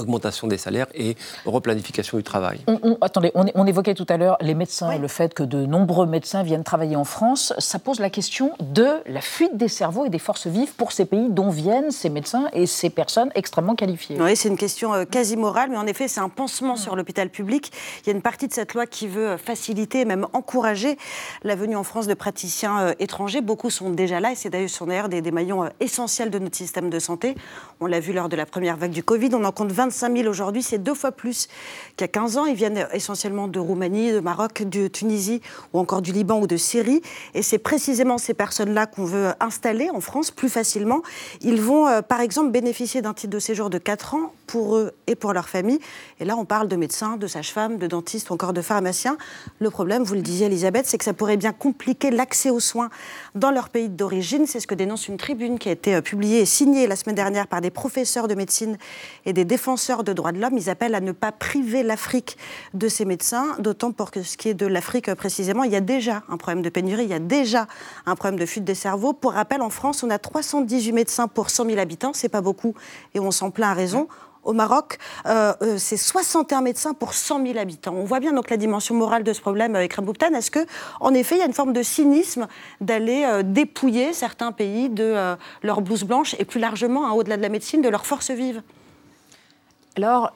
augmentation 0.00 0.46
des 0.46 0.58
salaires 0.58 0.86
et 0.94 1.16
replanification 1.44 2.18
du 2.18 2.24
travail. 2.24 2.60
On, 2.66 2.78
on, 2.82 2.98
attendez, 3.00 3.30
on, 3.34 3.44
on, 3.54 3.66
évoquait 3.66 3.94
tout 3.94 4.06
à 4.08 4.16
l'heure 4.16 4.36
les 4.40 4.54
médecins 4.54 4.88
oui. 4.88 4.96
et 4.96 4.98
le 4.98 5.08
fait 5.08 5.34
que 5.34 5.42
de 5.42 5.66
nombreux 5.66 6.06
médecins 6.06 6.42
viennent 6.42 6.64
travailler 6.64 6.96
en 6.96 7.04
France. 7.04 7.52
Ça 7.58 7.78
pose 7.78 8.00
la 8.00 8.10
question 8.10 8.52
de 8.60 8.88
la 9.06 9.20
fuite 9.20 9.56
des 9.56 9.68
cerveaux 9.68 10.04
et 10.04 10.10
des 10.10 10.18
forces 10.18 10.46
vives 10.46 10.74
pour 10.74 10.92
ces 10.92 11.04
pays 11.04 11.28
dont 11.28 11.50
viennent 11.50 11.90
ces 11.90 12.10
médecins 12.10 12.48
et 12.52 12.66
ces 12.66 12.90
personnes 12.90 13.30
extrêmement 13.34 13.74
qualifiées. 13.74 14.20
Oui, 14.20 14.36
c'est 14.36 14.48
une 14.48 14.56
question 14.56 14.94
euh, 14.94 15.04
quasi 15.04 15.36
morale, 15.36 15.70
mais 15.70 15.76
en 15.76 15.86
effet, 15.86 16.08
c'est 16.08 16.20
un 16.20 16.28
pansement 16.28 16.74
mmh. 16.74 16.78
sur 16.78 16.96
l'hôpital 16.96 17.28
public. 17.28 17.72
Il 18.02 18.08
y 18.08 18.12
a 18.12 18.14
une 18.14 18.22
partie 18.22 18.48
de 18.48 18.52
cette 18.52 18.74
loi 18.74 18.86
qui 18.86 19.06
veut 19.06 19.36
faciliter, 19.36 20.04
même 20.04 20.26
encourager 20.32 20.96
la 21.42 21.54
venue 21.54 21.76
en 21.76 21.84
France 21.84 22.06
de 22.06 22.14
praticiens 22.14 22.80
euh, 22.80 22.92
étrangers. 22.98 23.40
Beaucoup 23.40 23.70
sont 23.70 23.90
déjà 23.90 24.20
là 24.20 24.32
et 24.32 24.34
c'est 24.34 24.50
d'ailleurs 24.50 25.08
des, 25.08 25.20
des, 25.20 25.30
maillons 25.30 25.64
euh, 25.64 25.68
essentiels 25.80 26.30
de 26.30 26.38
notre 26.38 26.56
système 26.56 26.90
de 26.90 26.98
santé. 26.98 27.34
On 27.80 27.86
l'a 27.86 28.00
vu 28.00 28.12
lors 28.12 28.28
de 28.28 28.36
la 28.36 28.46
première 28.46 28.76
vague 28.76 28.90
du 28.90 29.02
Covid. 29.02 29.30
On 29.34 29.44
en 29.44 29.52
compte 29.52 29.72
25 29.72 29.89
000 29.90 30.28
aujourd'hui, 30.28 30.62
c'est 30.62 30.78
deux 30.78 30.94
fois 30.94 31.12
plus 31.12 31.48
qu'il 31.96 32.04
y 32.04 32.04
a 32.04 32.08
15 32.08 32.38
ans. 32.38 32.46
Ils 32.46 32.54
viennent 32.54 32.86
essentiellement 32.92 33.48
de 33.48 33.58
Roumanie, 33.58 34.12
de 34.12 34.20
Maroc, 34.20 34.62
de 34.62 34.88
Tunisie 34.88 35.40
ou 35.72 35.78
encore 35.78 36.02
du 36.02 36.12
Liban 36.12 36.40
ou 36.40 36.46
de 36.46 36.56
Syrie. 36.56 37.02
Et 37.34 37.42
c'est 37.42 37.58
précisément 37.58 38.18
ces 38.18 38.34
personnes-là 38.34 38.86
qu'on 38.86 39.04
veut 39.04 39.32
installer 39.40 39.90
en 39.90 40.00
France 40.00 40.30
plus 40.30 40.48
facilement. 40.48 41.02
Ils 41.40 41.60
vont, 41.60 41.86
euh, 41.86 42.02
par 42.02 42.20
exemple, 42.20 42.50
bénéficier 42.50 43.02
d'un 43.02 43.14
titre 43.14 43.32
de 43.32 43.38
séjour 43.38 43.70
de 43.70 43.78
4 43.78 44.14
ans 44.14 44.32
pour 44.46 44.76
eux 44.76 44.92
et 45.06 45.14
pour 45.14 45.32
leur 45.32 45.48
famille. 45.48 45.78
Et 46.18 46.24
là, 46.24 46.36
on 46.36 46.44
parle 46.44 46.68
de 46.68 46.76
médecins, 46.76 47.16
de 47.16 47.26
sages-femmes, 47.26 47.78
de 47.78 47.86
dentistes 47.86 48.30
ou 48.30 48.34
encore 48.34 48.52
de 48.52 48.62
pharmaciens. 48.62 49.16
Le 49.60 49.70
problème, 49.70 50.02
vous 50.02 50.14
le 50.14 50.22
disiez, 50.22 50.46
Elisabeth, 50.46 50.86
c'est 50.86 50.98
que 50.98 51.04
ça 51.04 51.12
pourrait 51.12 51.36
bien 51.36 51.52
compliquer 51.52 52.10
l'accès 52.10 52.50
aux 52.50 52.60
soins 52.60 52.90
dans 53.34 53.50
leur 53.50 53.68
pays 53.68 53.88
d'origine. 53.88 54.46
C'est 54.46 54.60
ce 54.60 54.66
que 54.66 54.74
dénonce 54.74 55.08
une 55.08 55.16
tribune 55.16 55.58
qui 55.58 55.68
a 55.68 55.72
été 55.72 56.00
publiée 56.02 56.40
et 56.40 56.46
signée 56.46 56.86
la 56.86 56.96
semaine 56.96 57.16
dernière 57.16 57.46
par 57.46 57.60
des 57.60 57.70
professeurs 57.70 58.28
de 58.28 58.34
médecine 58.34 58.76
et 59.24 59.32
des 59.32 59.44
défenseurs 59.44 59.79
défenseurs 59.80 60.04
de 60.04 60.12
droits 60.12 60.32
de 60.32 60.38
l'homme, 60.38 60.58
ils 60.58 60.68
appellent 60.68 60.94
à 60.94 61.00
ne 61.00 61.12
pas 61.12 61.32
priver 61.32 61.82
l'Afrique 61.82 62.36
de 62.74 62.86
ses 62.86 63.06
médecins, 63.06 63.56
d'autant 63.58 63.92
pour 63.92 64.10
ce 64.14 64.36
qui 64.36 64.50
est 64.50 64.54
de 64.54 64.66
l'Afrique 64.66 65.12
précisément, 65.14 65.64
il 65.64 65.72
y 65.72 65.76
a 65.76 65.80
déjà 65.80 66.22
un 66.28 66.36
problème 66.36 66.60
de 66.60 66.68
pénurie, 66.68 67.04
il 67.04 67.10
y 67.10 67.14
a 67.14 67.18
déjà 67.18 67.66
un 68.04 68.14
problème 68.14 68.38
de 68.38 68.44
fuite 68.44 68.64
des 68.64 68.74
cerveaux. 68.74 69.14
Pour 69.14 69.32
rappel, 69.32 69.62
en 69.62 69.70
France, 69.70 70.02
on 70.02 70.10
a 70.10 70.18
318 70.18 70.92
médecins 70.92 71.28
pour 71.28 71.48
100 71.48 71.64
000 71.64 71.78
habitants, 71.78 72.12
c'est 72.12 72.28
pas 72.28 72.42
beaucoup, 72.42 72.74
et 73.14 73.20
on 73.20 73.30
s'en 73.30 73.50
plaint 73.50 73.70
à 73.70 73.72
raison. 73.72 74.06
Au 74.44 74.52
Maroc, 74.52 74.98
euh, 75.26 75.54
euh, 75.62 75.76
c'est 75.78 75.96
61 75.96 76.60
médecins 76.60 76.92
pour 76.92 77.14
100 77.14 77.46
000 77.46 77.58
habitants. 77.58 77.94
On 77.94 78.04
voit 78.04 78.20
bien 78.20 78.34
donc 78.34 78.50
la 78.50 78.58
dimension 78.58 78.94
morale 78.94 79.22
de 79.22 79.32
ce 79.32 79.40
problème 79.40 79.76
avec 79.76 79.98
Bouptan. 79.98 80.34
Est-ce 80.34 80.50
que, 80.50 80.66
en 81.00 81.14
effet, 81.14 81.36
il 81.36 81.38
y 81.38 81.42
a 81.42 81.46
une 81.46 81.54
forme 81.54 81.72
de 81.72 81.82
cynisme 81.82 82.48
d'aller 82.82 83.24
euh, 83.24 83.42
dépouiller 83.42 84.12
certains 84.12 84.52
pays 84.52 84.90
de 84.90 85.36
leur 85.62 85.80
blouse 85.80 86.04
blanche 86.04 86.36
et 86.38 86.44
plus 86.44 86.60
largement, 86.60 87.12
au-delà 87.14 87.38
de 87.38 87.42
la 87.42 87.48
médecine, 87.48 87.80
de 87.80 87.88
leur 87.88 88.04
force 88.04 88.30
vive? 88.30 88.62
Alors, 89.96 90.32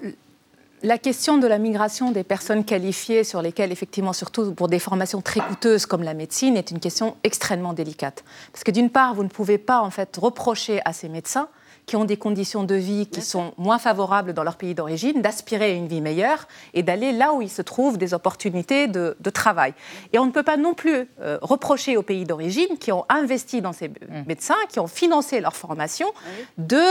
la 0.84 0.98
question 0.98 1.38
de 1.38 1.46
la 1.46 1.58
migration 1.58 2.10
des 2.10 2.24
personnes 2.24 2.64
qualifiées, 2.64 3.24
sur 3.24 3.40
lesquelles, 3.40 3.72
effectivement, 3.72 4.12
surtout 4.12 4.52
pour 4.52 4.68
des 4.68 4.78
formations 4.78 5.22
très 5.22 5.40
coûteuses 5.40 5.86
comme 5.86 6.02
la 6.02 6.14
médecine, 6.14 6.56
est 6.56 6.70
une 6.70 6.80
question 6.80 7.16
extrêmement 7.24 7.72
délicate. 7.72 8.22
Parce 8.52 8.64
que 8.64 8.70
d'une 8.70 8.90
part, 8.90 9.14
vous 9.14 9.22
ne 9.22 9.28
pouvez 9.28 9.58
pas, 9.58 9.80
en 9.80 9.90
fait, 9.90 10.16
reprocher 10.16 10.80
à 10.84 10.92
ces 10.92 11.08
médecins 11.08 11.48
qui 11.86 11.96
ont 11.96 12.04
des 12.04 12.16
conditions 12.16 12.64
de 12.64 12.74
vie 12.74 13.06
qui 13.06 13.20
sont 13.20 13.52
moins 13.58 13.78
favorables 13.78 14.32
dans 14.32 14.42
leur 14.42 14.56
pays 14.56 14.74
d'origine, 14.74 15.22
d'aspirer 15.22 15.72
à 15.72 15.74
une 15.74 15.86
vie 15.86 16.00
meilleure 16.00 16.48
et 16.72 16.82
d'aller 16.82 17.12
là 17.12 17.32
où 17.34 17.42
ils 17.42 17.50
se 17.50 17.62
trouvent 17.62 17.98
des 17.98 18.14
opportunités 18.14 18.86
de, 18.86 19.16
travail. 19.32 19.74
Et 20.12 20.18
on 20.18 20.26
ne 20.26 20.30
peut 20.30 20.42
pas 20.42 20.56
non 20.56 20.74
plus 20.74 21.08
euh, 21.20 21.38
reprocher 21.42 21.96
aux 21.96 22.02
pays 22.02 22.24
d'origine 22.24 22.78
qui 22.78 22.92
ont 22.92 23.04
investi 23.08 23.60
dans 23.60 23.72
ces 23.72 23.88
mmh. 23.88 23.92
médecins, 24.26 24.54
qui 24.68 24.80
ont 24.80 24.86
financé 24.86 25.40
leur 25.40 25.56
formation, 25.56 26.06
de, 26.56 26.82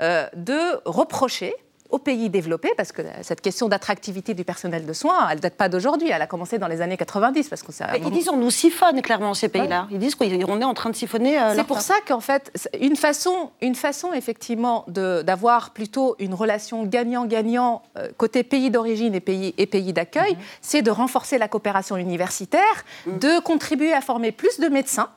euh, 0.00 0.26
de 0.34 0.80
reprocher 0.84 1.54
aux 1.90 1.98
pays 1.98 2.30
développés, 2.30 2.72
parce 2.76 2.92
que 2.92 3.02
cette 3.22 3.40
question 3.40 3.68
d'attractivité 3.68 4.34
du 4.34 4.44
personnel 4.44 4.86
de 4.86 4.92
soins, 4.92 5.28
elle 5.28 5.36
ne 5.36 5.42
date 5.42 5.54
pas 5.54 5.68
d'aujourd'hui, 5.68 6.10
elle 6.10 6.22
a 6.22 6.26
commencé 6.26 6.58
dans 6.58 6.68
les 6.68 6.80
années 6.80 6.96
90. 6.96 7.48
Parce 7.48 7.62
que 7.62 7.72
Ils 7.98 8.10
disent 8.10 8.28
on 8.28 8.36
nous 8.36 8.50
siphonne 8.50 9.02
clairement 9.02 9.34
ces 9.34 9.48
pays-là. 9.48 9.86
Ils 9.90 9.98
disent 9.98 10.14
qu'on 10.14 10.60
est 10.60 10.64
en 10.64 10.74
train 10.74 10.90
de 10.90 10.96
siphonner. 10.96 11.38
Euh, 11.38 11.54
c'est 11.54 11.64
pour 11.64 11.80
ça 11.80 11.94
qu'en 12.06 12.20
fait, 12.20 12.52
une 12.80 12.96
façon, 12.96 13.50
une 13.60 13.74
façon 13.74 14.12
effectivement 14.12 14.84
d'avoir 14.88 15.70
plutôt 15.70 16.16
une 16.18 16.34
relation 16.34 16.84
gagnant-gagnant 16.84 17.82
euh, 17.96 18.08
côté 18.16 18.42
pays 18.42 18.70
d'origine 18.70 19.14
et 19.14 19.20
pays, 19.20 19.54
et 19.58 19.66
pays 19.66 19.92
d'accueil, 19.92 20.32
mhm. 20.32 20.38
c'est 20.60 20.82
de 20.82 20.90
renforcer 20.90 21.38
la 21.38 21.48
coopération 21.48 21.96
universitaire, 21.96 22.84
mhm. 23.06 23.18
de 23.18 23.40
contribuer 23.40 23.92
à 23.92 24.00
former 24.00 24.32
plus 24.32 24.60
de 24.60 24.68
médecins 24.68 25.10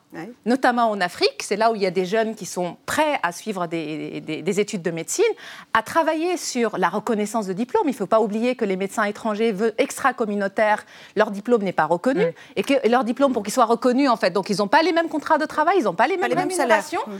notamment 0.45 0.89
en 0.89 1.01
Afrique. 1.01 1.41
C'est 1.41 1.55
là 1.55 1.71
où 1.71 1.75
il 1.75 1.81
y 1.81 1.85
a 1.85 1.91
des 1.91 2.05
jeunes 2.05 2.35
qui 2.35 2.45
sont 2.45 2.77
prêts 2.85 3.19
à 3.23 3.31
suivre 3.31 3.67
des, 3.67 4.59
études 4.59 4.81
de 4.81 4.91
médecine, 4.91 5.25
à 5.73 5.81
travailler 5.81 6.37
sur 6.37 6.62
la 6.77 6.89
reconnaissance 6.89 7.47
de 7.47 7.53
diplômes. 7.53 7.83
Il 7.85 7.91
ne 7.91 7.95
faut 7.95 8.05
pas 8.05 8.21
oublier 8.21 8.55
que 8.55 8.65
les 8.65 8.75
médecins 8.75 9.03
étrangers 9.03 9.53
extra-communautaires, 9.77 10.85
leur 11.15 11.31
diplôme 11.31 11.63
n'est 11.63 11.73
pas 11.73 11.85
reconnu. 11.85 12.25
Mm. 12.25 12.33
Et 12.55 12.63
que 12.63 12.87
leur 12.87 13.03
diplôme, 13.03 13.33
pour 13.33 13.43
qu'il 13.43 13.53
soit 13.53 13.65
reconnu, 13.65 14.07
en 14.07 14.17
fait, 14.17 14.31
donc 14.31 14.49
ils 14.49 14.57
n'ont 14.57 14.67
pas 14.67 14.81
les 14.81 14.91
mêmes 14.91 15.09
contrats 15.09 15.37
de 15.37 15.45
travail, 15.45 15.77
ils 15.79 15.83
n'ont 15.83 15.93
pas 15.93 16.07
les 16.07 16.17
mêmes, 16.17 16.33
rémunérations. 16.33 17.01
Mm. 17.07 17.11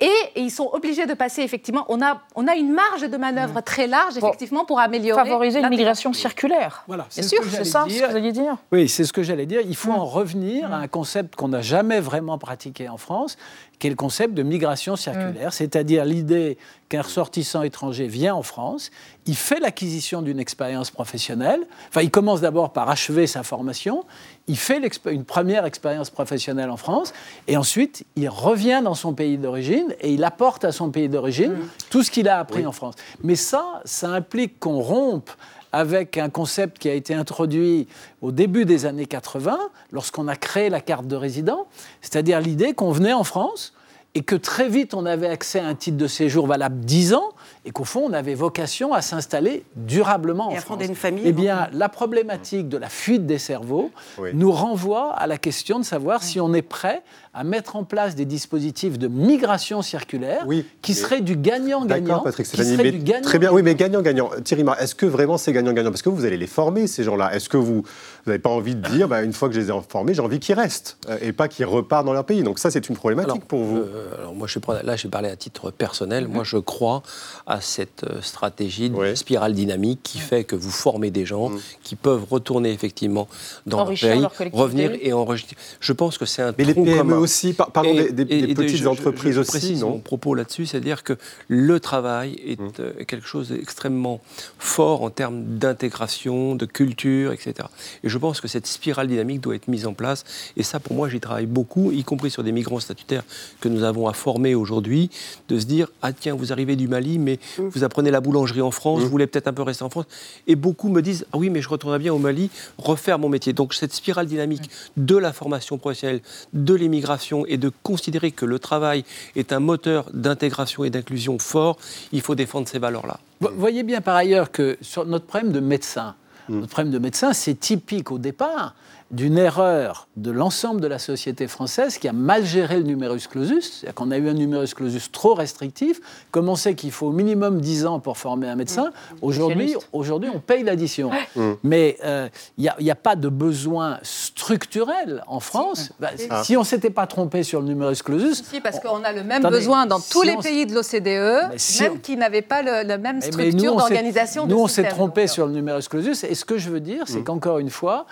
Et, 0.00 0.10
ils 0.36 0.50
sont 0.50 0.68
obligés 0.72 1.06
de 1.06 1.14
passer, 1.14 1.42
effectivement, 1.42 1.84
on 1.88 2.02
a, 2.02 2.22
on 2.34 2.48
a 2.48 2.56
une 2.56 2.72
marge 2.72 3.08
de 3.08 3.16
manœuvre 3.16 3.60
mm. 3.60 3.62
très 3.62 3.86
large, 3.86 4.16
effectivement, 4.16 4.64
pour 4.64 4.80
améliorer. 4.80 5.22
Favoriser 5.22 5.60
une 5.60 5.68
migration 5.68 6.12
circulaire. 6.12 6.82
Voilà, 6.88 7.06
Bien 7.14 7.22
sûr, 7.22 7.38
c'est 7.48 7.64
ça 7.64 7.86
ce 7.88 8.00
que 8.00 8.10
vous 8.10 8.16
alliez 8.16 8.32
dire. 8.32 8.56
Oui, 8.72 8.88
c'est 8.88 9.04
ce 9.04 9.12
que 9.12 9.22
j'allais 9.22 9.46
dire. 9.46 9.60
Il 9.64 9.76
faut 9.76 9.92
mm. 9.92 9.96
en 9.96 10.04
revenir 10.04 10.72
à 10.72 10.78
un 10.78 10.88
concept 10.88 11.36
qu'on 11.36 11.48
n'a 11.48 11.62
jamais 11.62 12.00
vraiment 12.00 12.38
pratiqué 12.38 12.88
en 12.88 12.96
France, 12.96 13.36
qui 13.78 13.86
est 13.86 13.90
le 13.90 13.96
concept 13.96 14.34
de 14.34 14.42
migration 14.42 14.96
circulaire, 14.96 15.48
mm. 15.48 15.52
c'est-à-dire 15.52 16.04
l'idée 16.04 16.58
qu'un 16.88 17.02
ressortissant 17.02 17.62
étranger 17.62 18.06
vient 18.06 18.34
en 18.34 18.42
France, 18.42 18.90
il 19.26 19.36
fait 19.36 19.60
l'acquisition 19.60 20.22
d'une 20.22 20.38
expérience 20.38 20.90
professionnelle, 20.90 21.60
enfin 21.88 22.02
il 22.02 22.10
commence 22.10 22.40
d'abord 22.40 22.72
par 22.72 22.90
achever 22.90 23.26
sa 23.26 23.42
formation, 23.42 24.04
il 24.46 24.58
fait 24.58 24.80
une 25.06 25.24
première 25.24 25.64
expérience 25.64 26.10
professionnelle 26.10 26.70
en 26.70 26.76
France, 26.76 27.12
et 27.48 27.56
ensuite 27.56 28.04
il 28.16 28.28
revient 28.28 28.82
dans 28.84 28.94
son 28.94 29.14
pays 29.14 29.38
d'origine 29.38 29.94
et 30.00 30.12
il 30.12 30.22
apporte 30.24 30.64
à 30.64 30.72
son 30.72 30.90
pays 30.90 31.08
d'origine 31.08 31.52
mm. 31.52 31.68
tout 31.90 32.02
ce 32.02 32.10
qu'il 32.10 32.28
a 32.28 32.38
appris 32.38 32.66
en 32.66 32.72
France. 32.72 32.94
Mais 33.22 33.36
ça, 33.36 33.80
ça 33.84 34.08
implique 34.08 34.58
qu'on 34.58 34.80
rompe 34.80 35.30
avec 35.72 36.18
un 36.18 36.28
concept 36.28 36.78
qui 36.78 36.88
a 36.88 36.94
été 36.94 37.14
introduit 37.14 37.88
au 38.22 38.30
début 38.30 38.64
des 38.64 38.86
années 38.86 39.06
80, 39.06 39.58
lorsqu'on 39.90 40.28
a 40.28 40.36
créé 40.36 40.68
la 40.68 40.80
carte 40.80 41.08
de 41.08 41.16
résident, 41.16 41.66
c'est-à-dire 42.00 42.40
l'idée 42.40 42.74
qu'on 42.74 42.92
venait 42.92 43.12
en 43.12 43.24
France 43.24 43.72
et 44.14 44.22
que 44.22 44.36
très 44.36 44.68
vite 44.68 44.94
on 44.94 45.04
avait 45.04 45.26
accès 45.26 45.58
à 45.58 45.66
un 45.66 45.74
titre 45.74 45.96
de 45.96 46.06
séjour 46.06 46.46
valable 46.46 46.78
10 46.80 47.14
ans 47.14 47.30
et 47.64 47.70
qu'au 47.70 47.84
fond 47.84 48.02
on 48.06 48.12
avait 48.12 48.34
vocation 48.34 48.92
à 48.92 49.02
s'installer 49.02 49.64
durablement 49.76 50.50
et 50.50 50.54
en 50.54 50.58
à 50.58 50.60
France. 50.60 50.82
une 50.84 50.94
famille. 50.94 51.24
Eh 51.26 51.32
bien, 51.32 51.68
la 51.72 51.88
problématique 51.88 52.68
de 52.68 52.76
la 52.76 52.88
fuite 52.88 53.26
des 53.26 53.38
cerveaux 53.38 53.90
nous 54.32 54.52
renvoie 54.52 55.12
à 55.12 55.26
la 55.26 55.38
question 55.38 55.78
de 55.78 55.84
savoir 55.84 56.22
si 56.22 56.40
on 56.40 56.52
est 56.54 56.62
prêt 56.62 57.02
à 57.32 57.42
mettre 57.42 57.74
en 57.76 57.84
place 57.84 58.14
des 58.14 58.24
dispositifs 58.24 58.98
de 58.98 59.08
migration 59.08 59.82
circulaire 59.82 60.46
qui 60.82 60.94
seraient 60.94 61.20
du 61.20 61.36
gagnant-gagnant. 61.36 62.22
D'accord, 62.22 62.24
Patrick 62.24 63.22
Très 63.22 63.38
bien, 63.38 63.52
oui, 63.52 63.62
mais 63.62 63.74
gagnant-gagnant. 63.74 64.30
Thierry 64.44 64.64
est-ce 64.80 64.94
que 64.94 65.06
vraiment 65.06 65.36
c'est 65.36 65.52
gagnant-gagnant? 65.52 65.90
Parce 65.90 66.02
que 66.02 66.08
vous 66.10 66.24
allez 66.24 66.36
les 66.36 66.46
former, 66.46 66.86
ces 66.86 67.02
gens-là. 67.02 67.34
Est-ce 67.34 67.48
que 67.48 67.56
vous 67.56 67.82
n'avez 68.30 68.38
pas 68.38 68.50
envie 68.50 68.74
de 68.74 68.88
dire, 68.88 69.08
bah, 69.08 69.22
une 69.22 69.32
fois 69.32 69.48
que 69.48 69.54
je 69.54 69.60
les 69.60 69.70
ai 69.70 69.74
formés, 69.88 70.14
j'ai 70.14 70.20
envie 70.20 70.40
qu'ils 70.40 70.54
restent 70.54 70.98
euh, 71.08 71.18
et 71.20 71.32
pas 71.32 71.48
qu'ils 71.48 71.66
repartent 71.66 72.06
dans 72.06 72.12
leur 72.12 72.24
pays 72.24 72.42
Donc 72.42 72.58
ça, 72.58 72.70
c'est 72.70 72.88
une 72.88 72.96
problématique 72.96 73.44
pour 73.44 73.64
vous. 73.64 73.78
Euh, 73.78 74.14
alors 74.18 74.34
moi, 74.34 74.46
je 74.46 74.58
là, 74.82 74.96
j'ai 74.96 75.08
parlé 75.08 75.28
à 75.28 75.36
titre 75.36 75.70
personnel. 75.70 76.28
Moi, 76.28 76.44
je 76.44 76.56
crois 76.56 77.02
à 77.46 77.60
cette 77.60 78.04
euh, 78.04 78.22
stratégie 78.22 78.90
de 78.90 79.14
spirale 79.14 79.54
dynamique 79.54 80.00
qui 80.02 80.18
fait 80.18 80.44
que 80.44 80.56
vous 80.56 80.70
formez 80.70 81.10
des 81.10 81.26
gens 81.26 81.50
mm. 81.50 81.60
qui 81.82 81.96
peuvent 81.96 82.24
retourner 82.30 82.72
effectivement 82.72 83.28
dans 83.66 83.84
leur 83.84 83.88
pays, 83.88 84.26
revenir 84.52 84.92
et 85.00 85.12
enregistrer. 85.12 85.56
Je 85.80 85.92
pense 85.92 86.18
que 86.18 86.26
c'est 86.26 86.42
un 86.42 86.54
Mais 86.56 86.64
les 86.64 86.74
PME 86.74 87.16
aussi, 87.16 87.52
parlons 87.52 87.94
des, 87.94 88.54
petites 88.54 88.86
entreprises 88.86 89.38
aussi, 89.38 89.76
non 89.76 89.90
mon 89.90 89.98
propos 89.98 90.34
là-dessus, 90.34 90.66
c'est-à-dire 90.66 91.02
que 91.02 91.16
le 91.48 91.80
travail 91.80 92.40
est 92.46 92.60
mm. 92.60 92.72
euh, 92.80 93.04
quelque 93.06 93.26
chose 93.26 93.48
d'extrêmement 93.48 94.20
fort 94.58 95.02
en 95.02 95.10
termes 95.10 95.42
d'intégration, 95.44 96.54
de 96.54 96.66
culture, 96.66 97.32
etc. 97.32 97.68
Et 98.02 98.08
je 98.14 98.18
pense 98.20 98.40
que 98.40 98.46
cette 98.46 98.68
spirale 98.68 99.08
dynamique 99.08 99.40
doit 99.40 99.56
être 99.56 99.66
mise 99.66 99.88
en 99.88 99.92
place. 99.92 100.22
Et 100.56 100.62
ça, 100.62 100.78
pour 100.78 100.94
moi, 100.94 101.08
j'y 101.08 101.18
travaille 101.18 101.46
beaucoup, 101.46 101.90
y 101.90 102.04
compris 102.04 102.30
sur 102.30 102.44
des 102.44 102.52
migrants 102.52 102.78
statutaires 102.78 103.24
que 103.60 103.68
nous 103.68 103.82
avons 103.82 104.06
à 104.06 104.12
former 104.12 104.54
aujourd'hui, 104.54 105.10
de 105.48 105.58
se 105.58 105.66
dire 105.66 105.88
ah 106.00 106.12
tiens, 106.12 106.36
vous 106.36 106.52
arrivez 106.52 106.76
du 106.76 106.86
Mali, 106.86 107.18
mais 107.18 107.40
mm. 107.58 107.66
vous 107.66 107.82
apprenez 107.82 108.12
la 108.12 108.20
boulangerie 108.20 108.60
en 108.60 108.70
France, 108.70 109.00
mm. 109.00 109.02
vous 109.02 109.10
voulez 109.10 109.26
peut-être 109.26 109.48
un 109.48 109.52
peu 109.52 109.62
rester 109.62 109.82
en 109.82 109.90
France. 109.90 110.06
Et 110.46 110.54
beaucoup 110.54 110.88
me 110.88 111.02
disent 111.02 111.26
ah 111.32 111.38
oui, 111.38 111.50
mais 111.50 111.60
je 111.60 111.68
retournerai 111.68 111.98
bien 111.98 112.14
au 112.14 112.18
Mali, 112.18 112.50
refaire 112.78 113.18
mon 113.18 113.28
métier. 113.28 113.52
Donc 113.52 113.74
cette 113.74 113.92
spirale 113.92 114.26
dynamique 114.26 114.70
de 114.96 115.16
la 115.16 115.32
formation 115.32 115.76
professionnelle, 115.76 116.20
de 116.52 116.74
l'immigration 116.74 117.46
et 117.46 117.56
de 117.56 117.72
considérer 117.82 118.30
que 118.30 118.46
le 118.46 118.60
travail 118.60 119.04
est 119.34 119.52
un 119.52 119.58
moteur 119.60 120.06
d'intégration 120.14 120.84
et 120.84 120.90
d'inclusion 120.90 121.40
fort, 121.40 121.78
il 122.12 122.20
faut 122.20 122.36
défendre 122.36 122.68
ces 122.68 122.78
valeurs-là. 122.78 123.18
Vous 123.40 123.48
voyez 123.58 123.82
bien 123.82 124.00
par 124.00 124.14
ailleurs 124.14 124.52
que 124.52 124.78
sur 124.80 125.04
notre 125.04 125.26
problème 125.26 125.50
de 125.50 125.60
médecin, 125.60 126.10
mm. 126.10 126.23
Notre 126.48 126.72
problème 126.72 126.92
de 126.92 126.98
médecin, 126.98 127.32
c'est 127.32 127.54
typique 127.54 128.10
au 128.10 128.18
départ 128.18 128.74
d'une 129.14 129.38
erreur 129.38 130.08
de 130.16 130.30
l'ensemble 130.30 130.80
de 130.80 130.86
la 130.88 130.98
société 130.98 131.46
française 131.46 131.98
qui 131.98 132.08
a 132.08 132.12
mal 132.12 132.44
géré 132.44 132.76
le 132.78 132.82
numerus 132.82 133.28
clausus, 133.28 133.80
c'est-à-dire 133.80 133.94
qu'on 133.94 134.10
a 134.10 134.18
eu 134.18 134.28
un 134.28 134.34
numerus 134.34 134.74
clausus 134.74 135.10
trop 135.12 135.34
restrictif. 135.34 136.00
Comme 136.30 136.48
on 136.48 136.56
sait 136.56 136.74
qu'il 136.74 136.90
faut 136.90 137.06
au 137.06 137.12
minimum 137.12 137.60
10 137.60 137.86
ans 137.86 138.00
pour 138.00 138.18
former 138.18 138.48
un 138.48 138.56
médecin, 138.56 138.86
mmh. 138.86 139.16
aujourd'hui, 139.22 139.76
aujourd'hui 139.92 140.30
on 140.34 140.40
paye 140.40 140.64
l'addition. 140.64 141.10
Mmh. 141.36 141.52
Mais 141.62 141.96
il 142.00 142.04
euh, 142.04 142.28
n'y 142.58 142.90
a, 142.90 142.94
pas 142.94 143.16
de 143.16 143.28
besoin 143.28 143.98
structurel 144.02 145.22
en 145.26 145.40
France. 145.40 145.92
Bah, 146.00 146.10
si 146.42 146.56
on 146.56 146.60
ne 146.60 146.66
s'était 146.66 146.90
pas 146.90 147.06
trompé 147.06 147.42
sur 147.42 147.60
le 147.60 147.66
numerus 147.66 148.02
clausus... 148.02 148.42
Si, 148.44 148.60
parce 148.60 148.80
qu'on 148.80 149.04
a 149.04 149.12
le 149.12 149.22
même 149.22 149.42
besoin 149.42 149.86
dans 149.86 150.00
tous 150.00 150.22
les 150.22 150.36
pays 150.36 150.66
de 150.66 150.74
l'OCDE, 150.74 151.54
même 151.80 152.00
qui 152.00 152.16
n'avaient 152.16 152.42
pas 152.42 152.62
la 152.62 152.98
même 152.98 153.20
structure 153.20 153.76
d'organisation. 153.76 154.46
Nous, 154.46 154.58
on 154.58 154.68
s'est 154.68 154.88
trompé 154.88 155.26
sur 155.26 155.46
le 155.46 155.52
numerus 155.52 155.88
clausus. 155.88 156.24
Et 156.24 156.34
ce 156.34 156.44
que 156.44 156.58
je 156.58 156.70
veux 156.70 156.80
dire, 156.80 157.04
c'est 157.06 157.20
mmh. 157.20 157.24
qu'encore 157.24 157.58
une 157.58 157.70
fois, 157.70 158.06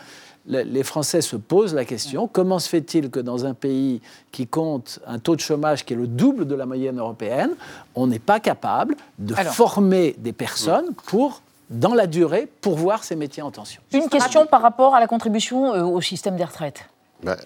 les 0.47 0.83
Français 0.83 1.21
se 1.21 1.37
posent 1.37 1.75
la 1.75 1.85
question 1.85 2.27
comment 2.27 2.59
se 2.59 2.69
fait-il 2.69 3.11
que 3.11 3.21
dans 3.21 3.45
un 3.47 3.55
pays 3.55 4.01
qui 4.33 4.47
compte 4.47 4.99
un 5.07 5.19
taux 5.19 5.37
de 5.37 5.41
chômage 5.41 5.85
qui 5.85 5.93
est 5.93 5.97
le 5.97 6.07
double 6.07 6.47
de 6.47 6.55
la 6.55 6.67
moyenne 6.67 6.99
européenne, 6.99 7.51
on 7.95 8.07
n'est 8.07 8.19
pas 8.19 8.41
capable 8.41 8.97
de 9.19 9.35
former 9.35 10.15
des 10.19 10.33
personnes 10.33 10.93
pour 11.07 11.43
dans 11.71 11.95
la 11.95 12.07
durée, 12.07 12.49
pourvoir 12.61 13.03
ces 13.03 13.17
métiers 13.17 13.43
en 13.43 13.51
tension? 13.51 13.81
Une 13.93 14.09
question 14.09 14.47
par 14.47 14.61
rapport 14.61 14.95
à 14.95 15.01
la 15.01 15.07
contribution 15.07 15.75
euh, 15.75 15.83
au 15.85 16.01
système 16.01 16.37
des 16.37 16.45
retraites. 16.45 16.85
Bah. 17.23 17.37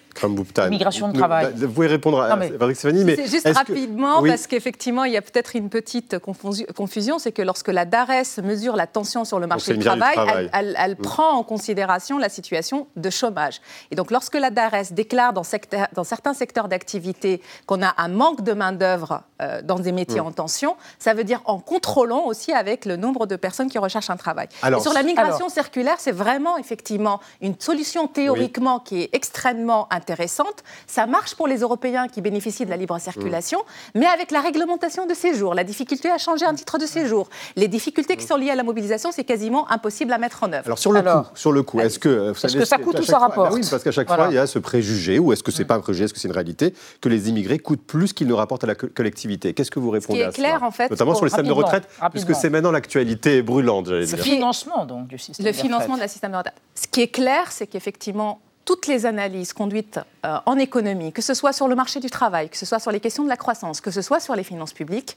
Migration 0.70 1.08
de 1.08 1.18
travail. 1.18 1.52
Vous 1.54 1.68
pouvez 1.68 1.86
répondre 1.86 2.20
à 2.20 2.36
Fabrice 2.36 2.78
Stéphanie, 2.78 3.04
mais. 3.04 3.16
C'est 3.16 3.28
juste 3.28 3.48
rapidement, 3.48 4.22
parce 4.22 4.46
qu'effectivement, 4.46 5.04
il 5.04 5.12
y 5.12 5.16
a 5.16 5.22
peut-être 5.22 5.56
une 5.56 5.68
petite 5.68 6.18
confusion 6.18 7.18
c'est 7.18 7.32
que 7.32 7.42
lorsque 7.42 7.68
la 7.68 7.84
DARES 7.84 8.42
mesure 8.42 8.76
la 8.76 8.86
tension 8.86 9.24
sur 9.24 9.38
le 9.38 9.46
marché 9.46 9.74
du 9.74 9.84
travail, 9.84 10.50
elle, 10.52 10.96
prend 10.96 11.32
en 11.32 11.42
considération 11.42 12.18
la 12.18 12.28
situation 12.28 12.86
de 12.96 13.10
chômage. 13.10 13.60
Et 13.90 13.94
donc, 13.94 14.10
lorsque 14.10 14.34
la 14.34 14.50
DARES 14.50 14.92
déclare 14.92 15.32
dans, 15.32 15.42
secteur, 15.42 15.88
dans 15.92 16.04
certains 16.04 16.34
secteurs 16.34 16.68
d'activité 16.68 17.42
qu'on 17.66 17.82
a 17.82 17.94
un 17.98 18.08
manque 18.08 18.42
de 18.42 18.52
main-d'œuvre 18.52 19.22
euh, 19.42 19.60
dans 19.62 19.78
des 19.78 19.92
métiers 19.92 20.20
mm. 20.20 20.26
en 20.26 20.32
tension, 20.32 20.76
ça 20.98 21.14
veut 21.14 21.24
dire 21.24 21.42
en 21.44 21.58
contrôlant 21.58 22.24
aussi 22.26 22.52
avec 22.52 22.84
le 22.84 22.96
nombre 22.96 23.26
de 23.26 23.36
personnes 23.36 23.68
qui 23.68 23.78
recherchent 23.78 24.10
un 24.10 24.16
travail. 24.16 24.48
Alors, 24.62 24.80
Et 24.80 24.82
sur 24.82 24.92
la 24.92 25.02
migration 25.02 25.48
circulaire, 25.48 25.96
c'est 25.98 26.12
vraiment 26.12 26.56
effectivement 26.56 27.20
une 27.40 27.58
solution 27.58 28.06
théoriquement 28.08 28.80
qui 28.80 29.02
est 29.02 29.10
extrêmement 29.12 29.65
intéressante. 29.90 30.62
Ça 30.86 31.06
marche 31.06 31.34
pour 31.34 31.46
les 31.48 31.58
Européens 31.58 32.08
qui 32.08 32.20
bénéficient 32.20 32.64
de 32.64 32.70
la 32.70 32.76
libre 32.76 32.98
circulation, 32.98 33.58
mm. 33.58 33.98
mais 33.98 34.06
avec 34.06 34.30
la 34.30 34.40
réglementation 34.40 35.06
de 35.06 35.14
séjour, 35.14 35.54
la 35.54 35.64
difficulté 35.64 36.10
à 36.10 36.18
changer 36.18 36.46
un 36.46 36.54
titre 36.54 36.78
de 36.78 36.86
séjour, 36.86 37.28
les 37.56 37.68
difficultés 37.68 38.16
qui 38.16 38.24
sont 38.24 38.36
liées 38.36 38.50
à 38.50 38.54
la 38.54 38.62
mobilisation, 38.62 39.10
c'est 39.12 39.24
quasiment 39.24 39.70
impossible 39.70 40.12
à 40.12 40.18
mettre 40.18 40.42
en 40.42 40.52
œuvre. 40.52 40.66
Alors 40.66 40.78
sur 40.78 40.92
le 40.92 41.02
coup, 41.02 41.28
sur 41.34 41.52
le 41.52 41.62
coup, 41.62 41.80
est-ce 41.80 41.98
que 41.98 42.32
est-ce 42.44 42.56
que 42.56 42.64
ça 42.64 42.78
coûte 42.78 42.98
ou 42.98 43.02
ça 43.02 43.18
rapporte 43.18 43.50
bah 43.50 43.56
Oui, 43.56 43.66
parce 43.68 43.82
qu'à 43.82 43.92
chaque 43.92 44.08
fois 44.08 44.28
il 44.30 44.34
y 44.34 44.38
a 44.38 44.46
ce 44.46 44.58
préjugé, 44.58 45.18
ou 45.18 45.32
est-ce 45.32 45.42
que 45.42 45.52
c'est 45.52 45.64
mm. 45.64 45.66
pas 45.66 45.74
un 45.74 45.80
préjugé, 45.80 46.04
est-ce 46.04 46.14
que 46.14 46.20
c'est 46.20 46.28
une 46.28 46.34
réalité 46.34 46.74
que 47.00 47.08
les 47.08 47.28
immigrés 47.28 47.58
coûtent 47.58 47.86
plus 47.86 48.12
qu'ils 48.12 48.28
ne 48.28 48.34
rapportent 48.34 48.64
à 48.64 48.68
la 48.68 48.74
collectivité? 48.74 49.54
Qu'est-ce 49.54 49.70
que 49.70 49.80
vous 49.80 49.90
répondez 49.90 50.22
à 50.22 50.30
clair, 50.30 50.62
en 50.62 50.70
fait, 50.70 50.90
notamment 50.90 51.14
sur 51.14 51.24
le 51.24 51.30
système 51.30 51.46
de 51.46 51.52
retraite, 51.52 51.88
puisque 52.10 52.34
c'est 52.34 52.50
maintenant 52.50 52.70
l'actualité 52.70 53.42
brûlante. 53.42 53.88
Le 53.88 54.04
financement 54.06 54.86
donc 54.86 55.08
du 55.08 55.18
système. 55.18 55.46
Le 55.46 55.52
financement 55.52 55.94
de 55.94 56.00
la 56.00 56.08
système 56.08 56.32
de 56.32 56.36
retraite. 56.36 56.54
Ce 56.74 56.86
qui 56.86 57.02
est 57.02 57.08
clair, 57.08 57.50
c'est 57.50 57.66
qu'effectivement 57.66 58.40
toutes 58.66 58.88
les 58.88 59.06
analyses 59.06 59.54
conduites 59.54 60.00
euh, 60.26 60.38
en 60.44 60.58
économie, 60.58 61.12
que 61.12 61.22
ce 61.22 61.32
soit 61.32 61.54
sur 61.54 61.68
le 61.68 61.74
marché 61.74 62.00
du 62.00 62.10
travail, 62.10 62.50
que 62.50 62.56
ce 62.58 62.66
soit 62.66 62.80
sur 62.80 62.90
les 62.90 63.00
questions 63.00 63.24
de 63.24 63.28
la 63.28 63.36
croissance, 63.36 63.80
que 63.80 63.92
ce 63.92 64.02
soit 64.02 64.20
sur 64.20 64.34
les 64.34 64.42
finances 64.42 64.74
publiques, 64.74 65.16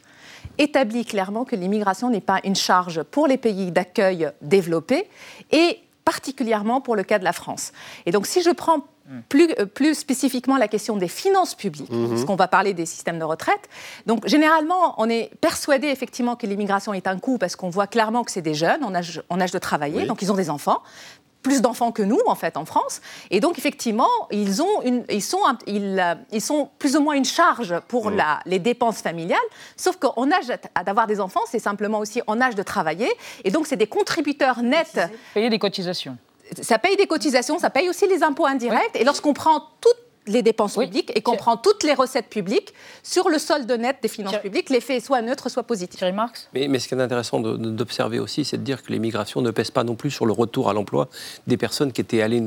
établissent 0.58 1.08
clairement 1.08 1.44
que 1.44 1.58
l'immigration 1.58 2.10
n'est 2.10 2.22
pas 2.22 2.40
une 2.46 2.56
charge 2.56 3.04
pour 3.04 3.28
les 3.28 3.38
pays 3.38 3.72
d'accueil 3.72 4.32
développés 4.42 5.10
et 5.52 5.80
particulièrement 6.06 6.80
pour 6.80 6.96
le 6.96 7.04
cas 7.04 7.20
de 7.20 7.24
la 7.24 7.34
France. 7.34 7.74
Et 8.06 8.12
donc 8.12 8.28
si 8.28 8.42
je 8.44 8.52
prends 8.52 8.86
plus, 9.28 9.50
euh, 9.58 9.66
plus, 9.66 9.96
spécifiquement 9.96 10.58
la 10.58 10.68
question 10.68 10.96
des 10.96 11.08
finances 11.08 11.56
publiques, 11.56 11.92
mhm. 11.92 12.10
parce 12.10 12.26
qu'on 12.26 12.36
va 12.36 12.48
parler 12.48 12.76
des 12.76 12.86
systèmes 12.86 13.18
de 13.18 13.24
retraite. 13.24 13.68
Donc, 14.06 14.28
généralement, 14.28 14.94
on 15.02 15.10
est 15.10 15.32
persuadé 15.42 15.88
effectivement 15.88 16.36
que 16.36 16.46
l'immigration 16.46 16.94
est 16.94 17.08
un 17.08 17.18
coût 17.18 17.40
parce 17.40 17.56
qu'on 17.56 17.70
voit 17.70 17.88
clairement 17.88 18.24
que 18.24 18.30
c'est 18.30 18.44
des 18.44 18.54
jeunes 18.54 18.84
en 18.84 18.94
âge, 18.94 19.24
en 19.30 19.42
âge 19.42 19.50
de 19.50 19.58
travailler, 19.58 20.06
donc 20.06 20.22
ils 20.22 20.32
ont 20.32 20.36
des 20.36 20.52
enfants 20.52 20.84
plus 21.42 21.62
d'enfants 21.62 21.92
que 21.92 22.04
nous, 22.04 22.20
en 22.26 22.36
fait, 22.36 22.58
en 22.58 22.66
France. 22.66 23.02
Et 23.32 23.40
donc, 23.40 23.58
effectivement, 23.58 24.10
ils, 24.32 24.62
ont 24.62 24.82
une, 24.84 25.04
ils, 25.10 25.22
sont, 25.22 25.40
ils, 25.68 26.00
euh, 26.00 26.16
ils 26.32 26.42
sont 26.42 26.70
plus 26.80 26.96
ou 26.96 27.02
moins 27.02 27.16
une 27.16 27.26
charge 27.26 27.80
pour 27.88 28.12
mmh. 28.12 28.16
la, 28.16 28.40
les 28.46 28.60
dépenses 28.60 29.02
familiales, 29.02 29.40
sauf 29.78 29.98
qu'en 29.98 30.32
âge 30.32 30.48
d'avoir 30.86 31.08
des 31.08 31.20
enfants, 31.20 31.42
c'est 31.50 31.60
simplement 31.60 32.00
aussi 32.00 32.22
en 32.28 32.42
âge 32.42 32.56
de 32.56 32.64
travailler. 32.64 33.10
Et 33.44 33.52
donc, 33.52 33.68
c'est 33.68 33.78
des 33.78 33.88
contributeurs 33.88 34.62
nets. 34.62 35.00
Payer 35.34 35.50
des 35.50 35.60
cotisations. 35.60 36.18
Ça 36.62 36.80
paye 36.80 36.98
des 36.98 37.08
cotisations, 37.08 37.60
ça 37.60 37.70
paye 37.70 37.90
aussi 37.90 38.08
les 38.08 38.24
impôts 38.24 38.48
indirects. 38.48 38.96
Et 38.96 39.04
lorsqu'on 39.04 39.34
prend 39.34 39.68
toutes 39.82 40.09
les 40.30 40.42
dépenses 40.42 40.78
publiques 40.78 41.12
et 41.16 41.22
qu'on 41.22 41.36
prend 41.36 41.58
toutes 41.58 41.84
les 41.84 41.94
recettes 41.94 42.30
publiques 42.30 42.74
sur 43.04 43.30
le 43.30 43.40
solde 43.40 43.70
net 43.72 43.98
des 44.02 44.08
finances 44.08 44.38
publiques, 44.38 44.70
l'effet 44.70 44.98
est 44.98 45.06
soit 45.06 45.22
neutre, 45.22 45.50
soit 45.50 45.64
positif. 45.64 46.00
Thierry 46.00 46.14
Marx 46.14 46.50
mais, 46.54 46.68
mais, 46.68 46.80
ce 46.80 46.88
qui 46.88 46.94
est 46.94 47.02
intéressant 47.02 47.40
d'observer 47.40 48.20
aussi, 48.20 48.46
c'est 48.46 48.58
de 48.58 48.64
dire 48.64 48.84
que 48.84 48.92
l'immigration 48.92 49.42
ne 49.42 49.52
pèse 49.52 49.72
pas 49.72 49.84
non 49.84 49.96
plus 49.96 50.12
sur 50.12 50.26
le 50.26 50.34
retour 50.34 50.70
à 50.70 50.74
l'emploi 50.74 51.10
des 51.48 51.58
personnes 51.58 51.92
qui 51.92 52.02
étaient 52.02 52.22
allées, 52.22 52.44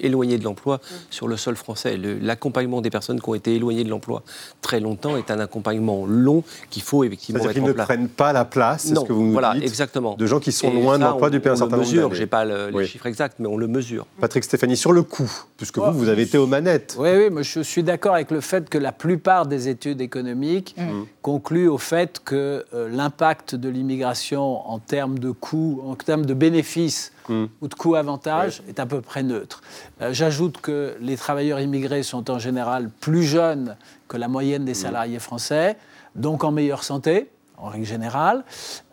éloignées 0.00 0.38
de 0.38 0.44
l'emploi 0.44 0.76
mm. 0.76 0.94
sur 1.10 1.28
le 1.28 1.36
sol 1.36 1.56
français. 1.56 1.96
L'accompagnement 1.96 2.80
des 2.80 2.90
personnes 2.90 3.20
qui 3.20 3.28
ont 3.28 3.34
été 3.34 3.54
éloignées 3.54 3.84
de 3.84 3.90
l'emploi 3.90 4.22
très 4.62 4.80
longtemps 4.80 5.16
est 5.16 5.30
un 5.30 5.38
accompagnement 5.38 6.06
long 6.06 6.42
qu'il 6.70 6.82
faut 6.82 7.04
effectivement 7.04 7.44
mettre 7.44 7.50
en 7.50 7.62
place. 7.62 7.66
Ils 7.66 7.78
ne 7.78 7.84
prennent 7.84 8.08
pas 8.08 8.32
la 8.32 8.44
place, 8.44 8.82
c'est 8.86 8.94
ce 8.94 9.00
que 9.00 9.12
vous 9.12 9.24
nous 9.24 9.32
voilà, 9.32 9.54
dites, 9.54 9.64
exactement. 9.64 10.14
de 10.14 10.26
gens 10.26 10.40
qui 10.40 10.52
sont 10.52 10.72
loin 10.72 10.98
de 10.98 11.04
l'emploi 11.04 11.30
depuis 11.30 11.50
un 11.50 11.56
certain 11.56 11.76
nombre 11.76 11.88
d'années. 11.88 12.14
Je 12.14 12.20
n'ai 12.20 12.26
pas 12.26 12.44
les 12.44 12.86
chiffres 12.86 13.06
exacts, 13.06 13.36
mais 13.38 13.48
on 13.48 13.56
le 13.56 13.68
mesure. 13.68 14.06
Patrick 14.20 14.44
Stéphanie, 14.44 14.76
sur 14.76 14.92
le 14.92 15.02
coût, 15.02 15.30
puisque 15.56 15.78
vous, 15.78 15.92
vous 15.92 16.08
avez 16.08 16.22
été 16.22 16.38
aux 16.38 16.46
manettes. 16.46 16.96
Oui, 16.98 17.10
oui, 17.16 17.25
moi 17.30 17.42
je 17.42 17.60
suis 17.60 17.82
d'accord 17.82 18.14
avec 18.14 18.30
le 18.30 18.40
fait 18.40 18.68
que 18.68 18.78
la 18.78 18.92
plupart 18.92 19.46
des 19.46 19.68
études 19.68 20.00
économiques 20.00 20.74
mmh. 20.76 21.02
concluent 21.22 21.68
au 21.68 21.78
fait 21.78 22.20
que 22.24 22.64
euh, 22.74 22.88
l'impact 22.88 23.54
de 23.54 23.68
l'immigration 23.68 24.68
en 24.68 24.78
termes 24.78 25.18
de 25.18 25.30
coûts, 25.30 25.80
en 25.84 25.94
termes 25.94 26.26
de 26.26 26.34
bénéfices 26.34 27.12
mmh. 27.28 27.44
ou 27.60 27.68
de 27.68 27.74
coûts-avantages 27.74 28.62
est 28.68 28.80
à 28.80 28.86
peu 28.86 29.00
près 29.00 29.22
neutre. 29.22 29.60
Euh, 30.00 30.12
j'ajoute 30.12 30.60
que 30.60 30.96
les 31.00 31.16
travailleurs 31.16 31.60
immigrés 31.60 32.02
sont 32.02 32.30
en 32.30 32.38
général 32.38 32.90
plus 33.00 33.24
jeunes 33.24 33.76
que 34.08 34.16
la 34.16 34.28
moyenne 34.28 34.64
des 34.64 34.72
mmh. 34.72 34.74
salariés 34.74 35.18
français, 35.18 35.76
donc 36.14 36.44
en 36.44 36.52
meilleure 36.52 36.84
santé 36.84 37.28
en 37.58 37.68
règle 37.68 37.86
générale. 37.86 38.44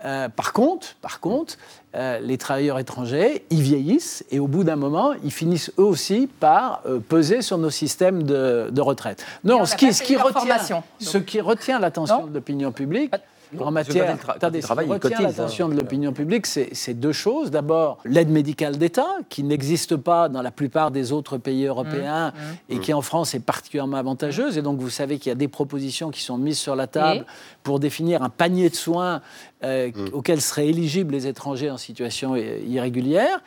Euh, 0.06 0.30
par 0.30 0.54
contre, 0.54 0.96
par 1.02 1.20
contre 1.20 1.58
euh, 1.96 2.20
les 2.20 2.38
travailleurs 2.38 2.80
étrangers, 2.80 3.46
ils 3.50 3.62
vieillissent 3.62 4.26
et 4.32 4.40
au 4.40 4.48
bout 4.48 4.64
d'un 4.64 4.76
moment, 4.76 5.14
ils 5.24 5.32
finissent 5.32 5.72
eux 5.78 5.84
aussi 5.84 6.28
par 6.40 6.82
euh, 6.86 7.00
peser 7.00 7.42
sur 7.42 7.58
nos 7.58 7.70
systèmes 7.70 8.24
de, 8.24 8.82
retraite. 8.82 9.26
Non, 9.44 9.66
ce 9.66 9.76
qui, 9.76 9.94
ce, 9.94 10.04
qui 10.04 10.18
retient, 10.18 10.58
ce 11.00 11.18
qui 11.18 11.40
retient 11.40 11.80
l'attention 11.80 12.28
de 12.28 12.34
l'opinion 12.34 12.72
publique, 12.72 13.14
en 13.60 13.72
matière 13.72 14.16
de 14.16 14.62
travail, 14.62 14.88
l'attention 15.20 15.70
de 15.70 15.76
l'opinion 15.76 16.14
publique, 16.14 16.46
c'est 16.46 16.94
deux 16.94 17.12
choses. 17.12 17.52
D'abord, 17.52 18.00
l'aide 18.06 18.30
médicale 18.30 18.78
d'État, 18.78 19.18
qui 19.30 19.44
n'existe 19.44 19.96
pas 19.96 20.30
dans 20.30 20.42
la 20.42 20.52
plupart 20.52 20.92
des 20.92 21.12
autres 21.12 21.38
pays 21.38 21.66
européens 21.66 22.30
mmh, 22.30 22.34
mmh. 22.34 22.76
et 22.76 22.80
qui 22.80 22.94
en 22.94 23.02
France 23.02 23.36
est 23.36 23.40
particulièrement 23.40 23.98
avantageuse. 23.98 24.58
Et 24.58 24.62
donc, 24.62 24.80
vous 24.80 24.90
savez 24.90 25.18
qu'il 25.18 25.30
y 25.30 25.32
a 25.32 25.36
des 25.36 25.48
propositions 25.48 26.12
qui 26.12 26.22
sont 26.22 26.38
mises 26.38 26.60
sur 26.60 26.76
la 26.76 26.88
table 26.88 27.26
pour 27.64 27.80
définir 27.80 28.24
un 28.24 28.30
panier 28.30 28.70
de 28.70 28.76
soins 28.76 29.22
euh, 29.64 29.92
mmh. 29.94 30.14
auxquels 30.14 30.42
seraient 30.42 30.68
éligibles 30.68 31.14
les 31.14 31.28
étrangers 31.28 31.70
en 31.70 31.78
situation 31.78 32.36
irrégulière. 32.36 33.42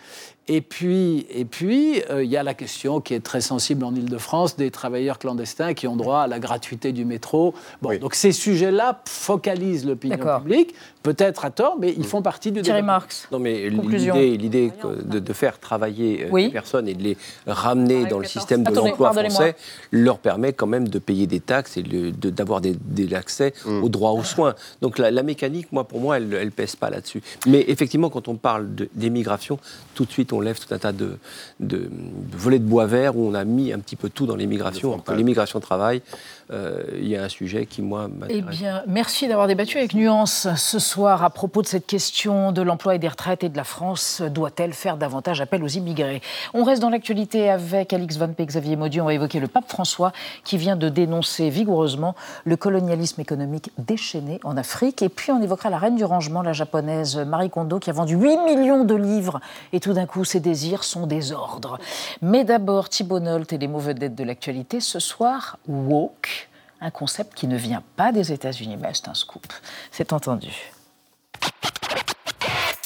Et 0.48 0.60
puis, 0.60 1.26
et 1.30 1.44
puis, 1.44 2.02
euh, 2.10 2.22
il 2.22 2.30
y 2.30 2.36
a 2.36 2.44
la 2.44 2.54
question 2.54 3.00
qui 3.00 3.14
est 3.14 3.20
très 3.20 3.40
sensible 3.40 3.84
en 3.84 3.94
Ile-de-France 3.94 4.56
des 4.56 4.70
travailleurs 4.70 5.18
clandestins 5.18 5.74
qui 5.74 5.88
ont 5.88 5.96
droit 5.96 6.20
à 6.20 6.26
la 6.28 6.38
gratuité 6.38 6.92
du 6.92 7.04
métro. 7.04 7.52
Bon, 7.82 7.98
donc 7.98 8.14
ces 8.14 8.30
sujets-là 8.30 9.02
focalisent 9.06 9.84
l'opinion 9.84 10.38
publique 10.38 10.74
peut-être 11.06 11.44
à 11.44 11.50
tort, 11.50 11.76
mais 11.78 11.94
ils 11.96 12.04
font 12.04 12.20
partie 12.20 12.50
du 12.50 12.62
Thierry 12.62 12.82
Marx. 12.82 13.28
Non, 13.30 13.38
mais 13.38 13.70
l'idée 13.70 14.72
de, 15.04 15.20
de, 15.20 15.32
faire 15.32 15.60
travailler 15.60 16.24
euh, 16.24 16.36
les 16.36 16.50
personnes 16.50 16.88
et 16.88 16.94
de 16.94 17.02
les 17.02 17.16
ramener 17.46 18.06
dans 18.06 18.18
le 18.18 18.24
système 18.24 18.64
de 18.64 18.74
l'emploi 18.74 19.12
français 19.12 19.54
leur 19.92 20.18
permet 20.18 20.52
quand 20.52 20.66
même 20.66 20.88
de 20.88 20.98
payer 20.98 21.28
des 21.28 21.38
taxes 21.38 21.76
et 21.76 21.84
d'avoir 21.84 22.60
de, 22.60 22.74
l'accès 23.08 23.54
mm. 23.64 23.84
aux 23.84 23.88
droits 23.88 24.12
aux 24.12 24.24
soins. 24.24 24.56
Donc 24.82 24.98
la, 24.98 25.22
mécanique, 25.22 25.70
moi, 25.70 25.84
pour 25.84 26.00
moi, 26.00 26.16
elle 26.16 26.28
ne 26.28 26.50
pèse 26.50 26.74
pas 26.74 26.90
là-dessus. 26.90 27.22
Mais 27.46 27.64
effectivement, 27.68 28.10
quand 28.10 28.26
on 28.26 28.34
parle 28.34 28.68
d'émigration, 28.94 29.60
tout 29.94 30.06
de 30.06 30.10
suite, 30.10 30.32
on 30.32 30.35
lève 30.40 30.58
tout 30.58 30.72
un 30.74 30.78
tas 30.78 30.92
de, 30.92 31.18
de, 31.60 31.90
volets 32.32 32.58
de 32.58 32.64
bois 32.64 32.86
vert 32.86 33.16
où 33.16 33.28
on 33.28 33.34
a 33.34 33.44
mis 33.44 33.72
un 33.72 33.78
petit 33.78 33.96
peu 33.96 34.08
tout 34.08 34.26
dans 34.26 34.36
l'immigration. 34.36 35.02
L'immigration 35.14 35.60
travail, 35.60 36.02
euh, 36.10 36.16
il 36.50 37.08
y 37.08 37.16
a 37.16 37.24
un 37.24 37.28
sujet 37.28 37.66
qui, 37.66 37.82
moi, 37.82 38.08
m'intéresse. 38.08 38.44
Eh 38.46 38.56
bien, 38.56 38.82
merci 38.86 39.28
d'avoir 39.28 39.46
débattu 39.48 39.78
avec 39.78 39.94
nuance 39.94 40.48
ce 40.56 40.78
soir 40.78 41.24
à 41.24 41.30
propos 41.30 41.62
de 41.62 41.66
cette 41.66 41.86
question 41.86 42.52
de 42.52 42.62
l'emploi 42.62 42.94
et 42.94 42.98
des 42.98 43.08
retraites 43.08 43.44
et 43.44 43.48
de 43.48 43.56
la 43.56 43.64
France. 43.64 44.22
Doit-elle 44.22 44.72
faire 44.72 44.96
davantage 44.96 45.40
appel 45.40 45.62
aux 45.62 45.68
immigrés? 45.68 46.22
On 46.54 46.64
reste 46.64 46.82
dans 46.82 46.90
l'actualité 46.90 47.50
avec 47.50 47.92
Alix 47.92 48.16
Van 48.16 48.28
P, 48.28 48.46
Xavier 48.46 48.76
Maudieu. 48.76 49.02
On 49.02 49.06
va 49.06 49.14
évoquer 49.14 49.40
le 49.40 49.48
pape 49.48 49.68
François 49.68 50.12
qui 50.44 50.56
vient 50.56 50.76
de 50.76 50.88
dénoncer 50.88 51.50
vigoureusement 51.50 52.14
le 52.44 52.56
colonialisme 52.56 53.20
économique 53.20 53.70
déchaîné 53.78 54.38
en 54.44 54.56
Afrique. 54.56 55.02
Et 55.02 55.08
puis, 55.08 55.32
on 55.32 55.42
évoquera 55.42 55.70
la 55.70 55.78
reine 55.78 55.96
du 55.96 56.04
rangement, 56.04 56.42
la 56.42 56.52
japonaise 56.52 57.16
Marie 57.16 57.50
Kondo, 57.50 57.78
qui 57.78 57.90
a 57.90 57.92
vendu 57.92 58.16
8 58.16 58.38
millions 58.44 58.84
de 58.84 58.94
livres. 58.94 59.40
Et 59.72 59.80
tout 59.80 59.92
d'un 59.92 60.06
coup, 60.06 60.24
ses 60.24 60.40
désirs 60.40 60.84
sont 60.84 61.06
désordres. 61.06 61.78
Mais 62.22 62.44
d'abord, 62.44 62.88
Thibault 62.88 63.20
Nolte 63.20 63.52
et 63.52 63.58
les 63.58 63.68
mauvais 63.68 63.94
dettes 63.94 64.14
de 64.14 64.24
l'actualité. 64.24 64.80
Ce 64.80 64.98
soir, 64.98 65.58
woke 65.66 66.35
un 66.80 66.90
concept 66.90 67.34
qui 67.34 67.46
ne 67.46 67.56
vient 67.56 67.82
pas 67.96 68.12
des 68.12 68.32
États-Unis, 68.32 68.76
mais 68.76 68.90
c'est 68.94 69.08
un 69.08 69.14
scoop. 69.14 69.46
C'est 69.90 70.12
entendu. 70.12 70.52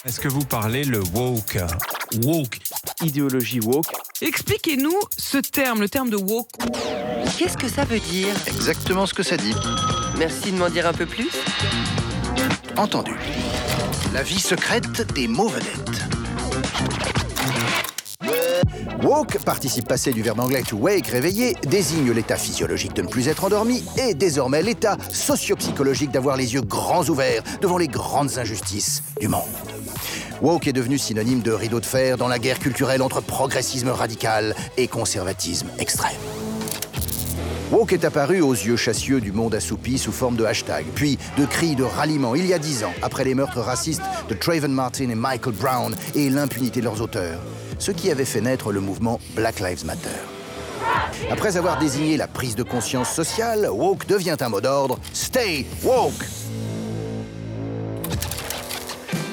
Est-ce 0.05 0.21
que 0.21 0.29
vous 0.29 0.45
parlez 0.45 0.85
le 0.85 1.03
woke? 1.15 1.59
Woke, 2.25 2.59
idéologie 3.03 3.61
woke. 3.61 3.87
Expliquez-nous 4.23 4.99
ce 5.17 5.39
terme, 5.39 5.81
le 5.81 5.89
terme 5.89 6.11
de 6.11 6.17
woke. 6.17 6.49
Qu'est-ce 7.39 7.57
que 7.57 7.69
ça 7.69 7.85
veut 7.85 8.01
dire? 8.01 8.35
Exactement 8.47 9.07
ce 9.07 9.15
que 9.15 9.23
ça 9.23 9.37
dit. 9.37 9.55
Merci 10.19 10.53
de 10.53 10.57
m'en 10.57 10.71
dire 10.71 10.87
un 10.87 10.93
peu 10.93 11.07
plus. 11.07 11.31
Entendu. 12.77 13.15
La 14.13 14.23
vie 14.23 14.41
secrète 14.41 15.03
des 15.13 15.27
vedettes. 15.27 17.00
Woke, 19.03 19.39
participe 19.45 19.89
passé 19.89 20.13
du 20.13 20.23
verbe 20.23 20.41
anglais 20.41 20.63
to 20.63 20.77
wake, 20.77 21.07
réveiller, 21.07 21.57
désigne 21.67 22.13
l'état 22.13 22.37
physiologique 22.37 22.95
de 22.95 23.03
ne 23.03 23.09
plus 23.09 23.29
être 23.29 23.45
endormi 23.45 23.83
et 23.99 24.15
désormais 24.15 24.63
l'état 24.63 24.97
socio-psychologique 25.13 26.11
d'avoir 26.11 26.37
les 26.37 26.55
yeux 26.55 26.63
grands 26.63 27.05
ouverts 27.05 27.43
devant 27.61 27.79
les 27.79 27.89
grandes 27.89 28.39
injustices 28.39 29.03
du 29.21 29.29
monde. 29.29 29.43
Woke 30.43 30.69
est 30.69 30.73
devenu 30.73 30.99
synonyme 30.99 31.41
de 31.41 31.53
rideau 31.53 31.81
de 31.81 31.87
fer 31.87 32.17
dans 32.17 32.29
la 32.29 32.39
guerre 32.39 32.59
culturelle 32.59 33.03
entre 33.03 33.21
progressisme 33.21 33.91
radical 33.91 34.55
et 34.77 34.89
conservatisme 34.89 35.69
extrême. 35.79 36.17
Woke 37.71 37.93
est 37.93 38.05
apparu 38.05 38.41
aux 38.41 38.53
yeux 38.53 38.77
chassieux 38.77 39.21
du 39.21 39.31
monde 39.31 39.55
assoupi 39.55 39.97
sous 39.97 40.11
forme 40.11 40.35
de 40.35 40.45
hashtag, 40.45 40.87
puis 40.95 41.19
de 41.39 41.45
cris 41.45 41.77
de 41.77 41.85
ralliement 41.85 42.35
il 42.35 42.47
y 42.47 42.53
a 42.53 42.59
dix 42.59 42.83
ans, 42.83 42.93
après 43.01 43.23
les 43.23 43.35
meurtres 43.35 43.61
racistes 43.61 44.03
de 44.29 44.35
Trayvon 44.35 44.69
Martin 44.69 45.09
et 45.09 45.15
Michael 45.15 45.55
Brown 45.55 45.95
et 46.17 46.31
l'impunité 46.31 46.81
de 46.81 46.87
leurs 46.87 47.01
auteurs, 47.01 47.39
ce 47.81 47.91
qui 47.91 48.11
avait 48.11 48.25
fait 48.25 48.41
naître 48.41 48.73
le 48.73 48.81
mouvement 48.81 49.19
Black 49.35 49.59
Lives 49.59 49.85
Matter. 49.85 50.09
Après 51.31 51.57
avoir 51.57 51.79
désigné 51.79 52.17
la 52.17 52.29
prise 52.29 52.55
de 52.55 52.63
conscience 52.63 53.11
sociale, 53.11 53.69
woke 53.71 54.07
devient 54.07 54.37
un 54.41 54.49
mot 54.49 54.61
d'ordre 54.61 54.99
Stay 55.13 55.67
woke 55.83 56.25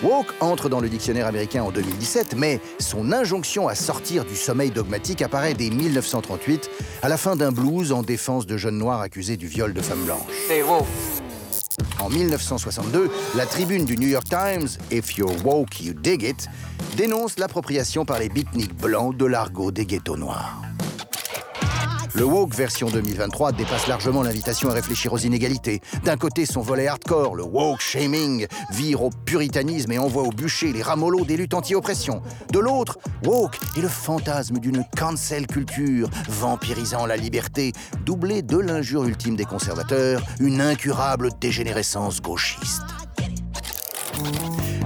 Woke 0.04 0.34
entre 0.42 0.70
dans 0.70 0.80
le 0.80 0.90
dictionnaire 0.90 1.26
américain 1.26 1.64
en 1.64 1.72
2017, 1.72 2.36
mais 2.38 2.62
son 2.80 3.12
injonction 3.12 3.68
à 3.68 3.76
sortir 3.76 4.26
du 4.26 4.36
sommeil 4.36 4.70
dogmatique 4.70 5.24
apparaît 5.24 5.56
dès 5.56 5.72
1938, 5.72 6.70
à 7.02 7.10
la 7.10 7.18
fin 7.18 7.36
d'un 7.36 7.52
blues 7.52 7.92
en 7.92 8.04
défense 8.04 8.46
de 8.46 8.58
jeunes 8.58 8.78
noirs 8.78 9.02
accusés 9.02 9.38
du 9.38 9.48
viol 9.48 9.74
de 9.74 9.82
femmes 9.82 10.04
blanches. 10.06 10.22
En 12.00 12.10
1962, 12.10 13.10
la 13.36 13.46
tribune 13.46 13.86
du 13.86 13.98
New 13.98 14.08
York 14.08 14.28
Times, 14.28 14.80
If 14.92 15.16
you're 15.18 15.32
woke, 15.44 15.80
you 15.80 15.94
dig 15.94 16.24
it, 16.24 16.48
dénonce 16.96 17.38
l'appropriation 17.38 18.04
par 18.04 18.18
les 18.18 18.30
beatniks 18.30 18.74
blancs 18.74 19.16
de 19.16 19.26
l'argot 19.26 19.72
des 19.72 19.86
ghettos 19.86 20.18
noirs. 20.18 20.67
Le 22.18 22.24
woke 22.24 22.56
version 22.56 22.90
2023 22.90 23.52
dépasse 23.52 23.86
largement 23.86 24.24
l'invitation 24.24 24.72
à 24.72 24.74
réfléchir 24.74 25.14
aux 25.14 25.20
inégalités. 25.20 25.82
D'un 26.04 26.18
côté, 26.18 26.48
son 26.48 26.62
volet 26.62 26.88
hardcore, 26.88 27.36
le 27.36 27.44
woke 27.44 27.80
shaming, 27.80 28.48
vire 28.72 29.04
au 29.04 29.12
puritanisme 29.12 29.92
et 29.92 30.00
envoie 30.00 30.24
au 30.24 30.32
bûcher 30.32 30.74
les 30.74 30.82
ramollos 30.82 31.26
des 31.26 31.38
luttes 31.38 31.54
anti-oppression. 31.54 32.24
De 32.52 32.58
l'autre, 32.58 32.98
woke 33.24 33.60
est 33.78 33.82
le 33.82 33.88
fantasme 33.88 34.58
d'une 34.58 34.84
cancel 34.98 35.46
culture, 35.46 36.10
vampirisant 36.28 37.06
la 37.06 37.18
liberté, 37.18 37.72
doublée 38.04 38.42
de 38.42 38.58
l'injure 38.58 39.04
ultime 39.04 39.36
des 39.36 39.46
conservateurs, 39.46 40.24
une 40.40 40.60
incurable 40.60 41.30
dégénérescence 41.40 42.20
gauchiste. 42.20 42.82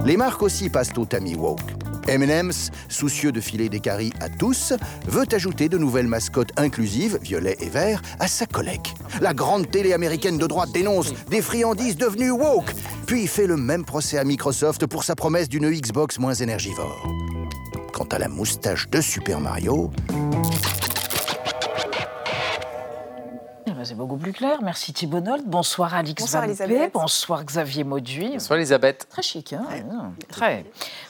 Les 0.04 0.18
marques 0.18 0.42
aussi 0.42 0.68
passent 0.68 0.92
au 0.98 1.06
tamis 1.06 1.36
woke. 1.36 1.81
M&M's, 2.08 2.70
soucieux 2.88 3.32
de 3.32 3.40
filer 3.40 3.68
des 3.68 3.80
caries 3.80 4.12
à 4.20 4.28
tous, 4.28 4.72
veut 5.06 5.26
ajouter 5.32 5.68
de 5.68 5.78
nouvelles 5.78 6.06
mascottes 6.06 6.52
inclusives, 6.56 7.18
violet 7.22 7.56
et 7.60 7.68
vert, 7.68 8.02
à 8.18 8.28
sa 8.28 8.46
collecte. 8.46 8.94
La 9.20 9.34
grande 9.34 9.70
télé 9.70 9.92
américaine 9.92 10.38
de 10.38 10.46
droite 10.46 10.70
dénonce 10.72 11.12
des 11.30 11.42
friandises 11.42 11.96
devenues 11.96 12.30
woke, 12.30 12.72
puis 13.06 13.26
fait 13.26 13.46
le 13.46 13.56
même 13.56 13.84
procès 13.84 14.18
à 14.18 14.24
Microsoft 14.24 14.86
pour 14.86 15.04
sa 15.04 15.14
promesse 15.14 15.48
d'une 15.48 15.70
Xbox 15.70 16.18
moins 16.18 16.34
énergivore. 16.34 17.06
Quant 17.92 18.08
à 18.10 18.18
la 18.18 18.28
moustache 18.28 18.88
de 18.88 19.00
Super 19.00 19.40
Mario, 19.40 19.90
C'est 23.84 23.94
beaucoup 23.96 24.16
plus 24.16 24.32
clair. 24.32 24.58
Merci 24.62 24.92
Thibault 24.92 25.20
Nolte. 25.20 25.44
Bonsoir 25.46 25.94
Alix 25.94 26.22
Bonsoir, 26.22 26.44
Elisabeth. 26.44 26.92
Bonsoir 26.92 27.44
Xavier 27.44 27.84
Mauduit. 27.84 28.30
Bonsoir 28.32 28.58
Elisabeth. 28.58 29.06
Très 29.08 29.22
chic, 29.22 29.52
hein 29.52 29.64
Hum, 29.90 30.14
Très. 30.28 30.64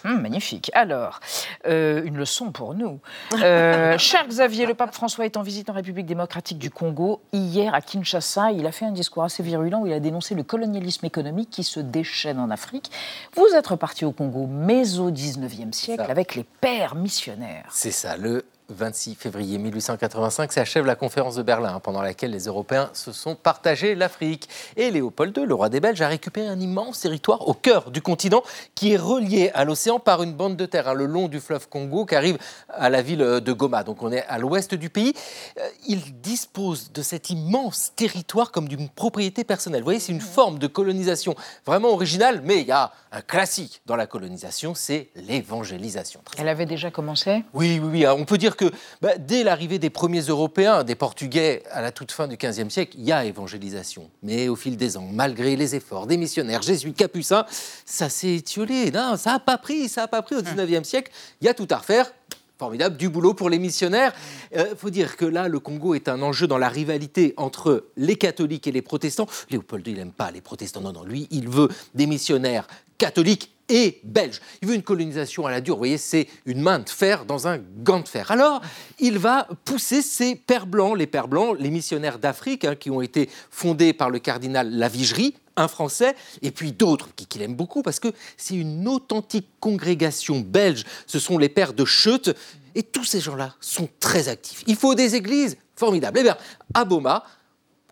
Hum, 0.04 0.20
magnifique. 0.22 0.70
Alors, 0.74 1.20
euh, 1.66 2.02
une 2.04 2.16
leçon 2.16 2.50
pour 2.52 2.74
nous. 2.74 3.00
Euh, 3.34 3.96
cher 3.98 4.26
Xavier, 4.26 4.66
le 4.66 4.74
pape 4.74 4.94
François 4.94 5.24
est 5.26 5.36
en 5.36 5.42
visite 5.42 5.68
en 5.70 5.74
République 5.74 6.06
démocratique 6.06 6.58
du 6.58 6.70
Congo. 6.70 7.20
Hier, 7.32 7.74
à 7.74 7.80
Kinshasa, 7.80 8.52
il 8.52 8.66
a 8.66 8.72
fait 8.72 8.86
un 8.86 8.92
discours 8.92 9.24
assez 9.24 9.42
virulent 9.42 9.82
où 9.82 9.86
il 9.86 9.92
a 9.92 10.00
dénoncé 10.00 10.34
le 10.34 10.42
colonialisme 10.42 11.04
économique 11.04 11.50
qui 11.50 11.64
se 11.64 11.80
déchaîne 11.80 12.38
en 12.38 12.50
Afrique. 12.50 12.90
Vous 13.36 13.48
êtes 13.54 13.66
reparti 13.66 14.04
au 14.04 14.12
Congo, 14.12 14.46
mais 14.48 14.98
au 14.98 15.10
19e 15.10 15.72
siècle, 15.72 16.06
avec 16.08 16.34
les 16.34 16.44
pères 16.44 16.94
missionnaires. 16.94 17.66
C'est 17.70 17.90
ça, 17.90 18.16
le 18.16 18.44
26 18.72 19.14
février 19.14 19.58
1885 19.58 20.52
s'achève 20.52 20.84
la 20.86 20.94
conférence 20.94 21.36
de 21.36 21.42
Berlin, 21.42 21.80
pendant 21.80 22.02
laquelle 22.02 22.30
les 22.30 22.44
Européens 22.46 22.90
se 22.92 23.12
sont 23.12 23.34
partagés 23.34 23.94
l'Afrique. 23.94 24.48
Et 24.76 24.90
Léopold 24.90 25.36
II, 25.36 25.46
le 25.46 25.54
roi 25.54 25.68
des 25.68 25.80
Belges, 25.80 26.00
a 26.00 26.08
récupéré 26.08 26.46
un 26.46 26.60
immense 26.60 27.00
territoire 27.00 27.48
au 27.48 27.54
cœur 27.54 27.90
du 27.90 28.02
continent 28.02 28.42
qui 28.74 28.92
est 28.92 28.96
relié 28.96 29.50
à 29.54 29.64
l'océan 29.64 29.98
par 29.98 30.22
une 30.22 30.32
bande 30.32 30.56
de 30.56 30.66
terre, 30.66 30.88
hein, 30.88 30.94
le 30.94 31.06
long 31.06 31.28
du 31.28 31.40
fleuve 31.40 31.68
Congo, 31.68 32.06
qui 32.06 32.14
arrive 32.14 32.38
à 32.68 32.90
la 32.90 33.02
ville 33.02 33.18
de 33.18 33.52
Goma. 33.52 33.84
Donc 33.84 34.02
on 34.02 34.10
est 34.10 34.24
à 34.26 34.38
l'ouest 34.38 34.74
du 34.74 34.90
pays. 34.90 35.14
Euh, 35.58 35.68
Il 35.86 36.20
dispose 36.20 36.92
de 36.92 37.02
cet 37.02 37.30
immense 37.30 37.92
territoire 37.96 38.50
comme 38.50 38.68
d'une 38.68 38.88
propriété 38.88 39.44
personnelle. 39.44 39.80
Vous 39.80 39.86
voyez, 39.86 40.00
c'est 40.00 40.12
une 40.12 40.20
forme 40.20 40.58
de 40.58 40.66
colonisation 40.66 41.34
vraiment 41.66 41.90
originale, 41.90 42.42
mais 42.44 42.60
il 42.60 42.66
y 42.66 42.72
a 42.72 42.92
un 43.12 43.20
classique 43.20 43.82
dans 43.86 43.96
la 43.96 44.06
colonisation, 44.06 44.74
c'est 44.74 45.10
l'évangélisation. 45.14 46.20
Elle 46.38 46.48
avait 46.48 46.66
déjà 46.66 46.90
commencé? 46.90 47.44
Oui, 47.52 47.78
oui, 47.82 47.88
oui. 47.92 48.06
On 48.06 48.24
peut 48.24 48.38
dire 48.38 48.56
que 48.56 48.61
bah, 49.00 49.16
dès 49.18 49.42
l'arrivée 49.42 49.78
des 49.78 49.90
premiers 49.90 50.20
Européens, 50.20 50.84
des 50.84 50.94
Portugais 50.94 51.62
à 51.70 51.82
la 51.82 51.92
toute 51.92 52.12
fin 52.12 52.28
du 52.28 52.36
XVe 52.36 52.68
siècle, 52.68 52.96
il 52.98 53.04
y 53.04 53.12
a 53.12 53.24
évangélisation. 53.24 54.10
Mais 54.22 54.48
au 54.48 54.56
fil 54.56 54.76
des 54.76 54.96
ans, 54.96 55.08
malgré 55.10 55.56
les 55.56 55.74
efforts 55.74 56.06
des 56.06 56.16
missionnaires 56.16 56.62
jésuites 56.62 56.96
capucins, 56.96 57.44
ça 57.84 58.08
s'est 58.08 58.34
étiolé. 58.34 58.90
Non, 58.90 59.16
ça 59.16 59.32
n'a 59.32 59.38
pas 59.38 59.58
pris, 59.58 59.88
ça 59.88 60.02
n'a 60.02 60.08
pas 60.08 60.22
pris 60.22 60.36
au 60.36 60.42
XIXe 60.42 60.86
siècle. 60.86 61.12
Il 61.40 61.46
y 61.46 61.48
a 61.48 61.54
tout 61.54 61.68
à 61.70 61.78
refaire. 61.78 62.12
Formidable, 62.58 62.96
du 62.96 63.08
boulot 63.08 63.34
pour 63.34 63.50
les 63.50 63.58
missionnaires. 63.58 64.12
Il 64.54 64.76
faut 64.76 64.90
dire 64.90 65.16
que 65.16 65.24
là, 65.24 65.48
le 65.48 65.58
Congo 65.58 65.94
est 65.94 66.08
un 66.08 66.22
enjeu 66.22 66.46
dans 66.46 66.58
la 66.58 66.68
rivalité 66.68 67.34
entre 67.36 67.86
les 67.96 68.14
catholiques 68.14 68.68
et 68.68 68.72
les 68.72 68.82
protestants. 68.82 69.26
Léopold, 69.50 69.84
il 69.88 69.94
n'aime 69.94 70.12
pas 70.12 70.30
les 70.30 70.40
protestants. 70.40 70.80
Non, 70.80 70.92
non, 70.92 71.02
lui, 71.02 71.26
il 71.32 71.48
veut 71.48 71.68
des 71.94 72.06
missionnaires 72.06 72.68
catholiques 72.98 73.51
et 73.68 74.00
belges. 74.04 74.40
Il 74.60 74.68
veut 74.68 74.74
une 74.74 74.82
colonisation 74.82 75.46
à 75.46 75.50
la 75.50 75.60
dure. 75.60 75.74
Vous 75.76 75.80
voyez, 75.80 75.98
c'est 75.98 76.28
une 76.46 76.60
main 76.60 76.78
de 76.78 76.88
fer 76.88 77.24
dans 77.24 77.48
un 77.48 77.58
gant 77.58 78.00
de 78.00 78.08
fer. 78.08 78.30
Alors, 78.30 78.60
il 78.98 79.18
va 79.18 79.48
pousser 79.64 80.02
ses 80.02 80.34
pères 80.34 80.66
blancs, 80.66 80.96
les 80.96 81.06
pères 81.06 81.28
blancs, 81.28 81.56
les 81.58 81.70
missionnaires 81.70 82.18
d'Afrique, 82.18 82.64
hein, 82.64 82.74
qui 82.74 82.90
ont 82.90 83.00
été 83.00 83.28
fondés 83.50 83.92
par 83.92 84.10
le 84.10 84.18
cardinal 84.18 84.70
Lavigerie, 84.70 85.34
un 85.56 85.68
Français, 85.68 86.14
et 86.40 86.50
puis 86.50 86.72
d'autres 86.72 87.14
qui- 87.14 87.26
qu'il 87.26 87.42
aime 87.42 87.54
beaucoup, 87.54 87.82
parce 87.82 88.00
que 88.00 88.08
c'est 88.36 88.54
une 88.54 88.88
authentique 88.88 89.48
congrégation 89.60 90.40
belge. 90.40 90.84
Ce 91.06 91.18
sont 91.18 91.38
les 91.38 91.48
pères 91.48 91.74
de 91.74 91.84
Scheut, 91.84 92.34
et 92.74 92.82
tous 92.82 93.04
ces 93.04 93.20
gens-là 93.20 93.54
sont 93.60 93.88
très 94.00 94.28
actifs. 94.28 94.64
Il 94.66 94.76
faut 94.76 94.94
des 94.94 95.14
églises 95.14 95.56
formidables. 95.76 96.18
Eh 96.20 96.22
bien, 96.22 96.36
à 96.72 96.84
Boma, 96.84 97.24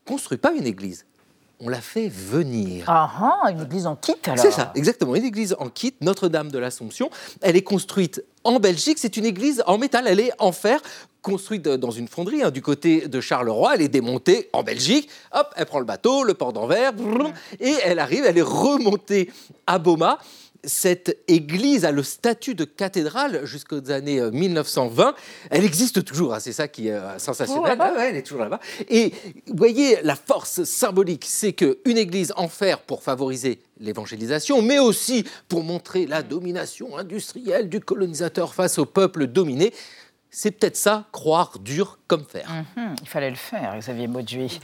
construit 0.06 0.38
pas 0.38 0.52
une 0.52 0.66
église, 0.66 1.04
on 1.60 1.68
l'a 1.68 1.80
fait 1.80 2.08
venir. 2.08 2.84
Ah 2.86 3.10
ah, 3.44 3.50
une 3.50 3.62
église 3.62 3.86
en 3.86 3.96
kit 3.96 4.14
alors 4.24 4.38
C'est 4.38 4.50
ça, 4.50 4.72
exactement. 4.74 5.14
Une 5.14 5.24
église 5.24 5.54
en 5.58 5.68
kit, 5.68 5.94
Notre-Dame 6.00 6.50
de 6.50 6.58
l'Assomption. 6.58 7.10
Elle 7.42 7.56
est 7.56 7.62
construite 7.62 8.24
en 8.44 8.58
Belgique. 8.58 8.98
C'est 8.98 9.16
une 9.16 9.26
église 9.26 9.62
en 9.66 9.76
métal. 9.76 10.06
Elle 10.06 10.20
est 10.20 10.32
en 10.38 10.52
fer, 10.52 10.80
construite 11.22 11.62
dans 11.62 11.90
une 11.90 12.08
fonderie 12.08 12.42
hein, 12.42 12.50
du 12.50 12.62
côté 12.62 13.08
de 13.08 13.20
Charleroi. 13.20 13.74
Elle 13.74 13.82
est 13.82 13.88
démontée 13.88 14.48
en 14.52 14.62
Belgique. 14.62 15.08
Hop, 15.32 15.52
elle 15.56 15.66
prend 15.66 15.78
le 15.80 15.84
bateau, 15.84 16.24
le 16.24 16.34
port 16.34 16.52
d'Anvers, 16.52 16.92
et 17.60 17.74
elle 17.84 17.98
arrive. 17.98 18.24
Elle 18.24 18.38
est 18.38 18.42
remontée 18.42 19.30
à 19.66 19.78
Boma. 19.78 20.18
Cette 20.64 21.18
église 21.28 21.84
a 21.84 21.92
le 21.92 22.02
statut 22.02 22.54
de 22.54 22.64
cathédrale 22.64 23.44
jusqu'aux 23.44 23.90
années 23.90 24.20
euh, 24.20 24.30
1920. 24.30 25.14
Elle 25.50 25.64
existe 25.64 26.04
toujours, 26.04 26.34
hein, 26.34 26.40
c'est 26.40 26.52
ça 26.52 26.68
qui 26.68 26.88
est 26.88 26.92
euh, 26.92 27.18
sensationnel. 27.18 27.78
Ouais, 27.78 28.10
elle 28.10 28.16
est 28.16 28.22
toujours 28.22 28.42
là-bas. 28.42 28.60
Et 28.88 29.12
vous 29.46 29.56
voyez, 29.56 29.98
la 30.02 30.16
force 30.16 30.64
symbolique, 30.64 31.24
c'est 31.26 31.52
qu'une 31.52 31.98
église 31.98 32.32
en 32.36 32.48
fer 32.48 32.80
pour 32.80 33.02
favoriser 33.02 33.60
l'évangélisation, 33.80 34.62
mais 34.62 34.78
aussi 34.78 35.24
pour 35.48 35.64
montrer 35.64 36.06
la 36.06 36.22
domination 36.22 36.96
industrielle 36.96 37.68
du 37.68 37.80
colonisateur 37.80 38.54
face 38.54 38.78
au 38.78 38.84
peuple 38.84 39.26
dominé. 39.26 39.72
C'est 40.32 40.52
peut-être 40.52 40.76
ça, 40.76 41.04
croire 41.10 41.58
dur 41.58 41.98
comme 42.06 42.24
fer. 42.24 42.46
Mhm, 42.76 42.94
il 43.02 43.08
fallait 43.08 43.30
le 43.30 43.36
faire, 43.36 43.76
Xavier 43.76 44.06
Mauduit. 44.06 44.60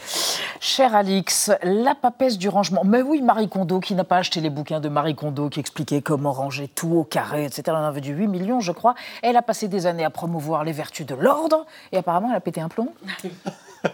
Cher 0.61 0.95
Alix, 0.95 1.51
la 1.62 1.97
papesse 1.97 2.39
du 2.39 2.49
rangement. 2.49 2.85
Mais 2.85 3.03
oui, 3.03 3.21
Marie 3.21 3.49
Kondo, 3.49 3.81
qui 3.81 3.95
n'a 3.95 4.05
pas 4.05 4.19
acheté 4.19 4.41
les 4.41 4.51
bouquins 4.51 4.79
de 4.79 4.89
Marie 4.89 5.17
Kondo 5.17 5.49
qui 5.49 5.59
expliquaient 5.59 6.03
comment 6.03 6.33
ranger 6.33 6.69
tout 6.69 6.93
au 6.93 7.03
carré, 7.03 7.45
etc. 7.45 7.62
Elle 7.67 7.75
en 7.75 7.85
avait 7.85 8.01
du 8.01 8.12
8 8.12 8.29
millions, 8.29 8.61
je 8.61 8.71
crois. 8.71 8.95
Elle 9.23 9.37
a 9.37 9.43
passé 9.43 9.67
des 9.67 9.87
années 9.87 10.05
à 10.05 10.11
promouvoir 10.11 10.62
les 10.62 10.73
vertus 10.73 11.05
de 11.05 11.17
l'ordre 11.17 11.67
et 11.91 11.97
apparemment, 11.97 12.31
elle 12.31 12.37
a 12.37 12.41
pété 12.41 12.61
un 12.61 12.69
plomb. 12.69 12.93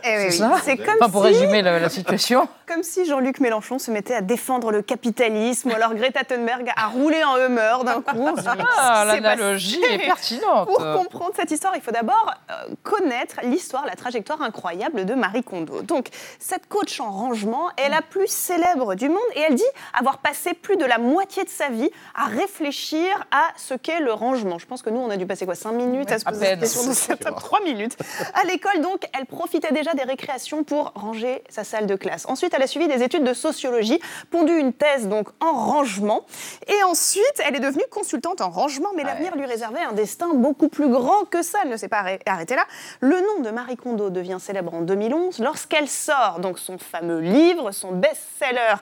Eh 0.04 0.16
oui, 0.18 0.24
oui. 0.28 0.32
ça 0.32 0.52
C'est 0.64 0.76
comme 0.76 0.94
Enfin, 1.00 1.10
pour 1.10 1.22
si- 1.26 1.32
résumer 1.32 1.62
la, 1.62 1.78
la 1.78 1.88
situation. 1.88 2.48
Comme 2.72 2.82
si 2.84 3.04
Jean-Luc 3.04 3.40
Mélenchon 3.40 3.78
se 3.78 3.90
mettait 3.90 4.14
à 4.14 4.22
défendre 4.22 4.70
le 4.72 4.80
capitalisme 4.80 5.70
ou 5.70 5.74
alors 5.74 5.94
Greta 5.94 6.24
Thunberg 6.24 6.72
a 6.74 6.86
roulé 6.86 7.22
en 7.22 7.36
Hummer 7.36 7.74
d'un 7.84 8.00
coup. 8.00 8.26
Ah, 8.78 9.04
l'analogie 9.06 9.82
est 9.90 9.98
pertinente. 9.98 10.68
Pour 10.68 10.78
comprendre 10.78 11.32
cette 11.36 11.50
histoire, 11.50 11.74
il 11.76 11.82
faut 11.82 11.90
d'abord 11.90 12.32
euh, 12.50 12.54
connaître 12.82 13.36
l'histoire, 13.42 13.84
la 13.84 13.94
trajectoire 13.94 14.40
incroyable 14.40 15.04
de 15.04 15.12
Marie 15.14 15.42
Kondo. 15.42 15.82
Donc, 15.82 16.06
cette 16.38 16.66
coach 16.68 16.98
en 17.00 17.10
rangement 17.10 17.68
est 17.76 17.90
la 17.90 18.00
plus 18.00 18.26
célèbre 18.28 18.94
du 18.94 19.08
monde 19.10 19.18
et 19.34 19.40
elle 19.40 19.54
dit 19.56 19.62
avoir 19.98 20.18
passé 20.18 20.54
plus 20.54 20.76
de 20.78 20.84
la 20.86 20.96
moitié 20.96 21.44
de 21.44 21.50
sa 21.50 21.68
vie 21.68 21.90
à 22.14 22.24
réfléchir 22.26 23.08
à 23.32 23.48
ce 23.56 23.74
qu'est 23.74 24.00
le 24.00 24.12
rangement. 24.14 24.58
Je 24.58 24.66
pense 24.66 24.80
que 24.80 24.88
nous, 24.88 25.00
on 25.00 25.10
a 25.10 25.16
dû 25.18 25.26
passer 25.26 25.44
quoi 25.44 25.56
5 25.56 25.72
minutes 25.72 26.10
à 26.10 26.18
se 26.18 26.24
poser 26.24 26.46
cette 26.46 26.60
question 26.60 26.86
de 26.88 26.94
cette 26.94 27.24
3 27.36 27.60
minutes. 27.64 27.96
À 28.34 28.44
l'école, 28.46 28.80
donc, 28.80 29.02
elle 29.18 29.26
profitait 29.26 29.72
déjà 29.72 29.81
déjà 29.82 29.94
des 29.94 30.04
récréations 30.04 30.62
pour 30.62 30.92
ranger 30.94 31.42
sa 31.48 31.64
salle 31.64 31.86
de 31.86 31.96
classe. 31.96 32.24
Ensuite, 32.28 32.54
elle 32.54 32.62
a 32.62 32.68
suivi 32.68 32.86
des 32.86 33.02
études 33.02 33.24
de 33.24 33.34
sociologie, 33.34 33.98
pondu 34.30 34.52
une 34.56 34.72
thèse 34.72 35.08
donc 35.08 35.28
en 35.40 35.52
rangement. 35.52 36.24
Et 36.68 36.82
ensuite, 36.84 37.42
elle 37.44 37.56
est 37.56 37.60
devenue 37.60 37.82
consultante 37.90 38.40
en 38.40 38.50
rangement, 38.50 38.90
mais 38.94 39.02
l'avenir 39.02 39.34
lui 39.36 39.44
réservait 39.44 39.82
un 39.82 39.92
destin 39.92 40.34
beaucoup 40.34 40.68
plus 40.68 40.88
grand 40.88 41.24
que 41.24 41.42
ça. 41.42 41.58
Elle 41.64 41.70
ne 41.70 41.76
s'est 41.76 41.88
pas 41.88 42.04
arrêtée 42.26 42.54
là. 42.54 42.64
Le 43.00 43.16
nom 43.16 43.42
de 43.42 43.50
Marie 43.50 43.76
Kondo 43.76 44.08
devient 44.08 44.38
célèbre 44.38 44.72
en 44.72 44.82
2011 44.82 45.40
lorsqu'elle 45.40 45.88
sort 45.88 46.38
donc 46.38 46.60
son 46.60 46.78
fameux 46.78 47.18
livre, 47.18 47.72
son 47.72 47.90
best-seller 47.90 48.76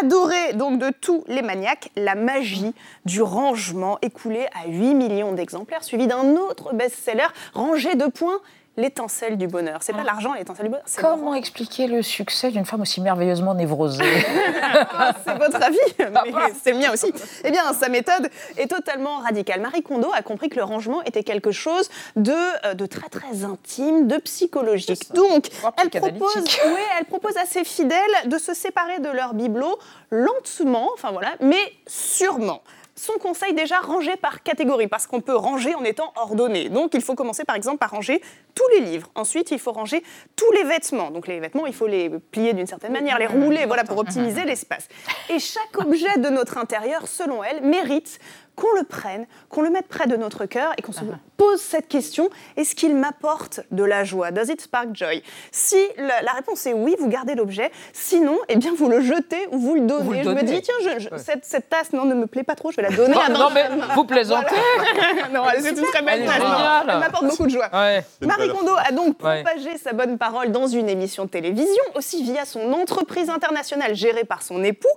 adoré 0.00 0.52
donc 0.54 0.78
de 0.78 0.90
tous 0.90 1.24
les 1.26 1.42
maniaques, 1.42 1.90
La 1.96 2.14
magie 2.14 2.74
du 3.04 3.22
rangement, 3.22 3.98
écoulé 4.02 4.46
à 4.54 4.68
8 4.68 4.94
millions 4.94 5.32
d'exemplaires, 5.32 5.84
suivi 5.84 6.06
d'un 6.06 6.36
autre 6.36 6.72
best-seller, 6.72 7.26
Rangé 7.54 7.94
de 7.94 8.06
points, 8.06 8.40
l'étincelle 8.76 9.36
du 9.38 9.46
bonheur. 9.46 9.78
C'est 9.82 9.92
pas 9.92 10.00
Ah. 10.02 10.06
l'argent, 10.06 10.34
l'étincelle 10.34 10.66
du 10.66 10.70
bonheur. 10.70 10.84
Comment 11.00 11.34
expliquer 11.34 11.86
le 11.86 12.02
succès 12.02 12.50
d'une 12.50 12.64
femme 12.64 12.82
aussi 12.82 13.00
merveilleusement 13.00 13.54
névrosée? 13.54 14.04
C'est 15.24 15.34
votre 15.38 15.62
avis, 15.62 15.78
mais 15.98 16.32
c'est 16.62 16.72
le 16.72 16.78
mien 16.78 16.92
aussi. 16.92 17.12
Eh 17.44 17.50
bien, 17.50 17.72
sa 17.72 17.88
méthode 17.88 18.28
est 18.56 18.68
totalement 18.68 19.18
radicale. 19.18 19.60
Marie 19.60 19.82
Kondo 19.82 20.10
a 20.12 20.22
compris 20.22 20.48
que 20.48 20.56
le 20.56 20.64
rangement 20.64 21.02
était 21.02 21.22
quelque 21.22 21.52
chose 21.52 21.88
de, 22.16 22.32
euh, 22.66 22.74
de 22.74 22.86
très 22.86 23.08
très 23.08 23.44
intime, 23.44 24.06
de 24.06 24.16
psychologique. 24.18 25.12
Donc, 25.14 25.48
elle 25.82 25.90
propose, 25.90 26.34
oui, 26.66 26.80
elle 26.98 27.06
propose 27.06 27.36
à 27.36 27.46
ses 27.46 27.64
fidèles 27.64 27.96
de 28.26 28.38
se 28.38 28.54
séparer 28.54 29.00
de 29.00 29.08
leur 29.08 29.34
bibelot 29.34 29.78
lentement, 30.10 30.90
enfin 30.94 31.10
voilà, 31.12 31.30
mais 31.40 31.56
sûrement. 31.86 32.62
Son 32.98 33.12
conseil 33.14 33.52
déjà 33.52 33.78
rangé 33.80 34.16
par 34.16 34.42
catégorie, 34.42 34.86
parce 34.88 35.06
qu'on 35.06 35.20
peut 35.20 35.36
ranger 35.36 35.74
en 35.74 35.84
étant 35.84 36.12
ordonné. 36.16 36.70
Donc 36.70 36.94
il 36.94 37.02
faut 37.02 37.14
commencer 37.14 37.44
par 37.44 37.54
exemple 37.54 37.76
par 37.76 37.90
ranger 37.90 38.22
tous 38.54 38.68
les 38.68 38.80
livres. 38.80 39.10
Ensuite, 39.14 39.50
il 39.50 39.58
faut 39.58 39.72
ranger 39.72 40.02
tous 40.34 40.50
les 40.52 40.64
vêtements. 40.64 41.10
Donc 41.10 41.28
les 41.28 41.38
vêtements, 41.38 41.66
il 41.66 41.74
faut 41.74 41.86
les 41.86 42.08
plier 42.08 42.54
d'une 42.54 42.66
certaine 42.66 42.92
manière, 42.92 43.18
les 43.18 43.26
rouler, 43.26 43.66
voilà, 43.66 43.84
pour 43.84 43.98
optimiser 43.98 44.44
l'espace. 44.44 44.88
Et 45.28 45.38
chaque 45.38 45.78
objet 45.78 46.18
de 46.18 46.30
notre 46.30 46.56
intérieur, 46.56 47.06
selon 47.06 47.44
elle, 47.44 47.62
mérite 47.62 48.18
qu'on 48.56 48.72
le 48.74 48.82
prenne, 48.84 49.26
qu'on 49.50 49.60
le 49.62 49.70
mette 49.70 49.86
près 49.86 50.06
de 50.06 50.16
notre 50.16 50.46
cœur 50.46 50.72
et 50.78 50.82
qu'on 50.82 50.92
se 50.92 51.00
pose 51.36 51.60
cette 51.60 51.88
question 51.88 52.30
est-ce 52.56 52.74
qu'il 52.74 52.96
m'apporte 52.96 53.60
de 53.70 53.84
la 53.84 54.02
joie? 54.04 54.30
Does 54.30 54.50
it 54.50 54.60
spark 54.60 54.88
joy? 54.94 55.22
Si 55.52 55.76
la, 55.98 56.22
la 56.22 56.32
réponse 56.32 56.66
est 56.66 56.72
oui, 56.72 56.96
vous 56.98 57.08
gardez 57.08 57.34
l'objet. 57.34 57.70
Sinon, 57.92 58.38
eh 58.48 58.56
bien, 58.56 58.72
vous 58.74 58.88
le 58.88 59.02
jetez 59.02 59.46
ou 59.52 59.58
vous 59.58 59.74
le 59.74 59.82
donnez. 59.82 60.04
Vous 60.04 60.12
le 60.12 60.22
Je 60.22 60.30
me 60.30 60.42
dis 60.42 60.60
tiens, 60.62 60.74
je- 60.82 60.98
je- 61.00 61.16
cette, 61.18 61.44
cette 61.44 61.68
tasse 61.68 61.92
non, 61.92 62.06
ne 62.06 62.14
me 62.14 62.26
plaît 62.26 62.42
pas 62.44 62.54
trop, 62.54 62.70
je 62.70 62.76
vais 62.76 62.82
la 62.82 62.90
donner 62.90 63.14
à 63.14 63.28
Non, 63.28 63.50
mais 63.52 63.64
vous 63.94 64.04
plaisantez. 64.04 64.54
Voilà. 64.76 65.28
Non, 65.32 65.42
c'est 65.60 65.70
une 65.70 65.84
très 65.84 66.02
belle 66.02 66.20
Elle 66.20 66.22
est 66.22 66.26
tasse. 66.26 66.38
non. 66.38 66.80
Elle 66.88 66.98
m'apporte 66.98 67.26
beaucoup 67.26 67.44
de 67.44 67.50
joie. 67.50 67.68
Ouais. 67.72 68.02
Marie 68.22 68.48
Kondo 68.48 68.72
a 68.76 68.92
donc 68.92 69.22
Ouais. 69.22 69.42
propagé 69.42 69.76
sa 69.76 69.92
bonne 69.92 70.16
parole 70.18 70.50
dans 70.52 70.66
une 70.66 70.88
émission 70.88 71.24
de 71.26 71.30
télévision, 71.30 71.82
aussi 71.94 72.22
via 72.22 72.44
son 72.46 72.72
entreprise 72.72 73.28
internationale 73.28 73.94
gérée 73.94 74.24
par 74.24 74.42
son 74.42 74.64
époux. 74.64 74.88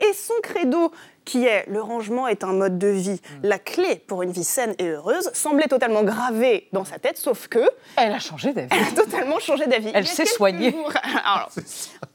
Et 0.00 0.12
son 0.14 0.34
credo, 0.42 0.90
qui 1.24 1.46
est 1.46 1.64
le 1.68 1.80
rangement 1.80 2.28
est 2.28 2.44
un 2.44 2.52
mode 2.52 2.78
de 2.78 2.88
vie, 2.88 3.20
Mm. 3.24 3.38
la 3.46 3.58
clé 3.58 3.96
pour 4.06 4.22
une 4.22 4.30
vie 4.32 4.44
saine 4.44 4.74
et 4.78 4.88
heureuse, 4.88 5.30
semblait 5.32 5.66
totalement 5.68 6.02
gravé 6.02 6.68
dans 6.72 6.84
sa 6.84 6.98
tête, 6.98 7.16
sauf 7.18 7.48
que. 7.48 7.60
Elle 7.96 8.12
a 8.12 8.18
changé 8.18 8.52
d'avis. 8.52 8.68
Elle 8.70 8.82
a 8.86 9.02
totalement 9.04 9.38
changé 9.38 9.66
d'avis. 9.66 9.90
Elle 9.94 10.06
s'est 10.06 10.26
soignée. 10.26 10.70
jours- 10.72 10.92
Alors, 11.24 11.50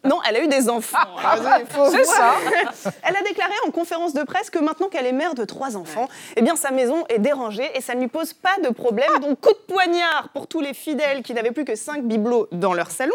non, 0.03 0.20
elle 0.28 0.36
a 0.38 0.43
eu 0.43 0.47
des 0.47 0.70
enfants. 0.70 0.97
Faut 1.70 1.89
c'est 1.91 2.05
ça. 2.05 2.34
Elle 3.03 3.16
a 3.16 3.22
déclaré 3.22 3.53
en 3.68 3.72
conférence 3.72 4.14
de 4.14 4.24
presse 4.24 4.49
que 4.49 4.60
maintenant 4.60 4.88
qu'elle 4.88 5.05
est 5.05 5.12
mère 5.12 5.34
de 5.36 5.43
trois 5.45 5.76
enfants, 5.76 6.07
eh 6.36 6.41
bien 6.41 6.55
sa 6.55 6.72
maison 6.72 7.03
est 7.10 7.20
dérangée 7.20 7.70
et 7.76 7.82
ça 7.82 7.95
ne 7.95 7.99
lui 8.01 8.07
pose 8.07 8.34
pas 8.34 8.55
de 8.64 8.70
problème. 8.70 9.10
Donc 9.22 9.41
coup 9.41 9.49
de 9.49 9.74
poignard 9.74 10.30
pour 10.34 10.47
tous 10.47 10.62
les 10.62 10.74
fidèles 10.74 11.22
qui 11.24 11.34
n'avaient 11.34 11.51
plus 11.51 11.66
que 11.66 11.76
cinq 11.76 12.03
bibelots 12.03 12.47
dans 12.51 12.74
leur 12.74 12.91
salon. 12.91 13.14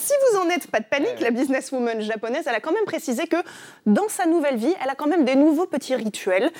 Si 0.00 0.14
vous 0.32 0.38
en 0.38 0.48
êtes, 0.48 0.66
pas 0.68 0.80
de 0.80 0.86
panique, 0.86 1.20
la 1.20 1.30
businesswoman 1.30 2.00
japonaise, 2.00 2.44
elle 2.46 2.54
a 2.54 2.60
quand 2.60 2.72
même 2.72 2.86
précisé 2.86 3.26
que 3.26 3.36
dans 3.84 4.08
sa 4.08 4.24
nouvelle 4.24 4.56
vie, 4.56 4.74
elle 4.82 4.88
a 4.88 4.94
quand 4.94 5.06
même 5.06 5.26
des 5.26 5.36
nouveaux 5.36 5.66
petits 5.66 5.94
rituels. 5.94 6.50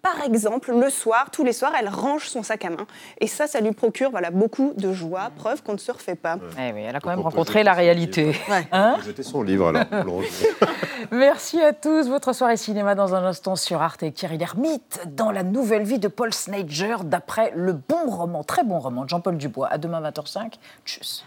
Par 0.00 0.24
exemple, 0.24 0.72
le 0.72 0.88
soir, 0.88 1.30
tous 1.30 1.44
les 1.44 1.52
soirs, 1.52 1.72
elle 1.78 1.90
range 1.90 2.28
son 2.28 2.42
sac 2.42 2.64
à 2.64 2.70
main. 2.70 2.86
Et 3.20 3.26
ça, 3.26 3.46
ça 3.46 3.60
lui 3.60 3.72
procure 3.72 4.10
voilà, 4.10 4.30
beaucoup 4.30 4.72
de 4.78 4.92
joie, 4.92 5.30
preuve 5.36 5.62
qu'on 5.62 5.74
ne 5.74 5.78
se 5.78 5.92
refait 5.92 6.14
pas. 6.14 6.38
Eh 6.58 6.72
oui, 6.72 6.82
elle 6.88 6.96
a 6.96 7.00
quand 7.00 7.10
même 7.10 7.20
rencontré 7.20 7.64
la 7.64 7.74
réalité. 7.74 8.34
Hein 8.72 8.96
Jeter 9.04 9.22
son 9.22 9.42
livre 9.42 9.68
alors. 9.68 9.84
pour 9.84 10.04
le 10.04 10.10
ranger. 10.10 10.28
Merci 11.10 11.60
à 11.60 11.74
tous. 11.74 12.08
Votre 12.08 12.32
soirée 12.32 12.56
cinéma 12.56 12.94
dans 12.94 13.14
un 13.14 13.24
instant 13.24 13.56
sur 13.56 13.82
Arte 13.82 14.04
et 14.04 14.12
Thierry 14.12 14.38
Lhermitte 14.38 15.00
dans 15.06 15.32
la 15.32 15.42
nouvelle 15.42 15.82
vie 15.82 15.98
de 15.98 16.08
Paul 16.08 16.32
Snager 16.32 16.96
d'après 17.04 17.52
le 17.54 17.74
bon 17.74 18.06
roman, 18.06 18.42
très 18.42 18.64
bon 18.64 18.78
roman 18.78 19.04
de 19.04 19.10
Jean-Paul 19.10 19.36
Dubois. 19.36 19.68
À 19.68 19.76
demain 19.76 20.00
20h05. 20.00 20.52
Tchuss. 20.86 21.26